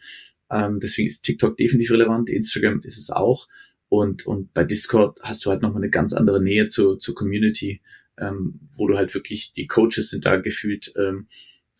Ähm, 0.50 0.78
deswegen 0.80 1.08
ist 1.08 1.22
TikTok 1.22 1.56
definitiv 1.56 1.92
relevant, 1.92 2.28
Instagram 2.28 2.82
ist 2.82 2.98
es 2.98 3.10
auch. 3.10 3.48
Und, 3.88 4.26
und 4.26 4.52
bei 4.52 4.64
Discord 4.64 5.18
hast 5.22 5.44
du 5.44 5.50
halt 5.50 5.62
nochmal 5.62 5.82
eine 5.82 5.90
ganz 5.90 6.12
andere 6.12 6.42
Nähe 6.42 6.68
zur, 6.68 6.98
zur 6.98 7.14
Community 7.14 7.80
ähm, 8.18 8.60
wo 8.76 8.86
du 8.86 8.96
halt 8.96 9.14
wirklich, 9.14 9.52
die 9.52 9.66
Coaches 9.66 10.10
sind 10.10 10.26
da 10.26 10.36
gefühlt, 10.36 10.92
ähm, 10.96 11.28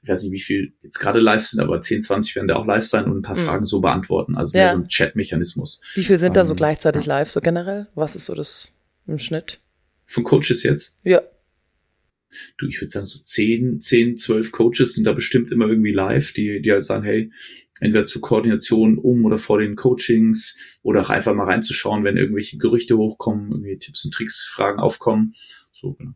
ich 0.02 0.08
weiß 0.08 0.22
nicht, 0.22 0.32
wie 0.32 0.40
viel 0.40 0.72
jetzt 0.82 1.00
gerade 1.00 1.18
live 1.18 1.44
sind, 1.44 1.60
aber 1.60 1.80
10, 1.80 2.02
20 2.02 2.36
werden 2.36 2.48
da 2.48 2.56
auch 2.56 2.66
live 2.66 2.86
sein 2.86 3.06
und 3.06 3.18
ein 3.18 3.22
paar 3.22 3.36
mhm. 3.36 3.44
Fragen 3.44 3.64
so 3.64 3.80
beantworten. 3.80 4.36
Also 4.36 4.56
ja. 4.56 4.70
so 4.70 4.76
ein 4.76 4.88
Chat-Mechanismus. 4.88 5.80
Wie 5.94 6.04
viel 6.04 6.18
sind 6.18 6.28
ähm, 6.28 6.34
da 6.34 6.44
so 6.44 6.52
ähm, 6.52 6.58
gleichzeitig 6.58 7.06
live, 7.06 7.30
so 7.30 7.40
generell? 7.40 7.88
Was 7.94 8.14
ist 8.14 8.26
so 8.26 8.34
das 8.34 8.72
im 9.06 9.18
Schnitt? 9.18 9.58
Von 10.04 10.22
Coaches 10.22 10.62
jetzt? 10.62 10.96
Ja. 11.02 11.22
Du, 12.58 12.66
ich 12.66 12.80
würde 12.80 12.90
sagen, 12.90 13.06
so 13.06 13.18
10, 13.18 13.80
10, 13.80 14.18
12 14.18 14.52
Coaches 14.52 14.94
sind 14.94 15.04
da 15.04 15.12
bestimmt 15.12 15.50
immer 15.50 15.66
irgendwie 15.66 15.92
live, 15.92 16.32
die, 16.32 16.60
die 16.60 16.70
halt 16.70 16.84
sagen, 16.84 17.04
hey, 17.04 17.32
entweder 17.80 18.06
zur 18.06 18.22
Koordination 18.22 18.98
um 18.98 19.24
oder 19.24 19.38
vor 19.38 19.58
den 19.58 19.74
Coachings 19.74 20.56
oder 20.82 21.02
auch 21.02 21.10
einfach 21.10 21.34
mal 21.34 21.44
reinzuschauen, 21.44 22.04
wenn 22.04 22.16
irgendwelche 22.16 22.58
Gerüchte 22.58 22.96
hochkommen, 22.96 23.50
irgendwie 23.50 23.78
Tipps 23.78 24.04
und 24.04 24.12
Tricks, 24.12 24.46
Fragen 24.46 24.78
aufkommen. 24.78 25.34
So, 25.72 25.94
genau. 25.94 26.12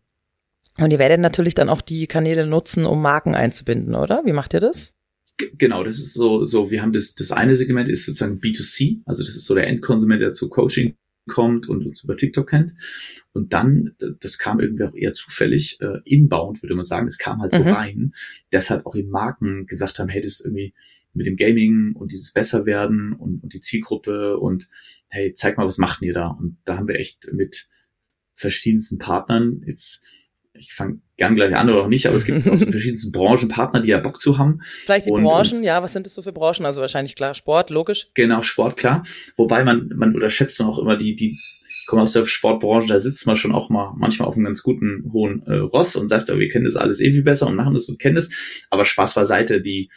Und 0.81 0.91
ihr 0.91 0.99
werdet 0.99 1.21
natürlich 1.21 1.55
dann 1.55 1.69
auch 1.69 1.81
die 1.81 2.07
Kanäle 2.07 2.47
nutzen, 2.47 2.87
um 2.87 3.03
Marken 3.03 3.35
einzubinden, 3.35 3.95
oder? 3.95 4.23
Wie 4.25 4.33
macht 4.33 4.55
ihr 4.55 4.61
das? 4.61 4.95
Genau, 5.57 5.85
das 5.85 5.99
ist 5.99 6.15
so, 6.15 6.45
so, 6.45 6.71
wir 6.71 6.83
haben 6.83 6.93
das, 6.93 7.15
das 7.15 7.33
eine 7.33 7.57
Segment 7.57 7.89
ist 7.89 8.05
sozusagen 8.05 8.41
B2C, 8.41 9.01
also 9.07 9.25
das 9.25 9.37
ist 9.37 9.47
so 9.47 9.55
der 9.55 9.67
Endkonsument, 9.67 10.21
der 10.21 10.33
zu 10.33 10.49
Coaching 10.49 10.97
kommt 11.29 11.69
und 11.69 11.87
uns 11.87 12.05
über 12.05 12.17
TikTok 12.17 12.49
kennt. 12.49 12.75
Und 13.33 13.53
dann, 13.53 13.95
das 14.21 14.39
kam 14.39 14.61
irgendwie 14.61 14.85
auch 14.85 14.95
eher 14.95 15.15
zufällig, 15.15 15.81
äh, 15.81 16.01
inbound, 16.05 16.63
würde 16.63 16.75
man 16.75 16.85
sagen, 16.85 17.07
das 17.07 17.19
kam 17.19 17.41
halt 17.41 17.53
so 17.53 17.61
mhm. 17.61 17.69
rein, 17.69 18.13
dass 18.51 18.71
halt 18.71 18.85
auch 18.85 18.95
eben 18.95 19.11
Marken 19.11 19.67
gesagt 19.67 19.99
haben, 19.99 20.09
hey, 20.09 20.21
das 20.21 20.35
ist 20.35 20.45
irgendwie 20.45 20.75
mit 21.13 21.27
dem 21.27 21.37
Gaming 21.37 21.93
und 21.95 22.13
dieses 22.13 22.33
Besserwerden 22.33 23.13
und, 23.13 23.43
und 23.43 23.55
die 23.55 23.61
Zielgruppe 23.61 24.39
und 24.39 24.69
hey, 25.09 25.35
zeig 25.35 25.57
mal, 25.57 25.67
was 25.67 25.79
macht 25.79 26.03
ihr 26.03 26.15
da? 26.15 26.29
Und 26.29 26.59
da 26.65 26.77
haben 26.77 26.89
wir 26.89 26.97
echt 26.97 27.33
mit 27.33 27.69
verschiedensten 28.35 28.99
Partnern 28.99 29.63
jetzt 29.67 30.03
ich 30.53 30.73
fange 30.73 31.01
gern 31.17 31.37
gleich 31.37 31.55
an 31.55 31.71
oder 31.71 31.83
auch 31.83 31.89
nicht, 31.89 32.07
aber 32.07 32.17
es 32.17 32.25
gibt 32.25 32.47
aus 32.49 32.63
verschiedensten 32.63 33.13
Branchen 33.13 33.49
Partner, 33.49 33.81
die 33.81 33.89
ja 33.89 33.99
Bock 33.99 34.21
zu 34.21 34.39
haben. 34.39 34.61
Vielleicht 34.85 35.07
die 35.07 35.11
und, 35.11 35.23
Branchen, 35.23 35.59
und, 35.59 35.65
ja, 35.65 35.83
was 35.83 35.93
sind 35.93 36.07
das 36.07 36.15
so 36.15 36.23
für 36.23 36.33
Branchen? 36.33 36.67
Also 36.67 36.81
wahrscheinlich 36.81 37.17
klar, 37.17 37.35
Sport, 37.35 37.71
logisch. 37.71 38.09
Genau, 38.15 38.43
Sport, 38.43 38.77
klar. 38.77 39.05
Wobei 39.37 39.65
man, 39.65 39.91
man 39.97 40.15
unterschätzt 40.15 40.59
dann 40.61 40.67
auch 40.67 40.79
immer 40.79 40.97
die, 40.97 41.17
die, 41.17 41.39
ich 41.81 41.87
komme 41.87 42.03
aus 42.03 42.13
der 42.13 42.27
Sportbranche, 42.27 42.89
da 42.89 43.01
sitzt 43.01 43.27
man 43.27 43.37
schon 43.37 43.53
auch 43.53 43.71
mal 43.71 43.95
manchmal 43.97 44.29
auf 44.29 44.35
einem 44.35 44.45
ganz 44.45 44.63
guten 44.63 45.11
hohen 45.13 45.43
äh, 45.47 45.57
Ross 45.57 45.97
und 45.97 46.09
sagt, 46.09 46.29
ja, 46.29 46.39
wir 46.39 46.49
kennen 46.49 46.65
das 46.65 46.77
alles 46.77 47.01
eh 47.01 47.13
viel 47.13 47.23
besser 47.23 47.47
und 47.47 47.57
machen 47.57 47.75
das 47.75 47.89
und 47.89 47.99
kennen 47.99 48.17
das. 48.17 48.31
Aber 48.71 48.85
Spaß 48.85 49.15
beiseite, 49.15 49.61
die, 49.61 49.91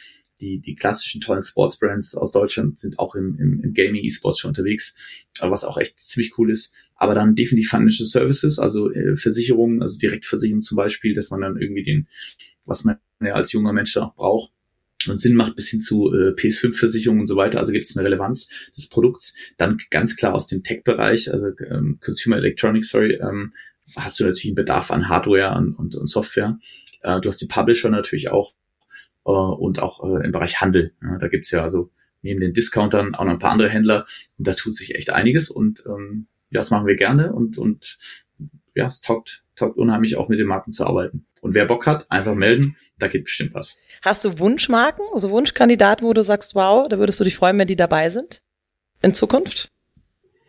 die, 0.43 0.59
die 0.59 0.75
klassischen 0.75 1.21
tollen 1.21 1.43
Sportsbrands 1.43 2.15
aus 2.15 2.31
Deutschland 2.31 2.79
sind 2.79 2.99
auch 2.99 3.15
im, 3.15 3.37
im, 3.39 3.61
im 3.63 3.73
Gaming 3.73 4.03
E-Sports 4.03 4.39
schon 4.39 4.49
unterwegs, 4.49 4.93
was 5.39 5.63
auch 5.63 5.77
echt 5.77 5.99
ziemlich 5.99 6.37
cool 6.37 6.51
ist. 6.51 6.73
Aber 6.95 7.15
dann 7.15 7.35
definitiv 7.35 7.69
Financial 7.69 8.07
Services, 8.07 8.59
also 8.59 8.91
äh, 8.91 9.15
Versicherungen, 9.15 9.81
also 9.81 9.97
Direktversicherung 9.97 10.61
zum 10.61 10.75
Beispiel, 10.75 11.15
dass 11.15 11.31
man 11.31 11.41
dann 11.41 11.57
irgendwie 11.57 11.83
den, 11.83 12.07
was 12.65 12.83
man 12.83 12.97
ja 13.21 13.33
als 13.33 13.51
junger 13.51 13.73
Mensch 13.73 13.93
dann 13.93 14.03
auch 14.03 14.15
braucht, 14.15 14.51
und 15.07 15.19
Sinn 15.19 15.35
macht 15.35 15.55
bis 15.55 15.69
hin 15.69 15.81
zu 15.81 16.13
äh, 16.13 16.33
PS5-Versicherungen 16.33 17.21
und 17.21 17.27
so 17.27 17.35
weiter. 17.35 17.59
Also 17.59 17.73
gibt 17.73 17.87
es 17.87 17.97
eine 17.97 18.05
Relevanz 18.05 18.47
des 18.77 18.87
Produkts. 18.87 19.33
Dann 19.57 19.77
ganz 19.89 20.15
klar 20.15 20.33
aus 20.33 20.47
dem 20.47 20.63
Tech-Bereich, 20.63 21.33
also 21.33 21.47
ähm, 21.69 21.99
Consumer 22.01 22.37
Electronics, 22.37 22.89
sorry, 22.89 23.15
ähm, 23.15 23.53
hast 23.95 24.19
du 24.19 24.23
natürlich 24.23 24.45
einen 24.45 24.55
Bedarf 24.55 24.91
an 24.91 25.09
Hardware 25.09 25.57
und, 25.57 25.73
und, 25.73 25.95
und 25.95 26.07
Software. 26.07 26.57
Äh, 27.01 27.19
du 27.21 27.29
hast 27.29 27.41
die 27.41 27.47
Publisher 27.47 27.89
natürlich 27.89 28.29
auch, 28.29 28.53
äh, 29.25 29.31
und 29.31 29.79
auch 29.79 30.03
äh, 30.03 30.25
im 30.25 30.31
Bereich 30.31 30.61
Handel. 30.61 30.93
Ja, 31.01 31.17
da 31.17 31.27
gibt's 31.27 31.51
ja 31.51 31.63
also 31.63 31.91
neben 32.21 32.39
den 32.39 32.53
Discountern 32.53 33.15
auch 33.15 33.25
noch 33.25 33.33
ein 33.33 33.39
paar 33.39 33.51
andere 33.51 33.69
Händler 33.69 34.05
und 34.37 34.47
da 34.47 34.53
tut 34.53 34.75
sich 34.75 34.95
echt 34.95 35.09
einiges 35.09 35.49
und 35.49 35.83
ähm, 35.85 36.27
das 36.51 36.71
machen 36.71 36.87
wir 36.87 36.95
gerne 36.95 37.33
und, 37.33 37.57
und 37.57 37.97
ja, 38.75 38.87
es 38.87 39.01
taugt, 39.01 39.43
taugt 39.55 39.77
unheimlich 39.77 40.15
auch 40.15 40.29
mit 40.29 40.39
den 40.39 40.47
Marken 40.47 40.71
zu 40.71 40.85
arbeiten. 40.85 41.25
Und 41.41 41.55
wer 41.55 41.65
Bock 41.65 41.85
hat, 41.85 42.09
einfach 42.09 42.35
melden, 42.35 42.77
da 42.97 43.07
geht 43.07 43.25
bestimmt 43.25 43.53
was. 43.53 43.77
Hast 44.01 44.23
du 44.23 44.39
Wunschmarken, 44.39 45.05
also 45.11 45.29
Wunschkandidaten, 45.29 46.07
wo 46.07 46.13
du 46.13 46.23
sagst, 46.23 46.55
wow, 46.55 46.87
da 46.87 46.97
würdest 46.99 47.19
du 47.19 47.23
dich 47.23 47.35
freuen, 47.35 47.59
wenn 47.59 47.67
die 47.67 47.75
dabei 47.75 48.09
sind? 48.09 48.41
In 49.01 49.13
Zukunft? 49.13 49.69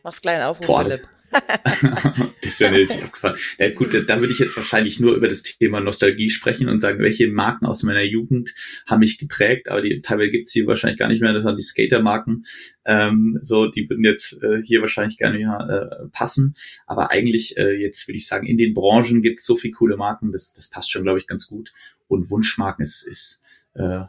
Mach's 0.04 0.20
klein 0.20 0.42
auf, 0.42 0.58
Philipp. 0.58 1.08
das 2.42 2.60
wäre 2.60 2.72
mir 2.72 2.80
natürlich 2.80 3.04
aufgefallen. 3.04 3.36
Ja, 3.58 3.70
gut, 3.70 3.94
da 3.94 4.20
würde 4.20 4.32
ich 4.32 4.38
jetzt 4.38 4.56
wahrscheinlich 4.56 5.00
nur 5.00 5.14
über 5.14 5.28
das 5.28 5.42
Thema 5.42 5.80
Nostalgie 5.80 6.30
sprechen 6.30 6.68
und 6.68 6.80
sagen, 6.80 7.00
welche 7.00 7.28
Marken 7.28 7.66
aus 7.66 7.82
meiner 7.82 8.02
Jugend 8.02 8.54
haben 8.86 9.00
mich 9.00 9.18
geprägt, 9.18 9.68
aber 9.68 9.82
die 9.82 10.00
teilweise 10.00 10.30
gibt's 10.30 10.52
hier 10.52 10.66
wahrscheinlich 10.66 10.98
gar 10.98 11.08
nicht 11.08 11.20
mehr, 11.20 11.32
das 11.32 11.44
waren 11.44 11.56
die 11.56 11.62
Skater-Marken. 11.62 12.44
Ähm, 12.84 13.38
so, 13.42 13.66
die 13.66 13.88
würden 13.88 14.04
jetzt 14.04 14.40
äh, 14.42 14.62
hier 14.62 14.80
wahrscheinlich 14.80 15.18
gar 15.18 15.30
nicht 15.30 15.42
mehr 15.42 15.88
äh, 16.04 16.08
passen. 16.12 16.54
Aber 16.86 17.10
eigentlich, 17.10 17.56
äh, 17.56 17.72
jetzt 17.72 18.06
würde 18.06 18.16
ich 18.16 18.26
sagen, 18.26 18.46
in 18.46 18.58
den 18.58 18.74
Branchen 18.74 19.22
gibt's 19.22 19.44
so 19.44 19.56
viele 19.56 19.74
coole 19.74 19.96
Marken, 19.96 20.32
das, 20.32 20.52
das 20.52 20.70
passt 20.70 20.90
schon, 20.90 21.02
glaube 21.02 21.18
ich, 21.18 21.26
ganz 21.26 21.46
gut. 21.46 21.72
Und 22.06 22.30
Wunschmarken 22.30 22.82
ist, 22.82 23.02
ist 23.06 23.42
äh, 23.74 24.04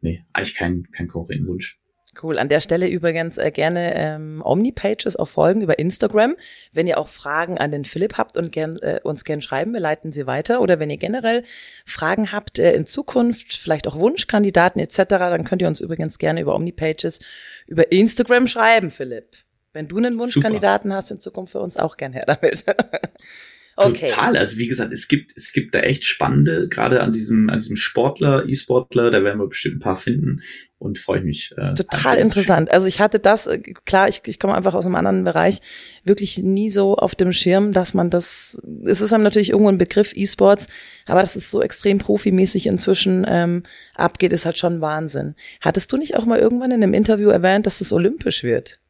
nee, 0.00 0.24
eigentlich 0.32 0.54
kein, 0.54 0.88
kein 0.92 1.08
Konkurrentenwunsch. 1.08 1.78
Cool. 2.20 2.38
An 2.38 2.48
der 2.48 2.60
Stelle 2.60 2.88
übrigens 2.88 3.38
äh, 3.38 3.50
gerne 3.50 3.94
ähm, 3.94 4.42
Omnipages 4.44 5.16
auch 5.16 5.28
folgen 5.28 5.62
über 5.62 5.78
Instagram. 5.78 6.36
Wenn 6.72 6.86
ihr 6.86 6.98
auch 6.98 7.08
Fragen 7.08 7.58
an 7.58 7.70
den 7.70 7.84
Philipp 7.84 8.18
habt 8.18 8.36
und 8.36 8.50
gern, 8.50 8.76
äh, 8.78 9.00
uns 9.02 9.24
gern 9.24 9.40
schreiben, 9.42 9.72
wir 9.72 9.80
leiten 9.80 10.12
sie 10.12 10.26
weiter. 10.26 10.60
Oder 10.60 10.80
wenn 10.80 10.90
ihr 10.90 10.96
generell 10.96 11.42
Fragen 11.86 12.32
habt 12.32 12.58
äh, 12.58 12.72
in 12.72 12.86
Zukunft, 12.86 13.54
vielleicht 13.54 13.86
auch 13.86 13.96
Wunschkandidaten 13.96 14.80
etc., 14.80 15.04
dann 15.08 15.44
könnt 15.44 15.62
ihr 15.62 15.68
uns 15.68 15.80
übrigens 15.80 16.18
gerne 16.18 16.40
über 16.40 16.54
Omnipages 16.54 17.20
über 17.66 17.92
Instagram 17.92 18.48
schreiben, 18.48 18.90
Philipp. 18.90 19.36
Wenn 19.72 19.86
du 19.86 19.98
einen 19.98 20.18
Wunschkandidaten 20.18 20.90
Super. 20.90 20.96
hast 20.96 21.10
in 21.10 21.20
Zukunft 21.20 21.52
für 21.52 21.60
uns 21.60 21.76
auch 21.76 21.96
gern 21.96 22.12
her 22.12 22.24
damit. 22.26 22.64
Okay. 23.80 24.08
Total. 24.08 24.36
Also 24.36 24.58
wie 24.58 24.66
gesagt, 24.66 24.92
es 24.92 25.06
gibt, 25.06 25.36
es 25.36 25.52
gibt 25.52 25.72
da 25.72 25.78
echt 25.78 26.04
spannende, 26.04 26.66
gerade 26.66 27.00
an 27.00 27.12
diesem, 27.12 27.48
an 27.48 27.58
diesem 27.58 27.76
Sportler, 27.76 28.44
E-Sportler, 28.44 29.12
da 29.12 29.22
werden 29.22 29.38
wir 29.38 29.46
bestimmt 29.46 29.76
ein 29.76 29.80
paar 29.80 29.96
finden 29.96 30.42
und 30.78 30.98
freue 30.98 31.20
mich. 31.20 31.54
Äh, 31.56 31.74
Total 31.74 32.18
interessant. 32.18 32.72
Also 32.72 32.88
ich 32.88 33.00
hatte 33.00 33.20
das, 33.20 33.46
äh, 33.46 33.58
klar, 33.84 34.08
ich, 34.08 34.22
ich 34.26 34.40
komme 34.40 34.56
einfach 34.56 34.74
aus 34.74 34.84
einem 34.84 34.96
anderen 34.96 35.22
Bereich, 35.22 35.60
wirklich 36.02 36.38
nie 36.38 36.70
so 36.70 36.96
auf 36.96 37.14
dem 37.14 37.32
Schirm, 37.32 37.72
dass 37.72 37.94
man 37.94 38.10
das, 38.10 38.60
es 38.84 39.00
ist 39.00 39.12
einem 39.12 39.22
natürlich 39.22 39.50
irgendwo 39.50 39.68
ein 39.68 39.78
Begriff 39.78 40.12
E-Sports, 40.12 40.66
aber 41.06 41.20
das 41.20 41.36
ist 41.36 41.52
so 41.52 41.62
extrem 41.62 41.98
profimäßig 41.98 42.66
inzwischen 42.66 43.24
ähm, 43.28 43.62
abgeht, 43.94 44.32
ist 44.32 44.44
halt 44.44 44.58
schon 44.58 44.80
Wahnsinn. 44.80 45.36
Hattest 45.60 45.92
du 45.92 45.98
nicht 45.98 46.16
auch 46.16 46.24
mal 46.24 46.40
irgendwann 46.40 46.72
in 46.72 46.82
einem 46.82 46.94
Interview 46.94 47.28
erwähnt, 47.28 47.64
dass 47.64 47.80
es 47.80 47.92
olympisch 47.92 48.42
wird? 48.42 48.80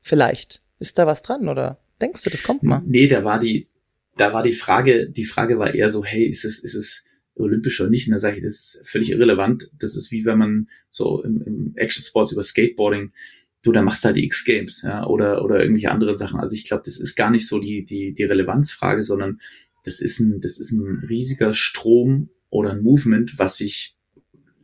Vielleicht. 0.00 0.62
Ist 0.78 0.98
da 0.98 1.06
was 1.06 1.20
dran 1.20 1.48
oder 1.50 1.78
denkst 2.00 2.22
du, 2.22 2.30
das 2.30 2.42
kommt 2.42 2.62
mal? 2.62 2.80
Nee, 2.84 3.08
da 3.08 3.24
war 3.24 3.38
die, 3.38 3.68
da 4.16 4.32
war 4.32 4.42
die 4.42 4.52
Frage, 4.52 5.08
die 5.08 5.24
Frage 5.24 5.58
war 5.58 5.74
eher 5.74 5.90
so, 5.90 6.04
hey, 6.04 6.24
ist 6.24 6.44
es, 6.44 6.58
ist 6.58 6.74
es 6.74 7.04
olympisch 7.34 7.80
oder 7.80 7.90
nicht? 7.90 8.06
Und 8.06 8.14
da 8.14 8.20
sage 8.20 8.36
ich, 8.36 8.42
das 8.42 8.54
ist 8.54 8.80
völlig 8.84 9.10
irrelevant. 9.10 9.70
Das 9.78 9.96
ist 9.96 10.10
wie 10.10 10.24
wenn 10.24 10.38
man 10.38 10.68
so 10.90 11.22
im, 11.22 11.42
im 11.42 11.72
Action 11.76 12.02
Sports 12.02 12.32
über 12.32 12.42
Skateboarding, 12.42 13.12
du, 13.62 13.72
da 13.72 13.82
machst 13.82 14.04
du 14.04 14.06
halt 14.06 14.16
die 14.16 14.24
X-Games, 14.24 14.82
ja, 14.82 15.06
oder, 15.06 15.44
oder 15.44 15.60
irgendwelche 15.60 15.90
andere 15.90 16.16
Sachen. 16.16 16.40
Also 16.40 16.54
ich 16.54 16.64
glaube, 16.64 16.82
das 16.84 16.98
ist 16.98 17.14
gar 17.14 17.30
nicht 17.30 17.46
so 17.46 17.58
die, 17.58 17.84
die, 17.84 18.12
die 18.12 18.24
Relevanzfrage, 18.24 19.02
sondern 19.02 19.40
das 19.84 20.00
ist 20.00 20.20
ein, 20.20 20.40
das 20.40 20.58
ist 20.58 20.72
ein 20.72 21.04
riesiger 21.08 21.54
Strom 21.54 22.28
oder 22.50 22.72
ein 22.72 22.82
Movement, 22.82 23.38
was 23.38 23.56
sich 23.56 23.96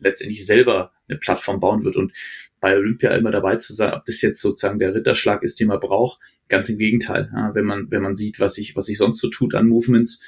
letztendlich 0.00 0.44
selber 0.44 0.92
eine 1.08 1.18
Plattform 1.18 1.60
bauen 1.60 1.84
wird. 1.84 1.96
Und 1.96 2.12
bei 2.60 2.76
Olympia 2.76 3.14
immer 3.16 3.30
dabei 3.30 3.56
zu 3.56 3.72
sein, 3.72 3.92
ob 3.92 4.04
das 4.04 4.20
jetzt 4.22 4.40
sozusagen 4.40 4.78
der 4.78 4.94
Ritterschlag 4.94 5.42
ist, 5.42 5.60
den 5.60 5.68
man 5.68 5.80
braucht. 5.80 6.20
Ganz 6.48 6.68
im 6.68 6.78
Gegenteil. 6.78 7.30
Ja, 7.32 7.54
wenn 7.54 7.64
man, 7.64 7.90
wenn 7.90 8.02
man 8.02 8.14
sieht, 8.14 8.40
was 8.40 8.54
sich, 8.54 8.74
was 8.76 8.86
sich 8.86 8.98
sonst 8.98 9.20
so 9.20 9.28
tut 9.28 9.54
an 9.54 9.68
Movements, 9.68 10.20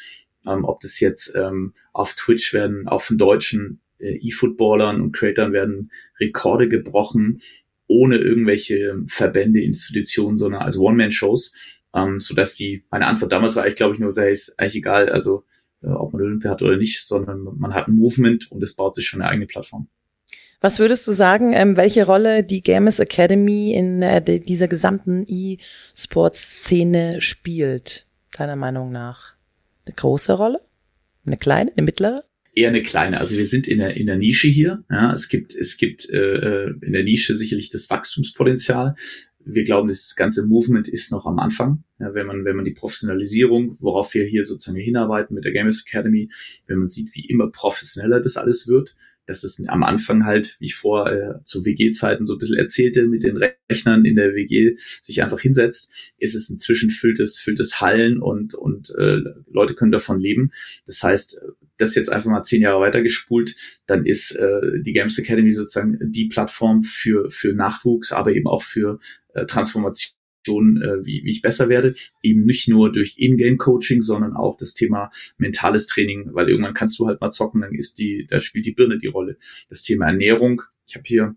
ähm, 0.47 0.65
ob 0.65 0.81
das 0.81 1.01
jetzt 1.01 1.35
ähm, 1.35 1.75
auf 1.93 2.15
Twitch 2.15 2.53
werden, 2.53 2.89
auf 2.89 3.09
den 3.09 3.19
deutschen 3.19 3.81
äh, 3.99 4.19
E-Footballern 4.21 5.01
und 5.01 5.13
Creatern 5.13 5.53
werden 5.53 5.91
Rekorde 6.19 6.69
gebrochen, 6.69 7.41
ohne 7.87 8.19
irgendwelche 8.19 9.03
Verbände, 9.07 9.61
Institutionen, 9.61 10.39
sondern 10.39 10.63
als 10.63 10.79
One-Man-Shows, 10.79 11.55
ähm, 11.95 12.21
so 12.21 12.35
dass 12.35 12.55
die, 12.55 12.85
meine 12.91 13.07
Antwort 13.07 13.33
damals 13.33 13.57
war 13.57 13.65
eigentlich, 13.65 13.77
glaube 13.77 13.95
ich, 13.95 14.01
nur, 14.01 14.13
sei 14.13 14.31
es 14.31 14.57
eigentlich 14.59 14.77
egal, 14.77 15.09
also 15.09 15.45
äh, 15.83 15.89
ob 15.89 16.13
man 16.13 16.23
Olympia 16.23 16.51
hat 16.51 16.63
oder 16.63 16.77
nicht, 16.77 17.07
sondern 17.07 17.43
man 17.59 17.75
hat 17.75 17.89
ein 17.89 17.95
Movement 17.95 18.51
und 18.53 18.63
es 18.63 18.77
baut 18.77 18.95
sich 18.95 19.07
schon 19.07 19.21
eine 19.21 19.31
eigene 19.31 19.47
Plattform. 19.47 19.89
Was 20.63 20.79
würdest 20.79 21.09
du 21.09 21.13
sagen, 21.13 21.55
ähm, 21.55 21.79
welche 21.79 22.05
Rolle 22.05 22.45
die 22.45 22.61
Games 22.61 23.01
Academy 23.01 23.73
in 23.73 24.03
äh, 24.03 24.41
dieser 24.41 24.69
gesamten 24.69 25.25
E-Sports-Szene 25.27 27.23
spielt, 27.23 28.07
deiner 28.37 28.57
Meinung 28.57 28.93
nach? 28.93 29.37
Eine 29.87 29.95
große 29.97 30.35
Rolle? 30.35 30.61
Eine 31.25 31.39
kleine? 31.39 31.73
Eine 31.73 31.83
mittlere? 31.83 32.25
Eher 32.53 32.69
eine 32.69 32.83
kleine. 32.83 33.21
Also 33.21 33.39
wir 33.39 33.47
sind 33.47 33.69
in 33.69 33.79
der, 33.79 33.97
in 33.97 34.07
der 34.07 34.19
Nische 34.19 34.49
hier. 34.49 34.85
Ja, 34.91 35.15
es 35.15 35.31
gibt, 35.31 35.55
es 35.55 35.79
gibt 35.79 36.11
äh, 36.11 36.19
äh 36.19 36.75
in 36.83 36.93
der 36.93 37.05
Nische 37.05 37.37
sicherlich 37.37 37.71
das 37.71 37.89
Wachstumspotenzial. 37.89 38.97
Wir 39.43 39.65
glauben, 39.65 39.89
das 39.89 40.15
ganze 40.15 40.45
Movement 40.45 40.89
ist 40.89 41.11
noch 41.11 41.25
am 41.25 41.39
Anfang. 41.39 41.85
Ja, 41.99 42.13
wenn 42.13 42.27
man, 42.27 42.45
wenn 42.45 42.57
man 42.57 42.67
die 42.67 42.75
Professionalisierung, 42.75 43.79
worauf 43.81 44.13
wir 44.13 44.27
hier 44.27 44.45
sozusagen 44.45 44.79
hinarbeiten 44.79 45.35
mit 45.35 45.47
der 45.47 45.53
Games 45.53 45.83
Academy, 45.87 46.29
wenn 46.67 46.79
man 46.79 46.89
sieht, 46.89 47.15
wie 47.15 47.25
immer 47.27 47.51
professioneller 47.51 48.21
das 48.21 48.37
alles 48.37 48.69
wird, 48.69 48.95
dass 49.31 49.45
es 49.45 49.63
am 49.69 49.85
Anfang 49.85 50.27
halt, 50.27 50.57
wie 50.59 50.67
ich 50.67 50.75
vor 50.75 51.11
äh, 51.11 51.45
zu 51.45 51.65
WG-Zeiten 51.65 52.27
so 52.27 52.35
ein 52.35 52.39
bisschen 52.39 52.59
erzählte, 52.59 53.07
mit 53.07 53.23
den 53.23 53.37
Rechnern 53.37 54.05
in 54.05 54.17
der 54.17 54.35
WG 54.35 54.77
sich 55.03 55.23
einfach 55.23 55.41
hinsetzt, 55.41 55.93
ist 56.19 56.35
es 56.35 56.51
inzwischen 56.51 56.91
füllt 56.91 57.21
es, 57.21 57.39
füllt 57.39 57.61
es 57.61 57.81
Hallen 57.81 58.21
und, 58.21 58.55
und 58.55 58.91
äh, 58.99 59.19
Leute 59.49 59.75
können 59.75 59.93
davon 59.93 60.19
leben. 60.19 60.51
Das 60.85 61.03
heißt, 61.03 61.41
das 61.79 61.95
jetzt 61.95 62.11
einfach 62.11 62.29
mal 62.29 62.43
zehn 62.43 62.63
Jahre 62.63 62.81
weitergespult, 62.81 63.55
dann 63.87 64.05
ist 64.05 64.33
äh, 64.33 64.81
die 64.81 64.93
Games 64.93 65.17
Academy 65.17 65.53
sozusagen 65.53 65.99
die 66.03 66.27
Plattform 66.27 66.83
für, 66.83 67.31
für 67.31 67.55
Nachwuchs, 67.55 68.11
aber 68.11 68.33
eben 68.33 68.49
auch 68.49 68.65
für 68.65 68.99
äh, 69.35 69.47
Transformation 69.47 70.20
wie, 70.47 71.23
wie 71.25 71.31
ich 71.31 71.43
besser 71.43 71.69
werde. 71.69 71.95
Eben 72.23 72.45
nicht 72.45 72.69
nur 72.69 72.93
durch 72.93 73.19
In-Game-Coaching, 73.19 74.03
sondern 74.03 74.35
auch 74.35 74.57
das 74.57 74.75
Thema 74.75 75.11
mentales 75.39 75.87
Training, 75.87 76.31
weil 76.33 76.49
irgendwann 76.49 76.75
kannst 76.75 76.99
du 76.99 77.07
halt 77.07 77.21
mal 77.21 77.31
zocken, 77.31 77.61
dann 77.61 77.75
ist 77.75 77.99
die, 77.99 78.27
da 78.29 78.41
spielt 78.41 78.67
die 78.67 78.73
Birne 78.73 78.99
die 78.99 79.09
Rolle. 79.09 79.37
Das 79.69 79.83
Thema 79.83 80.07
Ernährung. 80.07 80.63
Ich 80.87 80.97
habe 80.97 81.05
hier 81.07 81.37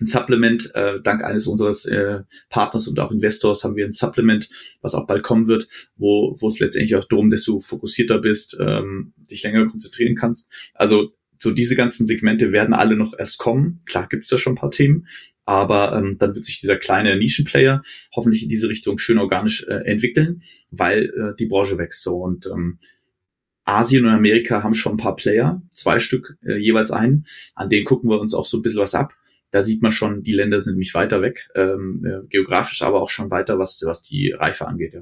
ein 0.00 0.06
Supplement, 0.06 0.74
äh, 0.74 1.00
dank 1.02 1.24
eines 1.24 1.46
unseres 1.46 1.84
äh, 1.86 2.20
Partners 2.50 2.86
und 2.88 3.00
auch 3.00 3.10
Investors 3.10 3.64
haben 3.64 3.76
wir 3.76 3.84
ein 3.84 3.92
Supplement, 3.92 4.48
was 4.80 4.94
auch 4.94 5.06
bald 5.06 5.22
kommen 5.22 5.48
wird, 5.48 5.68
wo, 5.96 6.36
wo 6.38 6.48
es 6.48 6.60
letztendlich 6.60 6.94
auch 6.96 7.04
darum, 7.04 7.30
dass 7.30 7.42
du 7.42 7.60
fokussierter 7.60 8.18
bist, 8.18 8.56
ähm, 8.60 9.12
dich 9.16 9.42
länger 9.42 9.66
konzentrieren 9.66 10.14
kannst. 10.14 10.52
Also 10.74 11.12
so 11.40 11.52
diese 11.52 11.76
ganzen 11.76 12.06
Segmente 12.06 12.52
werden 12.52 12.74
alle 12.74 12.96
noch 12.96 13.14
erst 13.16 13.38
kommen. 13.38 13.80
Klar 13.86 14.08
gibt's 14.08 14.28
da 14.28 14.38
schon 14.38 14.54
ein 14.54 14.58
paar 14.58 14.70
Themen, 14.70 15.06
aber 15.48 15.96
ähm, 15.96 16.18
dann 16.18 16.34
wird 16.34 16.44
sich 16.44 16.60
dieser 16.60 16.76
kleine 16.76 17.16
Nischenplayer 17.16 17.80
hoffentlich 18.14 18.42
in 18.42 18.50
diese 18.50 18.68
Richtung 18.68 18.98
schön 18.98 19.16
organisch 19.16 19.66
äh, 19.66 19.82
entwickeln, 19.86 20.42
weil 20.70 21.04
äh, 21.04 21.36
die 21.38 21.46
Branche 21.46 21.78
wächst 21.78 22.02
so 22.02 22.18
und 22.18 22.44
ähm, 22.46 22.78
Asien 23.64 24.04
und 24.04 24.10
Amerika 24.10 24.62
haben 24.62 24.74
schon 24.74 24.92
ein 24.92 24.98
paar 24.98 25.16
Player, 25.16 25.62
zwei 25.72 26.00
Stück 26.00 26.36
äh, 26.46 26.58
jeweils 26.58 26.90
ein. 26.90 27.24
An 27.54 27.70
denen 27.70 27.86
gucken 27.86 28.10
wir 28.10 28.20
uns 28.20 28.34
auch 28.34 28.44
so 28.44 28.58
ein 28.58 28.62
bisschen 28.62 28.80
was 28.80 28.94
ab. 28.94 29.14
Da 29.50 29.62
sieht 29.62 29.80
man 29.80 29.90
schon, 29.90 30.22
die 30.22 30.32
Länder 30.32 30.60
sind 30.60 30.74
nämlich 30.74 30.92
weiter 30.92 31.22
weg, 31.22 31.48
ähm, 31.54 32.04
äh, 32.04 32.26
geografisch, 32.28 32.82
aber 32.82 33.00
auch 33.00 33.08
schon 33.08 33.30
weiter, 33.30 33.58
was, 33.58 33.80
was 33.86 34.02
die 34.02 34.32
Reife 34.32 34.68
angeht. 34.68 34.92
Ja. 34.92 35.00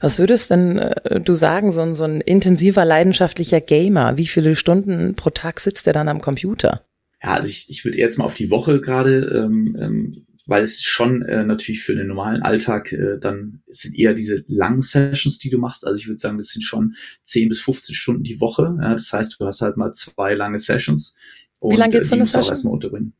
Was 0.00 0.18
würdest 0.18 0.50
denn 0.50 0.78
äh, 0.78 1.20
du 1.20 1.34
sagen, 1.34 1.72
so 1.72 1.82
ein, 1.82 1.94
so 1.94 2.04
ein 2.04 2.22
intensiver, 2.22 2.86
leidenschaftlicher 2.86 3.60
Gamer, 3.60 4.16
wie 4.16 4.28
viele 4.28 4.56
Stunden 4.56 5.14
pro 5.14 5.28
Tag 5.28 5.60
sitzt 5.60 5.86
er 5.86 5.92
dann 5.92 6.08
am 6.08 6.22
Computer? 6.22 6.88
Ja, 7.22 7.34
also 7.34 7.48
ich, 7.48 7.68
ich 7.68 7.84
würde 7.84 7.98
jetzt 7.98 8.18
mal 8.18 8.24
auf 8.24 8.34
die 8.34 8.50
Woche 8.50 8.80
gerade, 8.80 9.24
ähm, 9.34 9.76
ähm, 9.78 10.26
weil 10.46 10.62
es 10.62 10.82
schon 10.82 11.22
äh, 11.22 11.44
natürlich 11.44 11.82
für 11.82 11.94
den 11.94 12.06
normalen 12.06 12.42
Alltag 12.42 12.92
äh, 12.92 13.18
dann 13.20 13.62
sind 13.66 13.98
eher 13.98 14.14
diese 14.14 14.44
langen 14.46 14.80
Sessions, 14.80 15.38
die 15.38 15.50
du 15.50 15.58
machst. 15.58 15.86
Also 15.86 15.98
ich 15.98 16.08
würde 16.08 16.18
sagen, 16.18 16.38
das 16.38 16.48
sind 16.48 16.62
schon 16.62 16.94
10 17.24 17.50
bis 17.50 17.60
15 17.60 17.94
Stunden 17.94 18.22
die 18.22 18.40
Woche. 18.40 18.74
Ja, 18.80 18.94
das 18.94 19.12
heißt, 19.12 19.36
du 19.38 19.46
hast 19.46 19.60
halt 19.60 19.76
mal 19.76 19.92
zwei 19.92 20.34
lange 20.34 20.58
Sessions. 20.58 21.16
Und, 21.58 21.72
Wie 21.72 21.76
lange 21.76 21.92
geht 21.92 22.06
so 22.06 22.14
eine 22.14 22.24
Session? 22.24 22.50
Erstmal 22.50 22.72
unterbringen. 22.72 23.14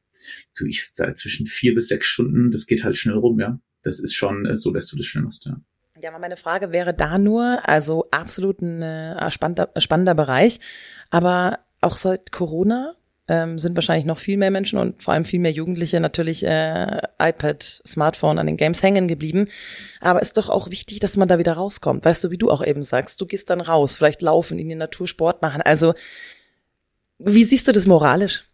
Du, 0.57 0.65
ich 0.65 0.91
sage 0.93 1.15
zwischen 1.15 1.47
vier 1.47 1.75
bis 1.75 1.89
sechs 1.89 2.07
Stunden, 2.07 2.51
das 2.51 2.67
geht 2.67 2.85
halt 2.85 2.97
schnell 2.97 3.17
rum, 3.17 3.39
ja. 3.41 3.61
Das 3.83 4.01
ist 4.01 4.15
schon 4.15 4.47
äh, 4.47 4.57
so, 4.57 4.71
dass 4.73 4.87
du 4.87 4.97
das 4.97 5.07
schnell 5.07 5.25
machst, 5.25 5.45
ja. 5.47 5.61
Ja, 6.01 6.17
meine 6.17 6.37
Frage 6.37 6.71
wäre 6.71 6.95
da 6.95 7.19
nur, 7.19 7.69
also 7.69 8.07
absolut 8.13 8.63
ein 8.63 8.83
äh, 8.83 9.31
spannender, 9.33 9.71
spannender 9.79 10.15
Bereich, 10.15 10.61
aber 11.11 11.59
auch 11.81 11.97
seit 11.97 12.31
Corona 12.31 12.95
ähm, 13.29 13.59
sind 13.59 13.77
wahrscheinlich 13.77 14.07
noch 14.07 14.19
viel 14.19 14.39
mehr 14.39 14.51
Menschen 14.51 14.79
und 14.79 15.03
vor 15.03 15.15
allem 15.15 15.25
viel 15.25 15.39
mehr 15.39 15.53
Jugendliche 15.53 16.01
natürlich 16.01 16.45
äh, 16.45 17.01
iPad, 17.19 17.83
Smartphone 17.87 18.39
an 18.39 18.47
den 18.47 18.57
Games 18.57 18.83
hängen 18.83 19.07
geblieben. 19.07 19.49
Aber 20.01 20.23
ist 20.23 20.39
doch 20.39 20.49
auch 20.49 20.71
wichtig, 20.71 20.99
dass 21.01 21.17
man 21.17 21.29
da 21.29 21.39
wieder 21.39 21.53
rauskommt. 21.53 22.05
Weißt 22.05 22.25
du, 22.25 22.31
wie 22.31 22.39
du 22.39 22.51
auch 22.51 22.65
eben 22.65 22.83
sagst, 22.83 23.21
du 23.21 23.27
gehst 23.27 23.51
dann 23.51 23.61
raus, 23.61 23.97
vielleicht 23.97 24.23
laufen, 24.23 24.59
in 24.59 24.69
die 24.69 24.75
Natur 24.75 25.07
Sport 25.07 25.43
machen. 25.43 25.63
Also, 25.63 25.95
wie 27.19 27.45
siehst 27.45 27.69
du 27.69 27.73
das 27.73 27.87
moralisch? 27.87 28.49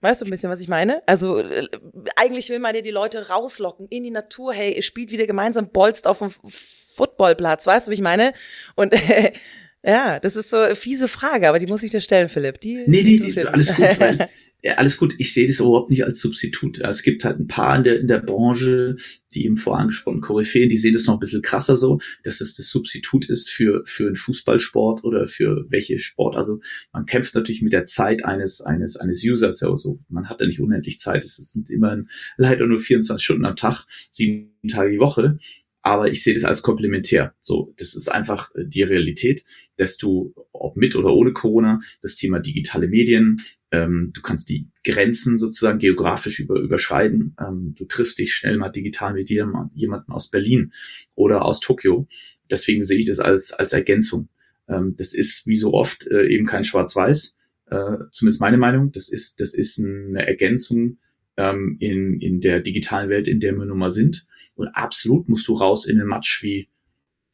Weißt 0.00 0.22
du 0.22 0.24
ein 0.24 0.30
bisschen, 0.30 0.50
was 0.50 0.60
ich 0.60 0.68
meine? 0.68 1.02
Also 1.06 1.38
äh, 1.38 1.68
eigentlich 2.16 2.48
will 2.48 2.58
man 2.58 2.74
ja 2.74 2.80
die 2.80 2.90
Leute 2.90 3.28
rauslocken 3.28 3.86
in 3.88 4.02
die 4.02 4.10
Natur. 4.10 4.52
Hey, 4.54 4.74
ihr 4.74 4.82
spielt 4.82 5.10
wieder 5.10 5.26
gemeinsam 5.26 5.68
bolzt 5.68 6.06
auf 6.06 6.20
dem 6.20 6.30
Footballplatz. 6.30 7.66
Weißt 7.66 7.86
du, 7.86 7.90
wie 7.90 7.94
ich 7.94 8.00
meine? 8.00 8.32
Und 8.76 8.94
äh, 8.94 9.32
ja, 9.82 10.20
das 10.20 10.36
ist 10.36 10.50
so 10.50 10.58
eine 10.58 10.76
fiese 10.76 11.08
Frage, 11.08 11.48
aber 11.48 11.58
die 11.58 11.66
muss 11.66 11.82
ich 11.82 11.90
dir 11.90 12.00
stellen, 12.00 12.28
Philipp. 12.28 12.60
Die 12.60 12.84
nee, 12.86 13.02
nee, 13.02 13.18
die 13.18 13.26
ist 13.26 13.38
alles 13.46 13.74
gut. 13.74 13.98
Weil, 13.98 14.28
ja, 14.62 14.74
alles 14.74 14.98
gut. 14.98 15.14
Ich 15.16 15.32
sehe 15.32 15.46
das 15.46 15.58
überhaupt 15.58 15.90
nicht 15.90 16.04
als 16.04 16.20
Substitut. 16.20 16.80
Es 16.80 17.02
gibt 17.02 17.24
halt 17.24 17.38
ein 17.38 17.46
paar 17.46 17.76
in 17.76 17.84
der, 17.84 17.98
in 17.98 18.06
der 18.06 18.18
Branche, 18.18 18.96
die 19.32 19.46
im 19.46 19.56
vorangesprochenen 19.56 20.20
Koryphäen, 20.20 20.68
die 20.68 20.76
sehen 20.76 20.92
das 20.92 21.06
noch 21.06 21.14
ein 21.14 21.20
bisschen 21.20 21.40
krasser 21.40 21.78
so, 21.78 21.98
dass 22.24 22.42
es 22.42 22.56
das 22.56 22.68
Substitut 22.68 23.30
ist 23.30 23.48
für, 23.48 23.82
für 23.86 24.08
einen 24.08 24.16
Fußballsport 24.16 25.02
oder 25.02 25.26
für 25.26 25.64
welche 25.70 25.98
Sport. 25.98 26.36
Also 26.36 26.60
man 26.92 27.06
kämpft 27.06 27.34
natürlich 27.34 27.62
mit 27.62 27.72
der 27.72 27.86
Zeit 27.86 28.26
eines, 28.26 28.60
eines, 28.60 28.98
eines 28.98 29.24
Users. 29.24 29.60
Ja, 29.62 29.74
so. 29.78 30.00
Man 30.10 30.28
hat 30.28 30.42
da 30.42 30.46
nicht 30.46 30.60
unendlich 30.60 30.98
Zeit. 30.98 31.24
Es 31.24 31.36
sind 31.36 31.70
immerhin 31.70 32.08
leider 32.36 32.66
nur 32.66 32.80
24 32.80 33.24
Stunden 33.24 33.46
am 33.46 33.56
Tag, 33.56 33.86
sieben 34.10 34.68
Tage 34.68 34.90
die 34.90 35.00
Woche 35.00 35.38
aber 35.82 36.10
ich 36.10 36.22
sehe 36.22 36.34
das 36.34 36.44
als 36.44 36.62
komplementär. 36.62 37.34
So, 37.40 37.74
das 37.78 37.94
ist 37.94 38.10
einfach 38.10 38.54
äh, 38.54 38.64
die 38.66 38.82
Realität, 38.82 39.44
dass 39.76 39.96
du, 39.96 40.34
ob 40.52 40.76
mit 40.76 40.96
oder 40.96 41.12
ohne 41.12 41.32
Corona, 41.32 41.80
das 42.02 42.16
Thema 42.16 42.38
digitale 42.38 42.88
Medien, 42.88 43.38
ähm, 43.70 44.10
du 44.12 44.20
kannst 44.20 44.48
die 44.48 44.68
Grenzen 44.84 45.38
sozusagen 45.38 45.78
geografisch 45.78 46.40
über, 46.40 46.56
überschreiten. 46.60 47.36
Ähm, 47.40 47.74
du 47.76 47.84
triffst 47.84 48.18
dich 48.18 48.34
schnell 48.34 48.56
mal 48.56 48.70
digital 48.70 49.14
mit 49.14 49.30
jemanden 49.30 50.12
aus 50.12 50.28
Berlin 50.28 50.72
oder 51.14 51.44
aus 51.44 51.60
Tokio. 51.60 52.08
Deswegen 52.50 52.84
sehe 52.84 52.98
ich 52.98 53.06
das 53.06 53.20
als, 53.20 53.52
als 53.52 53.72
Ergänzung. 53.72 54.28
Ähm, 54.68 54.94
das 54.96 55.14
ist 55.14 55.46
wie 55.46 55.56
so 55.56 55.72
oft 55.72 56.06
äh, 56.08 56.26
eben 56.26 56.46
kein 56.46 56.64
Schwarz-Weiß, 56.64 57.36
äh, 57.66 57.96
zumindest 58.10 58.40
meine 58.40 58.58
Meinung. 58.58 58.92
Das 58.92 59.10
ist, 59.10 59.40
das 59.40 59.54
ist 59.54 59.78
eine 59.78 60.26
Ergänzung 60.26 60.98
ähm, 61.40 61.76
in, 61.80 62.20
in 62.20 62.40
der 62.40 62.60
digitalen 62.60 63.08
Welt, 63.08 63.26
in 63.26 63.40
der 63.40 63.54
wir 63.54 63.64
nun 63.64 63.78
mal 63.78 63.90
sind. 63.90 64.26
Und 64.56 64.68
absolut 64.68 65.28
musst 65.28 65.48
du 65.48 65.54
raus 65.54 65.86
in 65.86 65.96
den 65.96 66.06
Matsch, 66.06 66.42
wie 66.42 66.68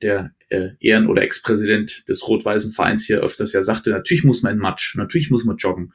der 0.01 0.33
äh, 0.49 0.71
Ehren- 0.79 1.09
oder 1.09 1.23
Ex-Präsident 1.23 2.09
des 2.09 2.29
rot-weißen 2.29 2.73
Vereins 2.73 3.05
hier 3.05 3.21
öfters 3.21 3.53
ja 3.53 3.63
sagte, 3.63 3.91
natürlich 3.91 4.25
muss 4.25 4.43
man 4.43 4.53
in 4.53 4.59
Matsch, 4.59 4.95
natürlich 4.97 5.31
muss 5.31 5.45
man 5.45 5.57
joggen. 5.57 5.93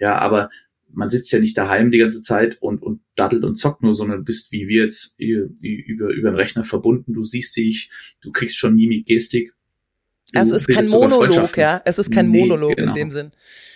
Ja, 0.00 0.18
aber 0.18 0.50
man 0.90 1.08
sitzt 1.08 1.32
ja 1.32 1.38
nicht 1.38 1.56
daheim 1.56 1.90
die 1.90 1.98
ganze 1.98 2.20
Zeit 2.20 2.58
und, 2.60 2.82
und 2.82 3.00
daddelt 3.14 3.44
und 3.44 3.54
zockt 3.54 3.82
nur, 3.82 3.94
sondern 3.94 4.24
bist 4.24 4.50
wie 4.50 4.66
wir 4.66 4.82
jetzt 4.82 5.14
über, 5.18 6.08
über 6.08 6.30
den 6.30 6.36
Rechner 6.36 6.64
verbunden. 6.64 7.14
Du 7.14 7.24
siehst 7.24 7.56
dich, 7.56 7.90
du 8.20 8.32
kriegst 8.32 8.56
schon 8.56 8.74
Mimik, 8.74 9.06
Gestik. 9.06 9.54
Also 10.34 10.56
es 10.56 10.62
ist 10.62 10.74
kein 10.74 10.88
Monolog, 10.88 11.56
ja. 11.56 11.80
Es 11.84 11.98
ist 11.98 12.10
kein 12.10 12.30
nee, 12.30 12.40
Monolog 12.40 12.76
genau. 12.76 12.88
in 12.88 12.94
dem 12.94 13.10
Sinn. 13.10 13.30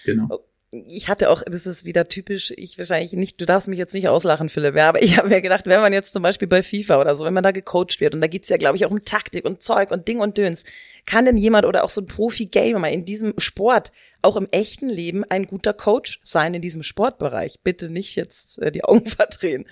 Genau 0.05 0.47
ich 0.71 1.09
hatte 1.09 1.31
auch, 1.31 1.43
das 1.45 1.67
ist 1.67 1.85
wieder 1.85 2.09
typisch, 2.09 2.53
ich 2.57 2.77
wahrscheinlich 2.77 3.13
nicht, 3.13 3.41
du 3.41 3.47
darfst 3.47 3.69
mich 3.69 3.79
jetzt 3.79 3.95
nicht 3.95 4.09
auslachen, 4.09 4.49
Philipp, 4.49 4.75
ja, 4.75 4.89
aber 4.89 5.03
ich 5.03 5.17
habe 5.17 5.29
mir 5.29 5.41
gedacht, 5.41 5.67
wenn 5.67 5.81
man 5.81 5.93
jetzt 5.93 6.13
zum 6.13 6.23
Beispiel 6.23 6.49
bei 6.49 6.63
FIFA 6.63 7.01
oder 7.01 7.15
so, 7.15 7.25
wenn 7.25 7.35
man 7.35 7.45
da 7.45 7.53
gecoacht 7.53 8.01
wird 8.01 8.15
und 8.15 8.21
da 8.21 8.27
geht's 8.27 8.49
ja, 8.49 8.57
glaube 8.57 8.77
ich, 8.77 8.85
auch 8.85 8.91
um 8.91 9.05
Taktik 9.05 9.45
und 9.45 9.63
Zeug 9.63 9.93
und 9.93 10.09
Ding 10.09 10.19
und 10.19 10.37
Döns, 10.39 10.65
kann 11.07 11.25
denn 11.25 11.37
jemand 11.37 11.67
oder 11.67 11.85
auch 11.85 11.89
so 11.89 12.01
ein 12.01 12.07
Profi-Gamer 12.07 12.91
in 12.91 13.05
diesem 13.05 13.35
Sport, 13.39 13.93
auch 14.23 14.37
im 14.37 14.49
echten 14.51 14.89
Leben, 14.89 15.25
ein 15.25 15.47
guter 15.47 15.73
Coach 15.73 16.21
sein 16.25 16.55
in 16.55 16.63
diesem 16.63 16.83
Sportbereich? 16.83 17.61
Bitte 17.63 17.91
nicht 17.91 18.17
jetzt 18.17 18.61
äh, 18.61 18.73
die 18.73 18.85
Augen 18.85 19.07
verdrehen. 19.07 19.67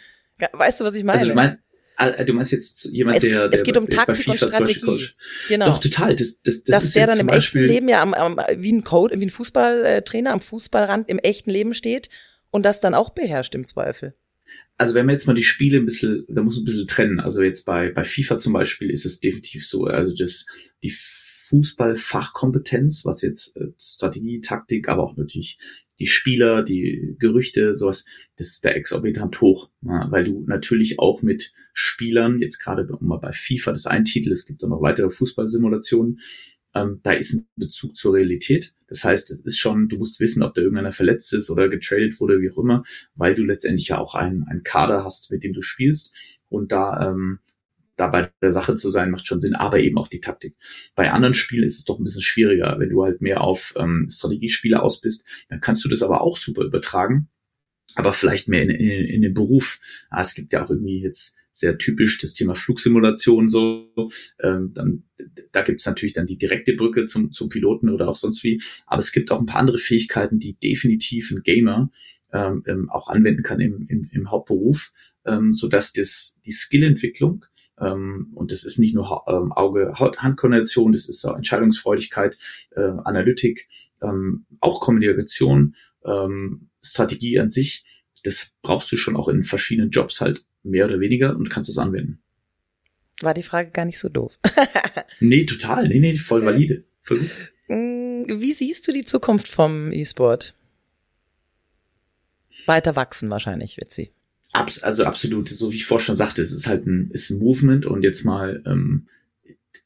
Weißt 0.52 0.80
du, 0.80 0.84
was 0.84 0.94
ich 0.94 1.04
meine? 1.04 1.20
Also, 1.20 1.30
ich 1.30 1.36
mein, 1.36 1.58
Ah, 1.96 2.24
du 2.24 2.32
meinst 2.32 2.50
jetzt 2.50 2.86
jemand, 2.86 3.18
es, 3.18 3.22
der, 3.22 3.48
der 3.48 3.58
es 3.58 3.62
geht 3.62 3.76
um 3.76 3.88
Taktik 3.88 4.26
und 4.26 4.36
Strategie. 4.36 5.10
Genau. 5.48 5.66
Doch 5.66 5.78
total. 5.78 6.16
Das, 6.16 6.40
das, 6.42 6.64
das 6.64 6.76
Dass 6.76 6.84
ist 6.84 6.96
der 6.96 7.06
dann 7.06 7.20
im 7.20 7.28
echten 7.28 7.58
Leben 7.58 7.88
ja 7.88 8.02
am, 8.02 8.14
am, 8.14 8.40
wie 8.56 8.72
ein 8.72 8.82
Code, 8.82 9.18
wie 9.20 9.26
ein 9.26 9.30
Fußballtrainer 9.30 10.32
am 10.32 10.40
Fußballrand 10.40 11.08
im 11.08 11.18
echten 11.18 11.50
Leben 11.50 11.74
steht 11.74 12.08
und 12.50 12.64
das 12.64 12.80
dann 12.80 12.94
auch 12.94 13.10
beherrscht 13.10 13.54
im 13.54 13.66
Zweifel. 13.66 14.14
Also 14.76 14.94
wenn 14.94 15.06
man 15.06 15.14
jetzt 15.14 15.26
mal 15.26 15.34
die 15.34 15.44
Spiele 15.44 15.78
ein 15.78 15.86
bisschen, 15.86 16.24
da 16.28 16.42
muss 16.42 16.56
man 16.56 16.62
ein 16.62 16.66
bisschen 16.66 16.88
trennen. 16.88 17.20
Also 17.20 17.42
jetzt 17.42 17.64
bei 17.64 17.90
bei 17.90 18.02
FIFA 18.02 18.40
zum 18.40 18.52
Beispiel 18.52 18.90
ist 18.90 19.06
es 19.06 19.20
definitiv 19.20 19.66
so. 19.66 19.84
Also 19.84 20.14
das 20.16 20.46
die 20.82 20.92
Fußballfachkompetenz, 21.54 23.04
was 23.04 23.22
jetzt 23.22 23.56
äh, 23.56 23.68
Strategie, 23.78 24.40
Taktik, 24.40 24.88
aber 24.88 25.04
auch 25.04 25.16
natürlich 25.16 25.58
die 26.00 26.08
Spieler, 26.08 26.64
die 26.64 27.14
Gerüchte, 27.20 27.76
sowas, 27.76 28.04
das 28.36 28.48
ist 28.48 28.64
der 28.64 28.76
exorbitant 28.76 29.40
hoch, 29.40 29.70
ja, 29.82 30.10
weil 30.10 30.24
du 30.24 30.44
natürlich 30.46 30.98
auch 30.98 31.22
mit 31.22 31.52
Spielern, 31.72 32.40
jetzt 32.40 32.58
gerade 32.58 32.88
mal 33.00 33.18
bei 33.18 33.32
FIFA, 33.32 33.72
das 33.72 33.82
ist 33.82 33.86
ein 33.86 34.04
Titel, 34.04 34.32
es 34.32 34.46
gibt 34.46 34.64
auch 34.64 34.68
noch 34.68 34.82
weitere 34.82 35.10
Fußballsimulationen, 35.10 36.18
ähm, 36.74 36.98
da 37.04 37.12
ist 37.12 37.34
ein 37.34 37.46
Bezug 37.54 37.96
zur 37.96 38.14
Realität. 38.14 38.74
Das 38.88 39.04
heißt, 39.04 39.30
es 39.30 39.40
ist 39.40 39.58
schon, 39.58 39.88
du 39.88 39.98
musst 39.98 40.18
wissen, 40.18 40.42
ob 40.42 40.54
da 40.54 40.62
irgendeiner 40.62 40.90
verletzt 40.90 41.32
ist 41.32 41.48
oder 41.50 41.68
getradet 41.68 42.18
wurde, 42.18 42.40
wie 42.40 42.50
auch 42.50 42.58
immer, 42.58 42.82
weil 43.14 43.36
du 43.36 43.44
letztendlich 43.44 43.88
ja 43.88 43.98
auch 43.98 44.16
einen, 44.16 44.42
einen 44.48 44.64
Kader 44.64 45.04
hast, 45.04 45.30
mit 45.30 45.44
dem 45.44 45.52
du 45.52 45.62
spielst 45.62 46.12
und 46.48 46.72
da 46.72 47.10
ähm, 47.10 47.38
da 47.96 48.08
bei 48.08 48.30
der 48.42 48.52
Sache 48.52 48.76
zu 48.76 48.90
sein, 48.90 49.10
macht 49.10 49.26
schon 49.26 49.40
Sinn, 49.40 49.54
aber 49.54 49.78
eben 49.78 49.98
auch 49.98 50.08
die 50.08 50.20
Taktik. 50.20 50.56
Bei 50.94 51.12
anderen 51.12 51.34
Spielen 51.34 51.64
ist 51.64 51.78
es 51.78 51.84
doch 51.84 51.98
ein 51.98 52.04
bisschen 52.04 52.22
schwieriger. 52.22 52.76
Wenn 52.78 52.90
du 52.90 53.04
halt 53.04 53.20
mehr 53.20 53.40
auf 53.40 53.74
ähm, 53.76 54.08
Strategiespiele 54.10 54.82
aus 54.82 55.00
bist, 55.00 55.24
dann 55.48 55.60
kannst 55.60 55.84
du 55.84 55.88
das 55.88 56.02
aber 56.02 56.20
auch 56.20 56.36
super 56.36 56.62
übertragen, 56.62 57.28
aber 57.94 58.12
vielleicht 58.12 58.48
mehr 58.48 58.62
in, 58.62 58.70
in, 58.70 59.04
in 59.04 59.22
den 59.22 59.34
Beruf. 59.34 59.78
Ah, 60.10 60.22
es 60.22 60.34
gibt 60.34 60.52
ja 60.52 60.64
auch 60.64 60.70
irgendwie 60.70 61.00
jetzt 61.00 61.34
sehr 61.52 61.78
typisch 61.78 62.18
das 62.18 62.34
Thema 62.34 62.56
Flugsimulation 62.56 63.48
so. 63.48 63.92
Ähm, 64.42 64.72
dann, 64.74 65.04
da 65.52 65.62
gibt's 65.62 65.86
natürlich 65.86 66.12
dann 66.12 66.26
die 66.26 66.36
direkte 66.36 66.74
Brücke 66.74 67.06
zum, 67.06 67.30
zum 67.30 67.48
Piloten 67.48 67.88
oder 67.88 68.08
auch 68.08 68.16
sonst 68.16 68.42
wie. 68.42 68.60
Aber 68.86 68.98
es 68.98 69.12
gibt 69.12 69.30
auch 69.30 69.38
ein 69.38 69.46
paar 69.46 69.60
andere 69.60 69.78
Fähigkeiten, 69.78 70.40
die 70.40 70.54
definitiv 70.54 71.30
ein 71.30 71.42
Gamer 71.44 71.92
ähm, 72.32 72.64
ähm 72.66 72.90
auch 72.90 73.08
anwenden 73.08 73.44
kann 73.44 73.60
im, 73.60 73.86
im, 73.88 74.08
im 74.10 74.30
Hauptberuf, 74.32 74.92
ähm, 75.24 75.54
so 75.54 75.68
dass 75.68 75.92
das 75.92 76.40
die 76.44 76.52
Skillentwicklung 76.52 77.44
ähm, 77.84 78.30
und 78.34 78.52
das 78.52 78.64
ist 78.64 78.78
nicht 78.78 78.94
nur 78.94 79.24
ähm, 79.28 79.52
Auge-Hand-Koordination, 79.52 80.92
das 80.92 81.08
ist 81.08 81.24
auch 81.24 81.36
Entscheidungsfreudigkeit, 81.36 82.36
äh, 82.76 82.80
Analytik, 83.04 83.68
ähm, 84.02 84.46
auch 84.60 84.80
Kommunikation, 84.80 85.74
ähm, 86.04 86.68
Strategie 86.82 87.38
an 87.38 87.50
sich. 87.50 87.84
Das 88.22 88.48
brauchst 88.62 88.90
du 88.92 88.96
schon 88.96 89.16
auch 89.16 89.28
in 89.28 89.44
verschiedenen 89.44 89.90
Jobs 89.90 90.20
halt 90.20 90.44
mehr 90.62 90.86
oder 90.86 91.00
weniger 91.00 91.36
und 91.36 91.50
kannst 91.50 91.70
es 91.70 91.78
anwenden. 91.78 92.20
War 93.20 93.34
die 93.34 93.42
Frage 93.42 93.70
gar 93.70 93.84
nicht 93.84 93.98
so 93.98 94.08
doof. 94.08 94.38
nee, 95.20 95.44
total. 95.44 95.88
Nee, 95.88 96.00
nee, 96.00 96.16
voll 96.16 96.44
valide. 96.44 96.84
Voll 97.00 97.18
gut. 97.18 97.30
Mm, 97.68 98.40
wie 98.40 98.52
siehst 98.52 98.86
du 98.88 98.92
die 98.92 99.04
Zukunft 99.04 99.48
vom 99.48 99.92
E-Sport? 99.92 100.54
Weiter 102.66 102.96
wachsen 102.96 103.30
wahrscheinlich 103.30 103.76
wird 103.76 103.92
sie. 103.92 104.10
Abs 104.54 104.84
also 104.84 105.04
absolut, 105.04 105.48
so 105.48 105.72
wie 105.72 105.76
ich 105.76 105.84
vorher 105.84 106.04
schon 106.04 106.16
sagte, 106.16 106.40
es 106.40 106.52
ist 106.52 106.68
halt 106.68 106.86
ein, 106.86 107.10
ist 107.10 107.30
ein 107.30 107.40
Movement 107.40 107.86
und 107.86 108.02
jetzt 108.02 108.24
mal, 108.24 108.62
ähm, 108.66 109.08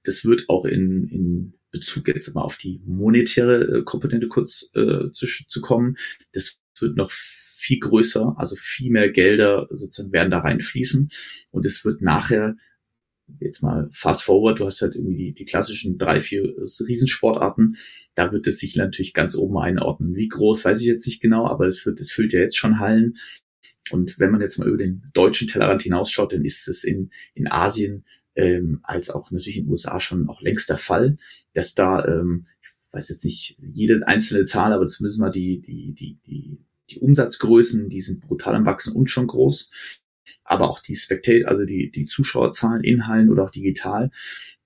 das 0.04 0.26
wird 0.26 0.44
auch 0.50 0.66
in, 0.66 1.08
in 1.08 1.54
Bezug 1.70 2.06
jetzt 2.08 2.34
mal 2.34 2.42
auf 2.42 2.58
die 2.58 2.82
monetäre 2.84 3.78
äh, 3.78 3.82
Komponente 3.82 4.28
kurz 4.28 4.70
äh, 4.74 5.10
zu, 5.12 5.26
zu 5.26 5.60
kommen. 5.62 5.96
Das 6.32 6.58
wird 6.78 6.98
noch 6.98 7.10
viel 7.10 7.78
größer, 7.78 8.34
also 8.36 8.56
viel 8.56 8.90
mehr 8.90 9.10
Gelder 9.10 9.68
sozusagen 9.70 10.12
werden 10.12 10.30
da 10.30 10.40
reinfließen 10.40 11.08
und 11.50 11.66
es 11.66 11.84
wird 11.86 12.02
nachher 12.02 12.54
jetzt 13.40 13.62
mal 13.62 13.88
fast 13.90 14.22
forward, 14.22 14.60
du 14.60 14.66
hast 14.66 14.82
halt 14.82 14.94
irgendwie 14.94 15.16
die, 15.16 15.32
die 15.32 15.44
klassischen 15.46 15.96
drei, 15.96 16.20
vier 16.20 16.42
Riesensportarten, 16.46 17.76
da 18.14 18.32
wird 18.32 18.46
es 18.46 18.58
sich 18.58 18.76
natürlich 18.76 19.14
ganz 19.14 19.34
oben 19.34 19.58
einordnen. 19.58 20.14
Wie 20.14 20.28
groß, 20.28 20.64
weiß 20.64 20.80
ich 20.80 20.86
jetzt 20.86 21.06
nicht 21.06 21.20
genau, 21.20 21.46
aber 21.46 21.66
es 21.66 21.84
wird, 21.86 22.00
es 22.00 22.12
füllt 22.12 22.32
ja 22.32 22.40
jetzt 22.40 22.56
schon 22.56 22.78
Hallen 22.78 23.16
und 23.90 24.18
wenn 24.18 24.30
man 24.30 24.40
jetzt 24.40 24.58
mal 24.58 24.68
über 24.68 24.76
den 24.76 25.02
deutschen 25.14 25.48
Tellerrand 25.48 25.82
hinausschaut, 25.82 26.32
dann 26.32 26.44
ist 26.44 26.68
es 26.68 26.84
in, 26.84 27.10
in 27.34 27.50
Asien 27.50 28.04
ähm, 28.34 28.80
als 28.82 29.10
auch 29.10 29.30
natürlich 29.30 29.58
in 29.58 29.64
den 29.64 29.70
USA 29.70 29.98
schon 30.00 30.28
auch 30.28 30.40
längst 30.40 30.70
der 30.70 30.78
Fall, 30.78 31.16
dass 31.54 31.74
da, 31.74 32.04
ähm, 32.06 32.46
ich 32.62 32.92
weiß 32.92 33.08
jetzt 33.08 33.24
nicht 33.24 33.58
jede 33.60 34.06
einzelne 34.06 34.44
Zahl, 34.44 34.72
aber 34.72 34.86
zumindest 34.86 35.20
mal 35.20 35.30
die, 35.30 35.60
die, 35.60 35.92
die, 35.92 36.18
die, 36.26 36.58
die 36.90 37.00
Umsatzgrößen, 37.00 37.88
die 37.88 38.00
sind 38.00 38.20
brutal 38.20 38.54
am 38.54 38.64
Wachsen 38.64 38.94
und 38.94 39.10
schon 39.10 39.26
groß. 39.26 39.70
Aber 40.44 40.68
auch 40.70 40.80
die 40.80 40.96
Spectate, 40.96 41.48
also 41.48 41.64
die, 41.64 41.90
die 41.90 42.06
Zuschauerzahlen 42.06 42.84
in 42.84 43.06
Hallen 43.06 43.30
oder 43.30 43.44
auch 43.44 43.50
digital, 43.50 44.10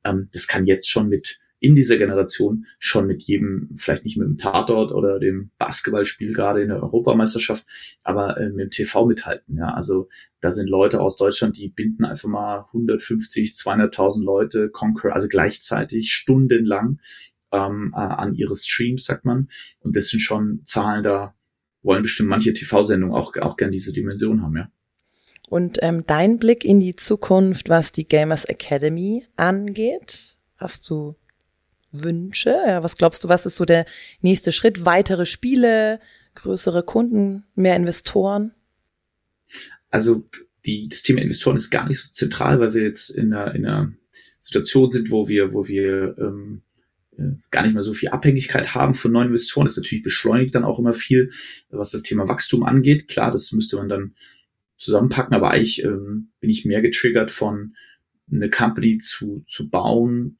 ähm, 0.05 0.29
das 0.33 0.47
kann 0.47 0.67
jetzt 0.67 0.89
schon 0.91 1.09
mit 1.09 1.41
in 1.63 1.77
dieser 1.77 1.97
Generation 1.97 2.67
schon 2.81 3.07
mit 3.07 3.23
jedem, 3.23 3.71
vielleicht 3.77 4.05
nicht 4.05 4.17
mit 4.17 4.27
dem 4.27 4.37
Tatort 4.37 4.91
oder 4.91 5.21
dem 5.21 5.51
Basketballspiel 5.59 6.35
gerade 6.35 6.61
in 6.61 6.69
der 6.69 6.83
Europameisterschaft, 6.83 7.65
aber 8.03 8.37
äh, 8.37 8.49
mit 8.49 8.59
dem 8.59 8.71
TV 8.71 9.07
mithalten. 9.07 9.59
Ja, 9.59 9.73
also 9.73 10.09
da 10.41 10.51
sind 10.51 10.69
Leute 10.69 11.01
aus 11.01 11.17
Deutschland, 11.17 11.57
die 11.57 11.69
binden 11.69 12.05
einfach 12.05 12.29
mal 12.29 12.65
150, 12.73 13.53
200.000 13.53 14.25
Leute, 14.25 14.71
Conquer, 14.71 15.15
also 15.15 15.29
gleichzeitig 15.29 16.13
stundenlang 16.13 16.99
ähm, 17.53 17.95
äh, 17.95 18.01
an 18.01 18.35
ihre 18.35 18.57
Streams, 18.57 19.05
sagt 19.05 19.25
man. 19.25 19.49
Und 19.81 19.95
das 19.95 20.09
sind 20.09 20.19
schon 20.19 20.63
Zahlen, 20.65 21.05
da 21.05 21.37
wollen 21.83 22.03
bestimmt 22.03 22.29
manche 22.29 22.53
TV-Sendungen 22.53 23.15
auch, 23.15 23.37
auch 23.37 23.57
gern 23.57 23.71
diese 23.71 23.93
Dimension 23.93 24.43
haben, 24.43 24.57
ja. 24.57 24.69
Und 25.49 25.79
ähm, 25.83 26.05
dein 26.07 26.39
Blick 26.39 26.65
in 26.65 26.81
die 26.81 26.97
Zukunft, 26.97 27.69
was 27.69 27.93
die 27.93 28.09
Gamers 28.09 28.47
Academy 28.47 29.27
angeht, 29.37 30.39
hast 30.57 30.89
du 30.89 31.15
Wünsche? 31.93 32.51
Ja, 32.51 32.83
was 32.83 32.97
glaubst 32.97 33.25
du, 33.25 33.29
was 33.29 33.47
ist 33.47 33.57
so 33.57 33.65
der 33.65 33.87
nächste 34.21 34.53
Schritt? 34.53 34.85
Weitere 34.85 35.27
Spiele, 35.27 36.01
größere 36.35 36.83
Kunden, 36.83 37.45
mehr 37.55 37.77
Investoren? 37.77 38.53
Also 39.91 40.27
die, 40.65 40.89
das 40.89 41.03
Thema 41.03 41.21
Investoren 41.21 41.57
ist 41.57 41.71
gar 41.71 41.87
nicht 41.87 42.01
so 42.01 42.13
zentral, 42.13 42.61
weil 42.61 42.75
wir 42.75 42.83
jetzt 42.83 43.11
in 43.11 43.33
einer, 43.33 43.55
in 43.55 43.67
einer 43.67 43.93
Situation 44.39 44.91
sind, 44.91 45.11
wo 45.11 45.29
wir, 45.29 45.53
wo 45.53 45.69
wir 45.69 46.17
ähm, 46.19 46.63
äh, 47.17 47.37
gar 47.51 47.63
nicht 47.63 47.75
mehr 47.75 47.83
so 47.83 47.93
viel 47.93 48.09
Abhängigkeit 48.09 48.75
haben 48.75 48.95
von 48.95 49.13
neuen 49.13 49.29
Investoren. 49.29 49.67
Das 49.67 49.77
natürlich 49.77 50.03
beschleunigt 50.03 50.55
dann 50.55 50.65
auch 50.65 50.79
immer 50.79 50.95
viel, 50.95 51.31
was 51.71 51.91
das 51.91 52.03
Thema 52.03 52.29
Wachstum 52.29 52.63
angeht. 52.63 53.09
Klar, 53.09 53.31
das 53.31 53.53
müsste 53.53 53.77
man 53.77 53.89
dann 53.89 54.15
zusammenpacken, 54.77 55.35
aber 55.35 55.51
eigentlich 55.51 55.85
ähm, 55.85 56.31
bin 56.41 56.51
ich 56.51 56.65
mehr 56.65 56.83
getriggert 56.83 57.31
von 57.31 57.77
eine 58.31 58.51
Company 58.51 58.99
zu, 58.99 59.45
zu 59.47 59.69
bauen, 59.69 60.39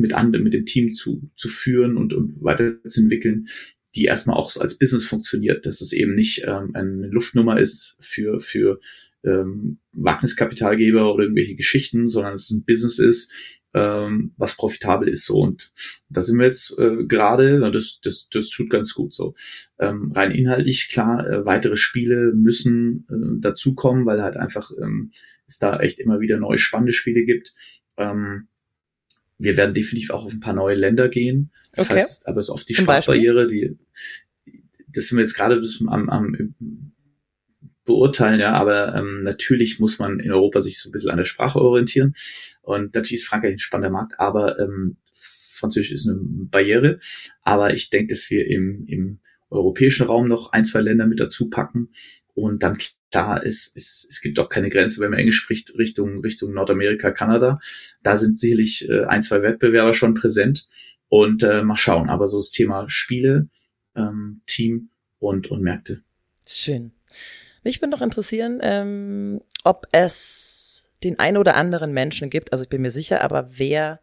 mit 0.00 0.12
anderen, 0.12 0.44
mit 0.44 0.54
dem 0.54 0.66
Team 0.66 0.92
zu, 0.92 1.30
zu 1.36 1.48
führen 1.48 1.96
und, 1.96 2.12
und 2.12 2.42
weiterzuentwickeln, 2.42 3.48
die 3.94 4.04
erstmal 4.04 4.36
auch 4.36 4.56
als 4.56 4.78
Business 4.78 5.04
funktioniert, 5.04 5.66
dass 5.66 5.80
es 5.80 5.92
eben 5.92 6.14
nicht 6.14 6.44
ähm, 6.46 6.70
eine 6.74 7.08
Luftnummer 7.08 7.58
ist 7.58 7.96
für, 8.00 8.40
für 8.40 8.80
ähm, 9.24 9.78
Wagniskapitalgeber 9.92 11.12
oder 11.12 11.24
irgendwelche 11.24 11.56
Geschichten, 11.56 12.08
sondern 12.08 12.34
es 12.34 12.50
ein 12.50 12.64
Business 12.64 12.98
ist, 12.98 13.30
ähm, 13.74 14.32
was 14.36 14.56
profitabel 14.56 15.08
ist 15.08 15.26
so. 15.26 15.40
Und 15.40 15.72
da 16.08 16.22
sind 16.22 16.38
wir 16.38 16.46
jetzt 16.46 16.76
äh, 16.78 17.04
gerade 17.06 17.70
das 17.72 18.00
das 18.02 18.28
das 18.28 18.48
tut 18.48 18.70
ganz 18.70 18.94
gut 18.94 19.14
so. 19.14 19.34
Ähm, 19.78 20.12
rein 20.12 20.32
inhaltlich 20.32 20.88
klar 20.88 21.26
äh, 21.28 21.44
weitere 21.44 21.76
Spiele 21.76 22.32
müssen 22.34 23.06
äh, 23.10 23.40
dazukommen 23.40 24.06
weil 24.06 24.22
halt 24.22 24.36
einfach 24.36 24.70
ähm, 24.80 25.12
es 25.46 25.58
da 25.58 25.78
echt 25.80 25.98
immer 25.98 26.20
wieder 26.20 26.38
neue 26.38 26.58
spannende 26.58 26.92
Spiele 26.92 27.24
gibt. 27.24 27.54
Ähm, 27.96 28.48
wir 29.40 29.56
werden 29.56 29.74
definitiv 29.74 30.10
auch 30.10 30.26
auf 30.26 30.32
ein 30.32 30.40
paar 30.40 30.52
neue 30.52 30.76
Länder 30.76 31.08
gehen. 31.08 31.50
Das 31.72 31.90
okay. 31.90 32.00
heißt, 32.00 32.28
aber 32.28 32.40
es 32.40 32.46
ist 32.46 32.50
oft 32.50 32.68
die 32.68 32.74
Sprachbarriere, 32.74 33.48
die, 33.48 33.78
das 34.88 35.06
sind 35.06 35.16
wir 35.16 35.22
jetzt 35.22 35.34
gerade 35.34 35.62
am, 35.88 36.10
am 36.10 36.54
beurteilen, 37.84 38.38
ja, 38.38 38.52
aber 38.52 38.94
ähm, 38.94 39.22
natürlich 39.22 39.80
muss 39.80 39.98
man 39.98 40.20
in 40.20 40.30
Europa 40.30 40.60
sich 40.60 40.78
so 40.78 40.88
ein 40.88 40.92
bisschen 40.92 41.10
an 41.10 41.16
der 41.16 41.24
Sprache 41.24 41.60
orientieren. 41.60 42.14
Und 42.62 42.94
natürlich 42.94 43.22
ist 43.22 43.26
Frankreich 43.26 43.54
ein 43.54 43.58
spannender 43.58 43.90
Markt, 43.90 44.20
aber 44.20 44.58
ähm, 44.58 44.96
Französisch 45.14 45.92
ist 45.92 46.08
eine 46.08 46.18
Barriere. 46.20 46.98
Aber 47.42 47.74
ich 47.74 47.90
denke, 47.90 48.14
dass 48.14 48.30
wir 48.30 48.46
im, 48.46 48.84
im 48.86 49.20
europäischen 49.48 50.06
Raum 50.06 50.28
noch 50.28 50.52
ein, 50.52 50.64
zwei 50.64 50.80
Länder 50.80 51.06
mit 51.06 51.20
dazu 51.20 51.50
packen. 51.50 51.90
Und 52.40 52.62
dann 52.62 52.78
klar 53.10 53.42
ist, 53.44 53.76
es, 53.76 54.06
es 54.08 54.20
gibt 54.20 54.38
auch 54.38 54.48
keine 54.48 54.68
Grenze, 54.68 55.00
wenn 55.00 55.10
man 55.10 55.18
Englisch 55.18 55.40
spricht, 55.40 55.76
Richtung, 55.76 56.20
Richtung 56.20 56.52
Nordamerika, 56.52 57.10
Kanada. 57.10 57.58
Da 58.02 58.18
sind 58.18 58.38
sicherlich 58.38 58.88
äh, 58.88 59.04
ein, 59.04 59.22
zwei 59.22 59.42
Wettbewerber 59.42 59.94
schon 59.94 60.14
präsent. 60.14 60.66
Und 61.08 61.42
äh, 61.42 61.62
mal 61.62 61.76
schauen. 61.76 62.08
Aber 62.08 62.28
so 62.28 62.38
das 62.38 62.50
Thema 62.50 62.84
Spiele, 62.88 63.48
ähm, 63.96 64.42
Team 64.46 64.90
und, 65.18 65.50
und 65.50 65.60
Märkte. 65.60 66.02
Schön. 66.46 66.92
Mich 67.64 67.82
würde 67.82 67.90
noch 67.90 68.00
interessieren, 68.00 68.60
ähm, 68.62 69.40
ob 69.64 69.88
es 69.90 70.90
den 71.02 71.18
ein 71.18 71.36
oder 71.36 71.56
anderen 71.56 71.92
Menschen 71.92 72.30
gibt, 72.30 72.52
also 72.52 72.62
ich 72.62 72.70
bin 72.70 72.82
mir 72.82 72.90
sicher, 72.90 73.22
aber 73.22 73.58
wer 73.58 74.00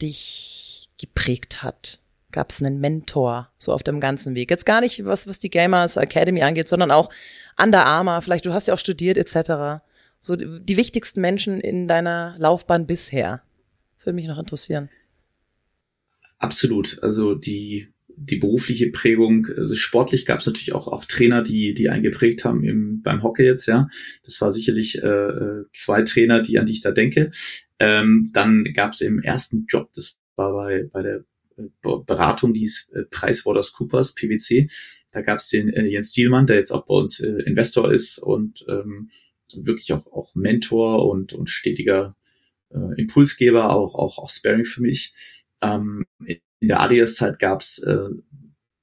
dich 0.00 0.88
geprägt 0.98 1.62
hat? 1.62 2.00
Gab 2.30 2.50
es 2.50 2.62
einen 2.62 2.80
Mentor 2.80 3.50
so 3.58 3.72
auf 3.72 3.82
dem 3.82 4.00
ganzen 4.00 4.34
Weg? 4.34 4.50
Jetzt 4.50 4.66
gar 4.66 4.80
nicht, 4.80 5.04
was, 5.04 5.26
was 5.26 5.38
die 5.38 5.50
Gamers 5.50 5.96
Academy 5.96 6.42
angeht, 6.42 6.68
sondern 6.68 6.90
auch 6.90 7.10
Under 7.60 7.86
Armour, 7.86 8.20
vielleicht 8.20 8.44
du 8.44 8.52
hast 8.52 8.68
ja 8.68 8.74
auch 8.74 8.78
studiert 8.78 9.16
etc. 9.16 9.82
So 10.20 10.36
die 10.36 10.76
wichtigsten 10.76 11.20
Menschen 11.20 11.60
in 11.60 11.86
deiner 11.86 12.34
Laufbahn 12.38 12.86
bisher. 12.86 13.42
Das 13.96 14.06
würde 14.06 14.16
mich 14.16 14.26
noch 14.26 14.38
interessieren. 14.38 14.90
Absolut. 16.38 17.02
Also 17.02 17.34
die 17.34 17.88
die 18.20 18.36
berufliche 18.36 18.90
Prägung, 18.90 19.46
also 19.56 19.76
sportlich 19.76 20.26
gab 20.26 20.40
es 20.40 20.46
natürlich 20.46 20.72
auch, 20.72 20.88
auch 20.88 21.04
Trainer, 21.04 21.42
die, 21.42 21.74
die 21.74 21.88
einen 21.88 22.02
geprägt 22.02 22.44
haben 22.44 22.64
im, 22.64 23.00
beim 23.02 23.22
Hockey 23.22 23.44
jetzt, 23.44 23.66
ja. 23.66 23.88
Das 24.24 24.40
war 24.40 24.50
sicherlich 24.50 25.02
äh, 25.02 25.62
zwei 25.72 26.02
Trainer, 26.02 26.42
die 26.42 26.58
an 26.58 26.66
die 26.66 26.72
ich 26.72 26.80
da 26.80 26.90
denke. 26.90 27.30
Ähm, 27.78 28.30
dann 28.32 28.64
gab 28.74 28.92
es 28.92 29.00
im 29.00 29.22
ersten 29.22 29.66
Job, 29.68 29.90
das 29.94 30.18
war 30.36 30.52
bei, 30.52 30.88
bei 30.92 31.02
der 31.02 31.24
Beratung, 31.82 32.54
die 32.54 32.64
ist 32.64 32.92
äh, 32.92 33.04
PricewaterhouseCoopers, 33.04 34.14
PwC. 34.14 34.68
Da 35.10 35.22
gab 35.22 35.38
es 35.38 35.48
den 35.48 35.68
äh, 35.68 35.86
Jens 35.86 36.12
Dielmann, 36.12 36.46
der 36.46 36.56
jetzt 36.56 36.70
auch 36.70 36.86
bei 36.86 36.94
uns 36.94 37.20
äh, 37.20 37.42
Investor 37.46 37.92
ist 37.92 38.18
und 38.18 38.64
ähm, 38.68 39.10
wirklich 39.54 39.92
auch, 39.92 40.06
auch 40.06 40.34
Mentor 40.34 41.08
und, 41.08 41.32
und 41.32 41.48
stetiger 41.48 42.16
äh, 42.70 43.00
Impulsgeber, 43.00 43.70
auch, 43.70 43.94
auch, 43.94 44.18
auch 44.18 44.30
Sparing 44.30 44.64
für 44.64 44.82
mich. 44.82 45.14
Ähm, 45.62 46.04
in 46.24 46.68
der 46.68 46.80
ADS-Zeit 46.80 47.38
gab 47.38 47.62
es 47.62 47.78
äh, 47.78 48.10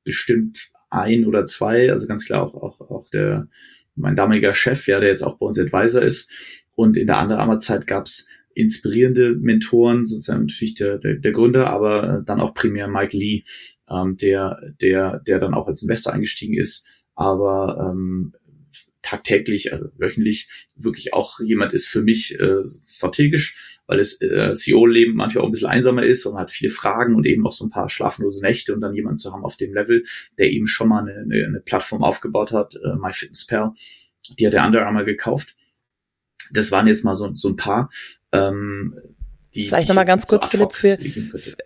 bestimmt 0.03 0.71
ein 0.89 1.26
oder 1.26 1.45
zwei, 1.45 1.91
also 1.91 2.07
ganz 2.07 2.26
klar 2.26 2.43
auch, 2.43 2.55
auch, 2.55 2.80
auch 2.82 3.09
der 3.09 3.47
mein 3.95 4.15
damaliger 4.15 4.53
Chef, 4.53 4.88
ja, 4.88 4.99
der 4.99 5.09
jetzt 5.09 5.23
auch 5.23 5.38
bei 5.38 5.45
uns 5.45 5.59
Advisor 5.59 6.01
ist. 6.01 6.30
Und 6.76 6.97
in 6.97 7.07
der 7.07 7.17
anderen 7.17 7.61
Zeit 7.61 7.88
gab 7.88 8.07
es 8.07 8.28
inspirierende 8.56 9.36
Mentoren, 9.36 10.06
sozusagen 10.06 10.45
natürlich 10.45 10.76
der, 10.76 10.97
der, 10.97 11.16
der 11.16 11.32
Gründer, 11.32 11.70
aber 11.70 12.24
dann 12.26 12.39
auch 12.39 12.53
primär 12.53 12.88
Mike 12.88 13.16
Lee, 13.16 13.43
ähm, 13.89 14.18
der, 14.18 14.60
der, 14.82 15.20
der 15.20 15.39
dann 15.39 15.53
auch 15.53 15.68
als 15.68 15.84
Investor 15.84 16.14
eingestiegen 16.14 16.58
ist, 16.58 16.88
aber 17.16 17.91
ähm, 17.91 18.34
tagtäglich, 19.06 19.72
also 19.72 19.89
wöchentlich 19.97 20.47
wirklich 20.76 21.14
auch 21.14 21.39
jemand 21.39 21.74
ist 21.74 21.88
für 21.88 22.01
mich 22.01 22.39
äh, 22.39 22.64
strategisch, 22.66 23.80
weil 23.86 23.99
es 23.99 24.20
äh, 24.20 24.53
CEO-Leben 24.53 25.16
manchmal 25.16 25.43
auch 25.43 25.47
ein 25.47 25.51
bisschen 25.51 25.70
einsamer 25.70 26.03
ist 26.03 26.26
und 26.26 26.38
hat 26.38 26.49
viele 26.49 26.72
Fragen 26.72 27.14
und 27.14 27.26
eben 27.28 27.45
auch 27.45 27.51
so 27.51 27.66
ein 27.66 27.70
paar 27.70 27.89
schlaflose 27.89 28.41
Nächte 28.41 28.74
und 28.74 28.82
dann 28.82 28.95
jemanden 28.95 29.20
zu 29.20 29.32
haben 29.32 29.45
auf 29.45 29.58
dem 29.58 29.74
Level, 29.74 30.03
der 30.39 30.51
eben 30.51 30.68
schon 30.68 30.89
mal 30.89 31.01
eine, 31.01 31.20
eine, 31.20 31.45
eine 31.45 31.60
Plattform 31.60 32.03
aufgebaut 32.03 32.51
hat, 32.51 32.76
äh, 32.76 32.95
MyFitnessPal, 32.95 33.74
die 34.39 34.47
hat 34.47 34.53
der 34.53 34.66
Under 34.66 34.88
Armour 34.88 35.03
gekauft. 35.03 35.56
Das 36.52 36.72
waren 36.72 36.88
jetzt 36.88 37.04
mal 37.04 37.16
so, 37.16 37.34
so 37.36 37.50
ein 37.50 37.56
paar. 37.56 37.89
Ähm, 38.32 38.96
die, 39.56 39.68
vielleicht 39.68 39.88
nochmal 39.88 40.06
ganz 40.06 40.28
kurz, 40.28 40.46
so 40.46 40.50
Philipp, 40.52 40.74
für, 40.74 40.98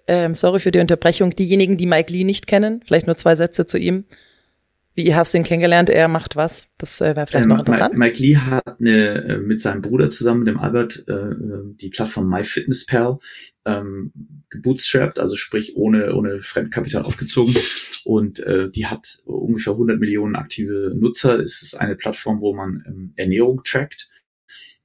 ähm, 0.08 0.36
sorry 0.36 0.60
für 0.60 0.72
die 0.72 0.80
Unterbrechung. 0.80 1.36
Diejenigen, 1.36 1.78
die 1.78 1.88
Mike 1.88 2.14
Lee 2.14 2.24
nicht 2.24 2.46
kennen, 2.46 2.82
vielleicht 2.86 3.08
nur 3.08 3.18
zwei 3.18 3.36
Sätze 3.36 3.66
zu 3.66 3.78
ihm. 3.78 4.06
Wie 4.96 5.16
hast 5.16 5.34
du 5.34 5.38
ihn 5.38 5.44
kennengelernt? 5.44 5.90
Er 5.90 6.08
macht 6.08 6.36
was? 6.36 6.68
Das 6.78 7.00
äh, 7.00 7.16
wäre 7.16 7.26
vielleicht 7.26 7.44
ähm, 7.44 7.50
noch 7.50 7.60
interessant. 7.60 7.98
Mike 7.98 8.22
Lee 8.22 8.36
hat 8.36 8.80
eine, 8.80 9.24
äh, 9.24 9.38
mit 9.38 9.62
seinem 9.62 9.82
Bruder 9.82 10.10
zusammen, 10.10 10.46
dem 10.46 10.60
Albert, 10.60 11.06
äh, 11.08 11.36
die 11.80 11.90
Plattform 11.90 12.30
MyFitnessPal 12.30 13.20
ähm, 13.66 14.12
gebootstrapped, 14.50 15.20
also 15.20 15.36
sprich 15.36 15.78
ohne, 15.78 16.14
ohne 16.16 16.42
Fremdkapital 16.42 17.04
aufgezogen. 17.04 17.56
Und 18.04 18.40
äh, 18.42 18.70
die 18.70 18.88
hat 18.88 19.20
ungefähr 19.26 19.74
100 19.74 20.00
Millionen 20.00 20.36
aktive 20.36 20.94
Nutzer. 20.96 21.40
Es 21.40 21.62
ist 21.62 21.76
eine 21.76 21.96
Plattform, 21.96 22.42
wo 22.42 22.54
man 22.54 22.84
ähm, 22.86 23.14
Ernährung 23.16 23.62
trackt 23.64 24.10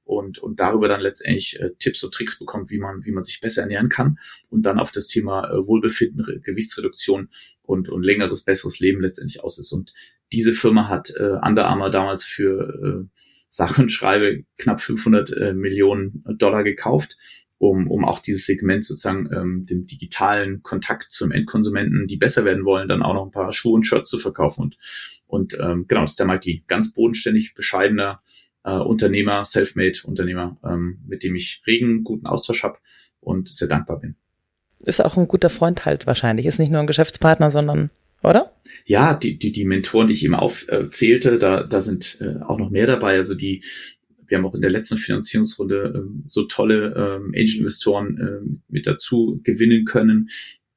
und, 0.05 0.39
und 0.39 0.59
darüber 0.59 0.87
dann 0.87 1.01
letztendlich 1.01 1.59
äh, 1.59 1.71
Tipps 1.79 2.03
und 2.03 2.13
Tricks 2.13 2.39
bekommt, 2.39 2.69
wie 2.69 2.77
man, 2.77 3.03
wie 3.03 3.11
man 3.11 3.23
sich 3.23 3.41
besser 3.41 3.63
ernähren 3.63 3.89
kann 3.89 4.19
und 4.49 4.65
dann 4.65 4.79
auf 4.79 4.91
das 4.91 5.07
Thema 5.07 5.49
äh, 5.51 5.67
Wohlbefinden, 5.67 6.41
Gewichtsreduktion 6.43 7.29
und, 7.63 7.89
und 7.89 8.03
längeres, 8.03 8.43
besseres 8.43 8.79
Leben 8.79 9.01
letztendlich 9.01 9.43
aus 9.43 9.59
ist. 9.59 9.71
Und 9.71 9.93
diese 10.31 10.53
Firma 10.53 10.87
hat 10.87 11.11
äh, 11.17 11.37
Under 11.41 11.65
Armour 11.65 11.89
damals 11.89 12.23
für 12.23 13.05
äh, 13.05 13.19
sage 13.49 13.81
und 13.81 13.91
schreibe 13.91 14.43
knapp 14.57 14.81
500 14.81 15.31
äh, 15.31 15.53
Millionen 15.53 16.23
Dollar 16.37 16.63
gekauft, 16.63 17.17
um, 17.57 17.89
um 17.89 18.05
auch 18.05 18.19
dieses 18.19 18.45
Segment 18.45 18.85
sozusagen 18.85 19.29
ähm, 19.33 19.65
dem 19.65 19.85
digitalen 19.87 20.61
Kontakt 20.61 21.11
zum 21.11 21.31
Endkonsumenten, 21.31 22.07
die 22.07 22.17
besser 22.17 22.45
werden 22.45 22.65
wollen, 22.65 22.89
dann 22.89 23.01
auch 23.01 23.13
noch 23.13 23.25
ein 23.25 23.31
paar 23.31 23.53
Schuhe 23.53 23.73
und 23.73 23.85
Shirts 23.85 24.09
zu 24.09 24.19
verkaufen. 24.19 24.63
Und, 24.63 24.77
und 25.27 25.57
ähm, 25.59 25.85
genau, 25.87 26.01
das 26.01 26.11
ist 26.11 26.19
der 26.19 26.27
Mike 26.27 26.63
Ganz 26.67 26.93
bodenständig, 26.93 27.55
bescheidener, 27.55 28.21
äh, 28.65 28.71
Unternehmer, 28.71 29.45
Selfmade-Unternehmer, 29.45 30.57
ähm, 30.65 30.99
mit 31.07 31.23
dem 31.23 31.35
ich 31.35 31.61
regen, 31.67 32.03
guten 32.03 32.25
Austausch 32.25 32.63
habe 32.63 32.79
und 33.19 33.47
sehr 33.47 33.67
dankbar 33.67 33.99
bin. 33.99 34.15
Ist 34.83 35.03
auch 35.03 35.17
ein 35.17 35.27
guter 35.27 35.49
Freund 35.49 35.85
halt 35.85 36.05
wahrscheinlich. 36.05 36.45
Ist 36.45 36.59
nicht 36.59 36.71
nur 36.71 36.81
ein 36.81 36.87
Geschäftspartner, 36.87 37.51
sondern, 37.51 37.91
oder? 38.23 38.51
Ja, 38.85 39.13
die, 39.13 39.37
die, 39.37 39.51
die 39.51 39.65
Mentoren, 39.65 40.07
die 40.07 40.13
ich 40.13 40.25
eben 40.25 40.35
aufzählte, 40.35 41.37
da, 41.37 41.63
da 41.63 41.81
sind 41.81 42.17
äh, 42.21 42.41
auch 42.43 42.57
noch 42.57 42.69
mehr 42.69 42.87
dabei. 42.87 43.15
Also 43.15 43.35
die, 43.35 43.63
wir 44.27 44.37
haben 44.37 44.45
auch 44.45 44.55
in 44.55 44.61
der 44.61 44.71
letzten 44.71 44.97
Finanzierungsrunde 44.97 45.93
ähm, 45.95 46.23
so 46.27 46.43
tolle 46.43 46.93
ähm, 46.95 47.33
Angel-Investoren 47.35 48.17
ähm, 48.19 48.61
mit 48.67 48.87
dazu 48.87 49.39
gewinnen 49.43 49.85
können, 49.85 50.29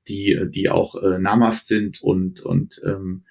die, 0.09 0.39
die 0.49 0.71
auch 0.71 0.95
äh, 1.03 1.19
namhaft 1.19 1.67
sind 1.67 2.03
und, 2.03 2.41
und 2.41 2.81
ähm, 2.85 3.25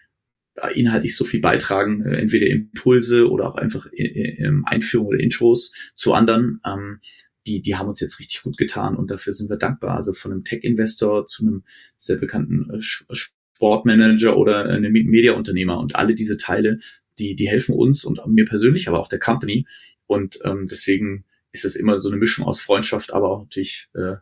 inhaltlich 0.73 1.15
so 1.15 1.25
viel 1.25 1.39
beitragen, 1.39 2.05
äh, 2.05 2.17
entweder 2.17 2.47
Impulse 2.47 3.29
oder 3.29 3.47
auch 3.47 3.55
einfach 3.55 3.87
äh, 3.93 4.03
äh, 4.03 4.51
Einführung 4.65 5.07
oder 5.07 5.19
Intros 5.19 5.73
zu 5.95 6.13
anderen. 6.13 6.59
Ähm, 6.65 6.99
die, 7.45 7.61
die 7.61 7.75
haben 7.75 7.87
uns 7.87 8.01
jetzt 8.01 8.19
richtig 8.19 8.43
gut 8.43 8.57
getan 8.57 8.95
und 8.95 9.09
dafür 9.09 9.33
sind 9.33 9.49
wir 9.49 9.57
dankbar. 9.57 9.95
Also 9.95 10.13
von 10.13 10.31
einem 10.31 10.43
Tech-Investor 10.43 11.27
zu 11.27 11.45
einem 11.45 11.63
sehr 11.95 12.17
bekannten 12.17 12.81
Sportmanager 12.81 14.37
oder 14.37 14.65
einem 14.65 14.91
Mediaunternehmer 14.91 15.79
und 15.79 15.95
alle 15.95 16.13
diese 16.13 16.37
Teile, 16.37 16.79
die, 17.19 17.35
die 17.35 17.47
helfen 17.47 17.73
uns 17.73 18.03
und 18.03 18.19
mir 18.27 18.45
persönlich, 18.45 18.89
aber 18.89 18.99
auch 18.99 19.07
der 19.07 19.19
Company. 19.19 19.65
Und 20.07 20.39
ähm, 20.43 20.67
deswegen 20.69 21.25
ist 21.53 21.63
es 21.63 21.77
immer 21.77 21.99
so 21.99 22.09
eine 22.09 22.17
Mischung 22.17 22.45
aus 22.45 22.59
Freundschaft, 22.59 23.13
aber 23.13 23.29
auch 23.29 23.43
natürlich 23.43 23.87
äh, 23.93 24.15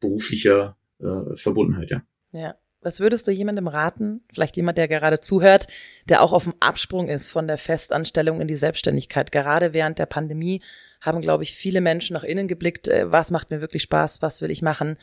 beruflicher 0.00 0.76
äh, 0.98 1.36
Verbundenheit, 1.36 1.90
ja. 1.90 2.02
Ja. 2.32 2.56
Was 2.82 2.98
würdest 2.98 3.28
du 3.28 3.30
jemandem 3.30 3.68
raten, 3.68 4.22
vielleicht 4.32 4.56
jemand, 4.56 4.76
der 4.76 4.88
gerade 4.88 5.20
zuhört, 5.20 5.68
der 6.08 6.20
auch 6.20 6.32
auf 6.32 6.44
dem 6.44 6.54
Absprung 6.58 7.08
ist 7.08 7.28
von 7.28 7.46
der 7.46 7.56
Festanstellung 7.56 8.40
in 8.40 8.48
die 8.48 8.56
Selbstständigkeit? 8.56 9.30
Gerade 9.30 9.72
während 9.72 10.00
der 10.00 10.06
Pandemie 10.06 10.60
haben, 11.00 11.22
glaube 11.22 11.44
ich, 11.44 11.54
viele 11.54 11.80
Menschen 11.80 12.14
nach 12.14 12.24
innen 12.24 12.48
geblickt, 12.48 12.88
äh, 12.88 13.10
was 13.10 13.30
macht 13.30 13.50
mir 13.50 13.60
wirklich 13.60 13.82
Spaß, 13.82 14.20
was 14.20 14.42
will 14.42 14.50
ich 14.50 14.62
machen, 14.62 14.98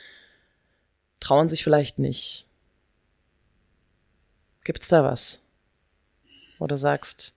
trauen 1.21 1.47
sich 1.47 1.63
vielleicht 1.63 1.99
nicht. 1.99 2.47
Gibt's 4.65 4.89
da 4.89 5.03
was? 5.03 5.41
Du 6.59 6.75
sagst, 6.75 7.34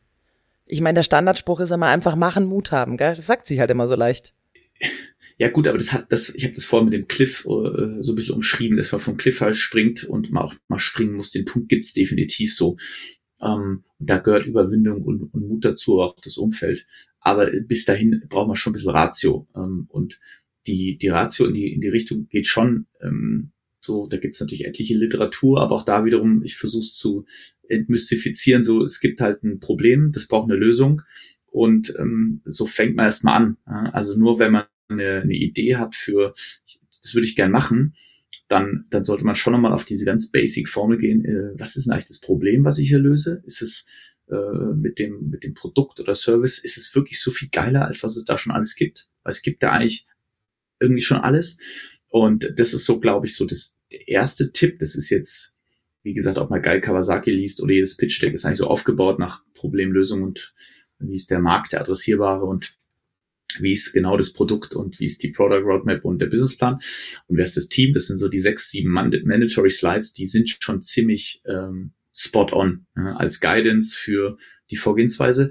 ich 0.66 0.80
meine, 0.80 0.96
der 0.96 1.02
Standardspruch 1.04 1.60
ist 1.60 1.70
immer 1.70 1.86
einfach 1.86 2.16
machen, 2.16 2.46
Mut 2.46 2.72
haben, 2.72 2.96
gell? 2.96 3.14
Das 3.14 3.26
sagt 3.26 3.46
sich 3.46 3.60
halt 3.60 3.70
immer 3.70 3.86
so 3.86 3.94
leicht. 3.94 4.34
Ja 5.42 5.48
gut, 5.48 5.66
aber 5.66 5.76
das 5.76 5.92
hat 5.92 6.12
das, 6.12 6.28
ich 6.28 6.44
habe 6.44 6.54
das 6.54 6.64
vorhin 6.64 6.88
mit 6.88 6.96
dem 6.96 7.08
Cliff 7.08 7.40
äh, 7.46 8.00
so 8.00 8.12
ein 8.12 8.14
bisschen 8.14 8.36
umschrieben, 8.36 8.76
dass 8.76 8.92
man 8.92 9.00
vom 9.00 9.16
Cliff 9.16 9.40
halt 9.40 9.56
springt 9.56 10.04
und 10.04 10.30
man 10.30 10.44
auch 10.44 10.54
mal 10.68 10.78
springen 10.78 11.14
muss. 11.14 11.32
Den 11.32 11.46
Punkt 11.46 11.68
gibt's 11.68 11.92
definitiv 11.92 12.54
so. 12.54 12.76
Ähm, 13.40 13.82
da 13.98 14.18
gehört 14.18 14.46
Überwindung 14.46 15.02
und, 15.02 15.34
und 15.34 15.48
Mut 15.48 15.64
dazu, 15.64 16.00
auch 16.00 16.14
das 16.22 16.38
Umfeld. 16.38 16.86
Aber 17.18 17.50
bis 17.50 17.84
dahin 17.84 18.22
braucht 18.28 18.46
man 18.46 18.54
schon 18.54 18.70
ein 18.70 18.74
bisschen 18.74 18.92
Ratio. 18.92 19.48
Ähm, 19.56 19.86
und 19.88 20.20
die, 20.68 20.96
die 20.96 21.08
Ratio 21.08 21.46
in 21.46 21.54
die, 21.54 21.72
in 21.72 21.80
die 21.80 21.88
Richtung 21.88 22.28
geht 22.28 22.46
schon 22.46 22.86
ähm, 23.00 23.50
so, 23.80 24.06
da 24.06 24.18
gibt's 24.18 24.38
natürlich 24.38 24.64
etliche 24.64 24.96
Literatur, 24.96 25.60
aber 25.60 25.74
auch 25.74 25.84
da 25.84 26.04
wiederum, 26.04 26.44
ich 26.44 26.56
versuche 26.56 26.84
es 26.84 26.94
zu 26.94 27.24
entmystifizieren, 27.68 28.62
so 28.62 28.84
es 28.84 29.00
gibt 29.00 29.20
halt 29.20 29.42
ein 29.42 29.58
Problem, 29.58 30.12
das 30.12 30.28
braucht 30.28 30.48
eine 30.48 30.56
Lösung. 30.56 31.02
Und 31.46 31.92
ähm, 31.98 32.42
so 32.44 32.64
fängt 32.64 32.94
man 32.94 33.06
erstmal 33.06 33.42
an. 33.42 33.56
Also 33.92 34.16
nur 34.16 34.38
wenn 34.38 34.52
man 34.52 34.66
eine, 34.92 35.22
eine 35.22 35.34
Idee 35.34 35.76
hat 35.76 35.94
für, 35.94 36.34
das 37.02 37.14
würde 37.14 37.26
ich 37.26 37.36
gern 37.36 37.52
machen, 37.52 37.94
dann, 38.48 38.86
dann 38.90 39.04
sollte 39.04 39.24
man 39.24 39.34
schon 39.34 39.52
nochmal 39.52 39.72
auf 39.72 39.84
diese 39.84 40.04
ganz 40.04 40.30
basic 40.30 40.68
Formel 40.68 40.98
gehen, 40.98 41.24
äh, 41.24 41.58
was 41.58 41.76
ist 41.76 41.86
denn 41.86 41.92
eigentlich 41.92 42.08
das 42.08 42.20
Problem, 42.20 42.64
was 42.64 42.78
ich 42.78 42.88
hier 42.88 42.98
löse? 42.98 43.42
Ist 43.46 43.62
es 43.62 43.86
äh, 44.28 44.74
mit 44.74 44.98
dem, 44.98 45.30
mit 45.30 45.44
dem 45.44 45.54
Produkt 45.54 46.00
oder 46.00 46.14
Service, 46.14 46.58
ist 46.58 46.76
es 46.78 46.94
wirklich 46.94 47.20
so 47.20 47.30
viel 47.30 47.48
geiler, 47.50 47.86
als 47.86 48.02
was 48.02 48.16
es 48.16 48.24
da 48.24 48.38
schon 48.38 48.52
alles 48.52 48.74
gibt. 48.74 49.08
Weil 49.22 49.32
es 49.32 49.42
gibt 49.42 49.62
da 49.62 49.72
eigentlich 49.72 50.06
irgendwie 50.80 51.02
schon 51.02 51.18
alles. 51.18 51.58
Und 52.08 52.52
das 52.56 52.74
ist 52.74 52.84
so, 52.84 53.00
glaube 53.00 53.26
ich, 53.26 53.36
so 53.36 53.46
das, 53.46 53.76
der 53.90 54.06
erste 54.08 54.52
Tipp. 54.52 54.78
Das 54.78 54.94
ist 54.94 55.10
jetzt, 55.10 55.56
wie 56.02 56.14
gesagt, 56.14 56.38
ob 56.38 56.50
man 56.50 56.62
geil 56.62 56.80
Kawasaki 56.80 57.30
liest 57.30 57.62
oder 57.62 57.72
jedes 57.72 57.96
Pitch-Deck 57.96 58.34
ist 58.34 58.44
eigentlich 58.44 58.58
so 58.58 58.66
aufgebaut 58.66 59.18
nach 59.18 59.42
Problemlösung 59.54 60.22
und 60.22 60.54
wie 60.98 61.14
ist 61.16 61.30
der 61.30 61.40
Markt, 61.40 61.72
der 61.72 61.80
adressierbare 61.80 62.44
und 62.44 62.78
wie 63.60 63.72
ist 63.72 63.92
genau 63.92 64.16
das 64.16 64.32
Produkt 64.32 64.74
und 64.74 65.00
wie 65.00 65.06
ist 65.06 65.22
die 65.22 65.30
Product 65.30 65.64
Roadmap 65.64 66.04
und 66.04 66.20
der 66.20 66.26
Businessplan 66.26 66.74
und 67.26 67.36
wer 67.36 67.44
ist 67.44 67.56
das 67.56 67.68
Team? 67.68 67.94
Das 67.94 68.06
sind 68.06 68.18
so 68.18 68.28
die 68.28 68.40
sechs, 68.40 68.70
sieben 68.70 68.90
Mandatory 68.90 69.70
Slides, 69.70 70.12
die 70.12 70.26
sind 70.26 70.48
schon 70.48 70.82
ziemlich 70.82 71.42
ähm, 71.46 71.92
spot 72.12 72.48
on 72.52 72.86
ja, 72.96 73.16
als 73.16 73.40
Guidance 73.40 73.96
für 73.96 74.36
die 74.70 74.76
Vorgehensweise. 74.76 75.50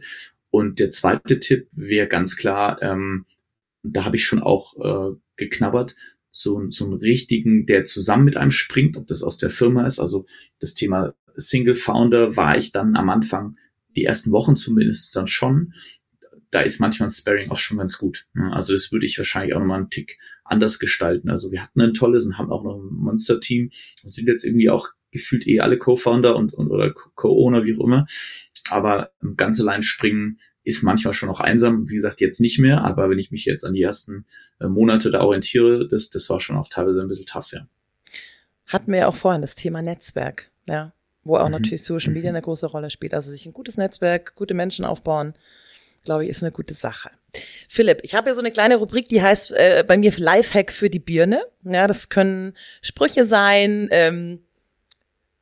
Und 0.49 0.79
der 0.79 0.91
zweite 0.91 1.39
Tipp 1.39 1.67
wäre 1.71 2.07
ganz 2.07 2.35
klar, 2.35 2.81
ähm, 2.81 3.25
da 3.83 4.05
habe 4.05 4.17
ich 4.17 4.25
schon 4.25 4.41
auch 4.41 4.75
äh, 4.77 5.15
geknabbert, 5.37 5.95
so, 6.31 6.69
so 6.69 6.85
einen 6.85 6.93
richtigen, 6.93 7.65
der 7.65 7.85
zusammen 7.85 8.25
mit 8.25 8.37
einem 8.37 8.51
springt, 8.51 8.97
ob 8.97 9.07
das 9.07 9.23
aus 9.23 9.37
der 9.37 9.49
Firma 9.49 9.85
ist. 9.85 9.99
Also 9.99 10.25
das 10.59 10.73
Thema 10.73 11.13
Single 11.35 11.75
Founder 11.75 12.35
war 12.35 12.57
ich 12.57 12.71
dann 12.71 12.95
am 12.95 13.09
Anfang, 13.09 13.57
die 13.95 14.05
ersten 14.05 14.31
Wochen 14.31 14.55
zumindest 14.55 15.15
dann 15.15 15.27
schon. 15.27 15.73
Da 16.51 16.61
ist 16.61 16.79
manchmal 16.79 17.09
ein 17.09 17.13
Sparring 17.13 17.49
auch 17.49 17.57
schon 17.57 17.77
ganz 17.77 17.97
gut. 17.97 18.27
Also 18.51 18.73
das 18.73 18.91
würde 18.91 19.05
ich 19.05 19.17
wahrscheinlich 19.17 19.53
auch 19.55 19.59
nochmal 19.59 19.79
einen 19.79 19.89
Tick 19.89 20.19
anders 20.43 20.79
gestalten. 20.79 21.29
Also 21.29 21.51
wir 21.51 21.63
hatten 21.63 21.81
ein 21.81 21.93
tolles 21.93 22.25
und 22.25 22.37
haben 22.37 22.51
auch 22.51 22.63
noch 22.63 22.75
ein 22.75 22.93
Monster-Team 22.93 23.71
und 24.03 24.13
sind 24.13 24.27
jetzt 24.27 24.43
irgendwie 24.43 24.69
auch 24.69 24.89
gefühlt 25.11 25.47
eh 25.47 25.59
alle 25.61 25.77
Co-Founder 25.77 26.35
und, 26.35 26.53
und 26.53 26.69
oder 26.69 26.93
Co-Owner, 26.93 27.63
wie 27.63 27.75
auch 27.75 27.83
immer. 27.83 28.05
Aber 28.69 29.11
ganz 29.37 29.59
allein 29.59 29.83
springen 29.83 30.39
ist 30.63 30.83
manchmal 30.83 31.13
schon 31.13 31.29
auch 31.29 31.39
einsam. 31.39 31.89
Wie 31.89 31.95
gesagt, 31.95 32.21
jetzt 32.21 32.39
nicht 32.39 32.59
mehr, 32.59 32.83
aber 32.83 33.09
wenn 33.09 33.19
ich 33.19 33.31
mich 33.31 33.45
jetzt 33.45 33.65
an 33.65 33.73
die 33.73 33.81
ersten 33.81 34.25
äh, 34.59 34.67
Monate 34.67 35.11
da 35.11 35.21
orientiere, 35.21 35.87
das, 35.87 36.09
das 36.09 36.29
war 36.29 36.39
schon 36.39 36.57
auch 36.57 36.69
teilweise 36.69 37.01
ein 37.01 37.07
bisschen 37.07 37.25
tough, 37.25 37.51
ja. 37.51 37.67
Hatten 38.67 38.91
wir 38.91 38.99
ja 38.99 39.07
auch 39.07 39.15
vorhin 39.15 39.41
das 39.41 39.55
Thema 39.55 39.81
Netzwerk, 39.81 40.49
ja, 40.67 40.93
wo 41.23 41.35
auch 41.37 41.47
mhm. 41.47 41.53
natürlich 41.53 41.83
Social 41.83 42.13
Media 42.13 42.31
mhm. 42.31 42.37
eine 42.37 42.43
große 42.43 42.67
Rolle 42.67 42.89
spielt. 42.89 43.13
Also 43.13 43.31
sich 43.31 43.45
ein 43.45 43.53
gutes 43.53 43.77
Netzwerk, 43.77 44.35
gute 44.35 44.53
Menschen 44.53 44.85
aufbauen, 44.85 45.33
glaube 46.03 46.23
ich, 46.23 46.29
ist 46.29 46.43
eine 46.43 46.51
gute 46.51 46.73
Sache. 46.73 47.11
Philipp, 47.69 47.99
ich 48.03 48.15
habe 48.15 48.29
hier 48.29 48.35
so 48.35 48.41
eine 48.41 48.51
kleine 48.51 48.75
Rubrik, 48.75 49.07
die 49.07 49.21
heißt 49.21 49.51
äh, 49.51 49.83
bei 49.87 49.97
mir 49.97 50.11
Lifehack 50.15 50.71
für 50.71 50.89
die 50.89 50.99
Birne. 50.99 51.45
Ja, 51.63 51.87
das 51.87 52.09
können 52.09 52.55
Sprüche 52.81 53.23
sein 53.23 53.87
ähm, 53.91 54.43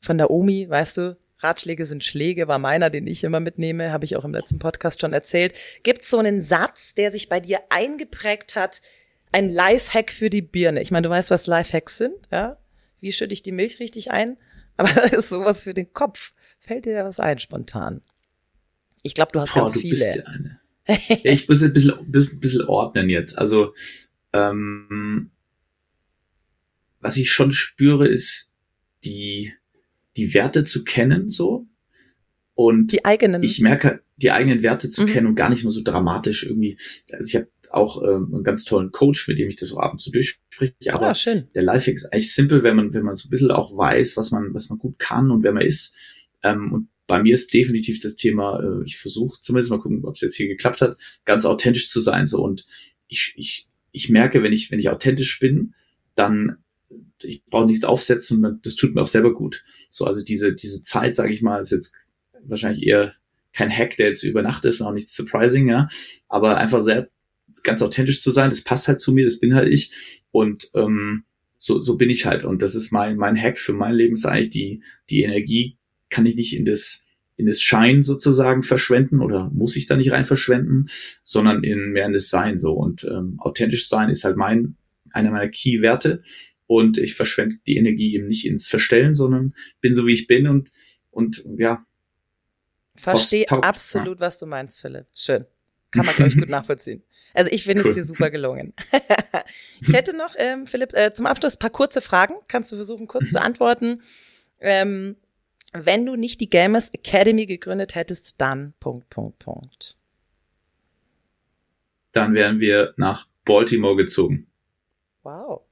von 0.02 0.18
der 0.18 0.30
Omi, 0.30 0.70
weißt 0.70 0.98
du, 0.98 1.18
Ratschläge 1.40 1.86
sind 1.86 2.04
Schläge, 2.04 2.48
war 2.48 2.60
meiner, 2.60 2.90
den 2.90 3.08
ich 3.08 3.24
immer 3.24 3.40
mitnehme, 3.40 3.92
habe 3.92 4.06
ich 4.06 4.16
auch 4.18 4.26
im 4.26 4.34
letzten 4.34 4.60
Podcast 4.60 5.00
schon 5.00 5.14
erzählt. 5.14 5.58
Gibt 5.84 6.04
so 6.04 6.18
einen 6.18 6.42
Satz, 6.42 6.94
der 6.94 7.12
sich 7.12 7.30
bei 7.30 7.40
dir 7.40 7.60
eingeprägt 7.70 8.56
hat, 8.56 8.82
ein 9.32 9.50
Lifehack 9.50 10.12
für 10.12 10.30
die 10.30 10.42
Birne? 10.42 10.82
Ich 10.82 10.92
meine, 10.92 11.08
du 11.08 11.10
weißt, 11.10 11.32
was 11.32 11.48
Lifehacks 11.48 11.98
sind, 11.98 12.16
ja? 12.32 12.58
Wie 13.00 13.14
schütte 13.14 13.34
ich 13.34 13.42
die 13.42 13.54
Milch 13.54 13.80
richtig 13.80 14.12
ein? 14.12 14.38
Aber 14.76 15.14
ist 15.14 15.30
sowas 15.30 15.64
für 15.64 15.74
den 15.74 15.94
Kopf. 15.94 16.34
Fällt 16.60 16.86
dir 16.86 16.94
da 16.94 17.06
was 17.06 17.22
ein 17.22 17.40
spontan? 17.40 18.02
Ich 19.04 19.14
glaube, 19.14 19.32
du 19.34 19.40
hast 19.40 19.52
Frau, 19.52 19.62
ganz 19.62 19.74
du 19.74 19.80
viele. 19.80 19.94
Bist 19.94 20.16
ja, 20.16 20.24
eine. 20.26 20.60
ja, 20.88 21.32
ich 21.32 21.48
muss 21.48 21.62
ein 21.62 21.74
bisschen, 21.74 21.94
ein 21.94 22.40
bisschen 22.40 22.66
ordnen 22.66 23.10
jetzt. 23.10 23.38
Also, 23.38 23.74
ähm, 24.34 25.32
was 27.00 27.18
ich 27.18 27.32
schon 27.32 27.52
spüre, 27.52 28.08
ist 28.08 28.52
die 29.04 29.54
die 30.20 30.34
Werte 30.34 30.66
zu 30.66 30.84
kennen, 30.84 31.30
so. 31.30 31.66
Und 32.54 32.92
die 32.92 33.06
eigenen. 33.06 33.42
Ich 33.42 33.62
merke, 33.62 34.02
die 34.18 34.32
eigenen 34.32 34.64
Werte 34.64 34.90
zu 34.90 35.04
mhm. 35.04 35.08
kennen 35.08 35.28
und 35.28 35.36
gar 35.36 35.50
nicht 35.50 35.64
mehr 35.64 35.72
so 35.72 35.82
dramatisch 35.82 36.44
irgendwie. 36.44 36.78
Also 37.12 37.28
ich 37.30 37.36
habe 37.36 37.48
auch 37.72 38.04
ähm, 38.04 38.34
einen 38.34 38.44
ganz 38.44 38.66
tollen 38.66 38.92
Coach, 38.92 39.30
mit 39.30 39.40
dem 39.40 39.48
ich 39.48 39.56
das 39.56 39.72
auch 39.72 39.78
ab 39.78 39.94
und 39.94 40.00
zu 40.00 40.12
durchspreche. 40.12 40.94
Aber 40.94 41.08
ah, 41.08 41.16
schön. 41.16 41.48
der 41.56 41.64
Lifehack 41.64 41.96
ist 41.96 42.12
eigentlich 42.12 42.34
simpel, 42.34 42.64
wenn 42.64 42.76
man, 42.76 42.94
wenn 42.94 43.04
man 43.04 43.16
so 43.16 43.28
ein 43.28 43.30
bisschen 43.30 43.52
auch 43.52 43.78
weiß, 43.78 44.18
was 44.18 44.32
man, 44.32 44.54
was 44.54 44.70
man 44.70 44.78
gut 44.78 45.00
kann 45.00 45.32
und 45.32 45.44
wer 45.44 45.54
man 45.54 45.66
ist. 45.66 45.96
Ähm, 46.44 46.74
und 46.74 46.90
bei 47.10 47.22
mir 47.22 47.34
ist 47.34 47.54
definitiv 47.54 48.00
das 48.00 48.16
Thema, 48.16 48.62
äh, 48.62 48.84
ich 48.86 48.98
versuche 48.98 49.42
zumindest 49.42 49.72
mal 49.72 49.80
gucken, 49.80 50.06
ob 50.06 50.16
es 50.16 50.22
jetzt 50.22 50.36
hier 50.36 50.48
geklappt 50.48 50.80
hat, 50.80 50.98
ganz 51.26 51.44
authentisch 51.44 51.90
zu 51.90 52.00
sein. 52.00 52.28
So 52.28 52.42
und 52.42 52.68
ich, 53.08 53.34
ich, 53.36 53.68
ich 53.92 54.10
merke, 54.10 54.44
wenn 54.44 54.54
ich, 54.54 54.70
wenn 54.70 54.80
ich 54.80 54.90
authentisch 54.90 55.40
bin, 55.40 55.74
dann 56.14 56.58
ich 57.24 57.44
brauche 57.46 57.66
nichts 57.66 57.84
aufsetzen 57.84 58.46
und 58.46 58.66
das 58.66 58.76
tut 58.76 58.94
mir 58.94 59.02
auch 59.02 59.08
selber 59.08 59.34
gut. 59.34 59.64
So, 59.90 60.06
also 60.06 60.24
diese, 60.24 60.54
diese 60.54 60.84
Zeit, 60.84 61.16
sage 61.16 61.34
ich 61.34 61.42
mal, 61.42 61.62
ist 61.62 61.72
jetzt 61.72 61.96
wahrscheinlich 62.44 62.86
eher 62.86 63.16
kein 63.54 63.76
Hack, 63.76 63.98
der 63.98 64.10
jetzt 64.10 64.24
über 64.24 64.44
Nacht 64.44 64.64
ist, 64.66 64.82
auch 64.82 64.94
nichts 64.94 65.16
surprising, 65.16 65.68
ja. 65.68 65.90
Aber 66.28 66.58
einfach 66.58 66.84
sehr 66.84 67.10
ganz 67.64 67.82
authentisch 67.82 68.22
zu 68.22 68.30
sein, 68.30 68.52
das 68.52 68.64
passt 68.64 68.88
halt 68.88 69.00
zu 69.00 69.12
mir, 69.12 69.26
das 69.26 69.40
bin 69.40 69.56
halt 69.56 69.68
ich. 69.68 69.92
Und 70.32 70.70
ähm, 70.76 71.24
so, 71.58 71.82
so 71.82 71.98
bin 71.98 72.12
ich 72.12 72.28
halt. 72.28 72.46
Und 72.46 72.62
das 72.62 72.76
ist 72.76 72.92
mein, 72.92 73.18
mein 73.18 73.36
Hack 73.36 73.58
für 73.58 73.74
mein 73.74 73.96
Leben, 73.96 74.14
ist 74.14 74.26
eigentlich 74.26 74.52
die, 74.52 74.84
die 75.10 75.24
Energie 75.24 75.79
kann 76.10 76.26
ich 76.26 76.36
nicht 76.36 76.56
in 76.56 76.66
das, 76.66 77.06
in 77.38 77.46
das 77.46 77.62
Schein 77.62 78.04
sozusagen 78.04 78.64
verschwenden 78.64 79.22
oder 79.22 79.50
muss 79.54 79.76
ich 79.76 79.88
da 79.88 79.96
nicht 79.96 80.12
rein 80.12 80.26
verschwenden, 80.26 80.88
sondern 81.24 81.64
in 81.64 81.92
mehr 81.92 82.06
in 82.06 82.14
das 82.14 82.30
Sein 82.30 82.60
so. 82.60 82.74
Und 82.74 83.04
ähm, 83.04 83.36
authentisch 83.40 83.88
sein 83.88 84.10
ist 84.10 84.24
halt 84.24 84.38
mein, 84.38 84.76
einer 85.12 85.32
meiner 85.32 85.50
Key-Werte 85.50 86.24
und 86.68 86.98
ich 86.98 87.16
verschwende 87.16 87.58
die 87.66 87.78
Energie 87.78 88.14
eben 88.14 88.28
nicht 88.28 88.46
ins 88.46 88.68
Verstellen, 88.68 89.14
sondern 89.14 89.54
bin 89.82 89.96
so 89.96 90.06
wie 90.06 90.14
ich 90.14 90.28
bin 90.28 90.48
und 90.48 90.70
und 91.12 91.44
ja. 91.58 91.86
Verstehe 92.96 93.50
absolut, 93.50 94.20
ja. 94.20 94.26
was 94.26 94.38
du 94.40 94.46
meinst, 94.46 94.82
Philipp. 94.82 95.08
Schön. 95.14 95.46
Kann 95.92 96.06
man, 96.06 96.16
glaube 96.16 96.30
ich, 96.32 96.38
gut 96.38 96.50
nachvollziehen. 96.50 97.04
Also 97.34 97.52
ich 97.52 97.64
finde 97.64 97.84
cool. 97.84 97.90
es 97.90 97.96
dir 97.96 98.04
super 98.04 98.30
gelungen. 98.30 98.74
ich 99.82 99.94
hätte 99.94 100.16
noch, 100.16 100.36
ähm, 100.38 100.68
Philipp, 100.68 100.94
äh, 100.94 101.14
zum 101.14 101.26
Abschluss 101.26 101.56
ein 101.56 101.60
paar 101.60 101.70
kurze 101.70 102.02
Fragen. 102.02 102.36
Kannst 102.48 102.72
du 102.72 102.76
versuchen, 102.76 103.08
kurz 103.08 103.32
zu 103.32 103.42
antworten. 103.42 104.02
Ähm, 104.60 105.16
wenn 105.74 106.06
du 106.06 106.16
nicht 106.16 106.42
die 106.42 106.50
Gamers 106.50 106.90
Academy 106.94 107.46
gegründet 107.46 107.96
hättest, 107.96 108.42
dann 108.42 108.74
Punkt, 108.80 109.10
Punkt, 109.10 109.40
Punkt. 109.40 109.98
Dann 112.12 112.34
wären 112.34 112.60
wir 112.60 112.94
nach 112.98 113.28
Baltimore 113.46 113.96
gezogen. 113.96 114.48
Wow 115.24 115.64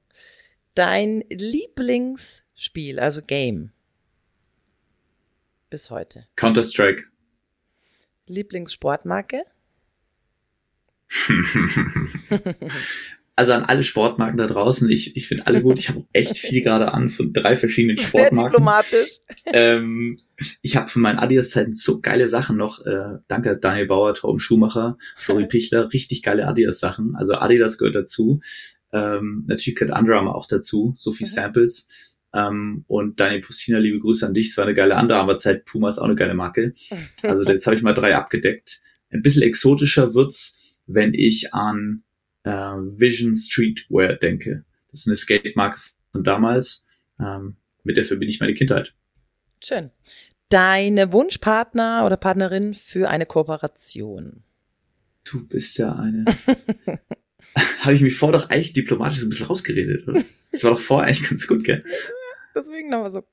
dein 0.78 1.24
Lieblingsspiel, 1.28 3.00
also 3.00 3.20
Game? 3.20 3.72
Bis 5.70 5.90
heute. 5.90 6.28
Counter-Strike. 6.36 7.04
Lieblingssportmarke? 8.28 9.42
also 13.38 13.52
an 13.52 13.66
alle 13.66 13.84
Sportmarken 13.84 14.36
da 14.36 14.48
draußen, 14.48 14.90
ich, 14.90 15.16
ich 15.16 15.28
finde 15.28 15.46
alle 15.46 15.62
gut. 15.62 15.78
Ich 15.78 15.88
habe 15.90 16.04
echt 16.12 16.38
viel 16.38 16.60
gerade 16.60 16.92
an 16.92 17.08
von 17.08 17.32
drei 17.32 17.56
verschiedenen 17.56 17.96
Sportmarken. 18.02 18.36
Sehr 18.36 18.44
diplomatisch. 18.50 19.08
Ähm, 19.46 20.18
ich 20.60 20.74
habe 20.74 20.88
von 20.88 21.02
meinen 21.02 21.20
Adidas-Zeiten 21.20 21.72
so 21.74 22.00
geile 22.00 22.28
Sachen 22.28 22.56
noch. 22.56 22.84
Äh, 22.84 23.18
danke 23.28 23.56
Daniel 23.56 23.86
Bauer, 23.86 24.14
Torben 24.14 24.40
Schumacher, 24.40 24.98
Flori 25.16 25.46
Pichler, 25.48 25.92
richtig 25.92 26.24
geile 26.24 26.48
Adidas-Sachen. 26.48 27.14
Also 27.14 27.34
Adidas 27.34 27.78
gehört 27.78 27.94
dazu. 27.94 28.40
Ähm, 28.92 29.44
natürlich 29.46 29.78
gehört 29.78 29.96
Under 29.96 30.16
Armour 30.16 30.34
auch 30.34 30.48
dazu, 30.48 30.94
so 30.96 31.12
viel 31.12 31.28
mhm. 31.28 31.30
Samples. 31.30 31.86
Ähm, 32.34 32.86
und 32.88 33.20
Daniel 33.20 33.42
Pustina, 33.42 33.78
liebe 33.78 34.00
Grüße 34.00 34.26
an 34.26 34.34
dich. 34.34 34.48
Es 34.48 34.56
war 34.56 34.64
eine 34.64 34.74
geile 34.74 34.96
Under 34.96 35.14
Armour 35.14 35.38
Zeit. 35.38 35.64
Puma 35.64 35.90
ist 35.90 36.00
auch 36.00 36.06
eine 36.06 36.16
geile 36.16 36.34
Marke. 36.34 36.74
Also 37.22 37.44
jetzt 37.44 37.66
habe 37.68 37.76
ich 37.76 37.82
mal 37.82 37.94
drei 37.94 38.16
abgedeckt. 38.16 38.80
Ein 39.10 39.22
bisschen 39.22 39.44
exotischer 39.44 40.14
wird's, 40.14 40.82
wenn 40.88 41.14
ich 41.14 41.54
an 41.54 42.02
äh, 42.44 42.50
Vision 42.50 43.34
Streetwear 43.34 44.16
denke. 44.16 44.64
Das 44.90 45.00
ist 45.00 45.08
eine 45.08 45.16
Skate-Marke 45.16 45.80
von 46.12 46.24
damals. 46.24 46.84
Ähm, 47.20 47.56
mit 47.84 47.96
der 47.96 48.04
verbinde 48.04 48.32
ich 48.32 48.40
meine 48.40 48.54
Kindheit. 48.54 48.94
Schön. 49.62 49.90
Deine 50.48 51.12
Wunschpartner 51.12 52.04
oder 52.06 52.16
Partnerin 52.16 52.74
für 52.74 53.08
eine 53.08 53.26
Kooperation? 53.26 54.44
Du 55.24 55.46
bist 55.46 55.76
ja 55.78 55.94
eine. 55.94 56.24
habe 57.80 57.94
ich 57.94 58.00
mich 58.00 58.16
vor 58.16 58.32
doch 58.32 58.48
eigentlich 58.48 58.72
diplomatisch 58.72 59.20
so 59.20 59.26
ein 59.26 59.30
bisschen 59.30 59.46
rausgeredet, 59.46 60.08
oder? 60.08 60.24
Das 60.52 60.64
war 60.64 60.72
doch 60.72 60.80
vor 60.80 61.02
eigentlich 61.02 61.28
ganz 61.28 61.46
gut, 61.46 61.64
gell? 61.64 61.84
Deswegen 62.54 62.88
nochmal 62.88 63.10
so. 63.10 63.24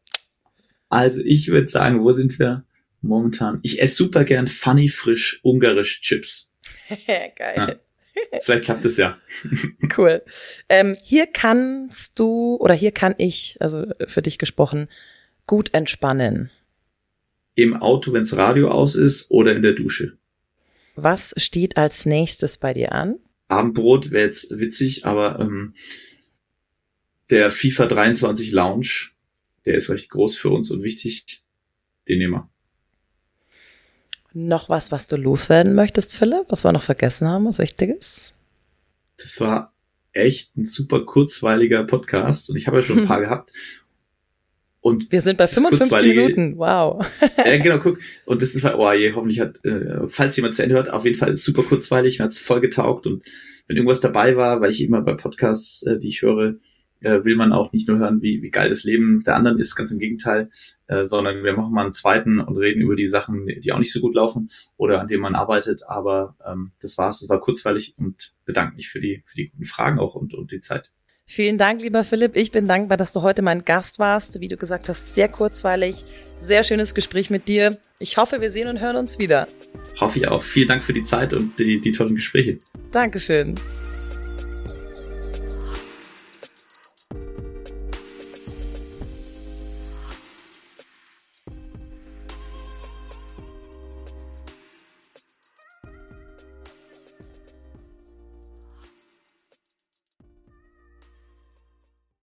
Also 0.89 1.21
ich 1.21 1.47
würde 1.47 1.67
sagen, 1.67 2.03
wo 2.03 2.13
sind 2.13 2.37
wir 2.37 2.65
momentan? 3.01 3.59
Ich 3.63 3.81
esse 3.81 3.95
super 3.95 4.23
gern 4.23 4.47
funny 4.47 4.89
frisch 4.89 5.39
ungarisch 5.43 6.01
Chips. 6.01 6.53
Geil. 7.07 7.55
Ja. 7.55 7.75
Vielleicht 8.41 8.65
klappt 8.65 8.85
es 8.85 8.97
ja. 8.97 9.17
cool. 9.97 10.21
Ähm, 10.69 10.95
hier 11.03 11.27
kannst 11.27 12.19
du 12.19 12.57
oder 12.59 12.73
hier 12.73 12.91
kann 12.91 13.15
ich, 13.17 13.57
also 13.59 13.85
für 14.07 14.21
dich 14.21 14.37
gesprochen, 14.37 14.87
gut 15.47 15.73
entspannen. 15.73 16.49
Im 17.55 17.75
Auto, 17.75 18.13
wenns 18.13 18.35
Radio 18.35 18.69
aus 18.69 18.95
ist 18.95 19.31
oder 19.31 19.55
in 19.55 19.61
der 19.61 19.73
Dusche. 19.73 20.17
Was 20.95 21.33
steht 21.37 21.77
als 21.77 22.05
nächstes 22.05 22.57
bei 22.57 22.73
dir 22.73 22.91
an? 22.91 23.17
Abendbrot 23.47 24.11
wäre 24.11 24.25
jetzt 24.25 24.59
witzig, 24.59 25.05
aber 25.05 25.39
ähm, 25.39 25.73
der 27.29 27.51
FIFA 27.51 27.87
23 27.87 28.51
Lounge, 28.51 29.09
der 29.65 29.75
ist 29.75 29.89
recht 29.89 30.09
groß 30.09 30.37
für 30.37 30.49
uns 30.49 30.71
und 30.71 30.83
wichtig. 30.83 31.43
Den 32.07 32.19
nehmen 32.19 32.33
wir. 32.33 32.49
Noch 34.37 34.67
was, 34.67 34.91
was 34.91 35.07
du 35.07 35.15
loswerden 35.15 35.75
möchtest, 35.75 36.17
Philipp? 36.17 36.47
Was 36.49 36.65
wir 36.65 36.73
noch 36.73 36.83
vergessen 36.83 37.25
haben, 37.25 37.45
was 37.45 37.57
Wichtiges? 37.57 38.33
Das 39.15 39.39
war 39.39 39.73
echt 40.11 40.57
ein 40.57 40.65
super 40.65 41.05
kurzweiliger 41.05 41.85
Podcast 41.85 42.49
und 42.49 42.57
ich 42.57 42.67
habe 42.67 42.77
ja 42.77 42.83
schon 42.83 42.99
ein 42.99 43.07
paar 43.07 43.21
gehabt. 43.21 43.49
Und 44.81 45.09
wir 45.09 45.21
sind 45.21 45.37
bei 45.37 45.47
55 45.47 46.15
Minuten, 46.15 46.57
wow. 46.57 47.05
ja, 47.37 47.57
genau, 47.63 47.79
guck. 47.79 47.97
Und 48.25 48.41
das 48.41 48.55
ist, 48.55 48.65
oh 48.65 48.91
je, 48.91 49.13
hoffentlich 49.13 49.39
hat, 49.39 49.63
äh, 49.63 50.05
falls 50.07 50.35
jemand 50.35 50.55
zu 50.55 50.63
Ende 50.63 50.75
hört, 50.75 50.91
auf 50.91 51.05
jeden 51.05 51.17
Fall 51.17 51.37
super 51.37 51.63
kurzweilig, 51.63 52.19
mir 52.19 52.25
hat's 52.25 52.37
voll 52.37 52.59
getaugt 52.59 53.07
und 53.07 53.23
wenn 53.67 53.77
irgendwas 53.77 54.01
dabei 54.01 54.35
war, 54.35 54.59
weil 54.59 54.71
ich 54.71 54.81
immer 54.81 55.01
bei 55.01 55.13
Podcasts, 55.13 55.81
äh, 55.83 55.97
die 55.97 56.09
ich 56.09 56.23
höre, 56.23 56.55
äh, 57.01 57.23
will 57.23 57.35
man 57.35 57.53
auch 57.53 57.71
nicht 57.71 57.87
nur 57.87 57.97
hören, 57.97 58.21
wie, 58.21 58.41
wie 58.41 58.49
geil 58.49 58.69
das 58.69 58.83
Leben 58.83 59.23
der 59.23 59.35
anderen 59.35 59.59
ist, 59.59 59.75
ganz 59.75 59.91
im 59.91 59.99
Gegenteil, 59.99 60.49
äh, 60.87 61.05
sondern 61.05 61.43
wir 61.43 61.53
machen 61.53 61.73
mal 61.73 61.83
einen 61.83 61.93
zweiten 61.93 62.39
und 62.39 62.57
reden 62.57 62.81
über 62.81 62.95
die 62.95 63.07
Sachen, 63.07 63.47
die 63.47 63.71
auch 63.71 63.79
nicht 63.79 63.93
so 63.93 63.99
gut 64.01 64.15
laufen 64.15 64.49
oder 64.77 65.01
an 65.01 65.07
denen 65.07 65.21
man 65.21 65.35
arbeitet. 65.35 65.83
Aber 65.87 66.35
ähm, 66.45 66.71
das 66.81 66.97
war's, 66.97 67.21
es 67.21 67.29
war 67.29 67.39
kurzweilig 67.39 67.95
und 67.97 68.33
bedanke 68.45 68.75
mich 68.75 68.89
für 68.89 68.99
die, 68.99 69.23
für 69.25 69.35
die 69.35 69.49
guten 69.49 69.65
Fragen 69.65 69.99
auch 69.99 70.15
und, 70.15 70.33
und 70.33 70.51
die 70.51 70.59
Zeit. 70.59 70.91
Vielen 71.27 71.57
Dank, 71.57 71.81
lieber 71.81 72.03
Philipp. 72.03 72.35
Ich 72.35 72.51
bin 72.51 72.67
dankbar, 72.67 72.97
dass 72.97 73.11
du 73.11 73.23
heute 73.23 73.41
mein 73.41 73.65
Gast 73.65 73.97
warst. 73.97 74.39
Wie 74.41 74.47
du 74.47 74.57
gesagt 74.57 74.89
hast, 74.89 75.15
sehr 75.15 75.27
kurzweilig. 75.27 76.05
Sehr 76.37 76.63
schönes 76.63 76.93
Gespräch 76.93 77.31
mit 77.31 77.47
dir. 77.47 77.79
Ich 77.99 78.17
hoffe, 78.17 78.41
wir 78.41 78.51
sehen 78.51 78.67
und 78.67 78.79
hören 78.79 78.95
uns 78.95 79.17
wieder. 79.17 79.47
Hoffe 79.99 80.19
ich 80.19 80.27
auch. 80.27 80.43
Vielen 80.43 80.67
Dank 80.67 80.83
für 80.83 80.93
die 80.93 81.03
Zeit 81.03 81.33
und 81.33 81.57
die, 81.57 81.79
die 81.79 81.91
tollen 81.91 82.13
Gespräche. 82.13 82.59
Dankeschön. 82.91 83.55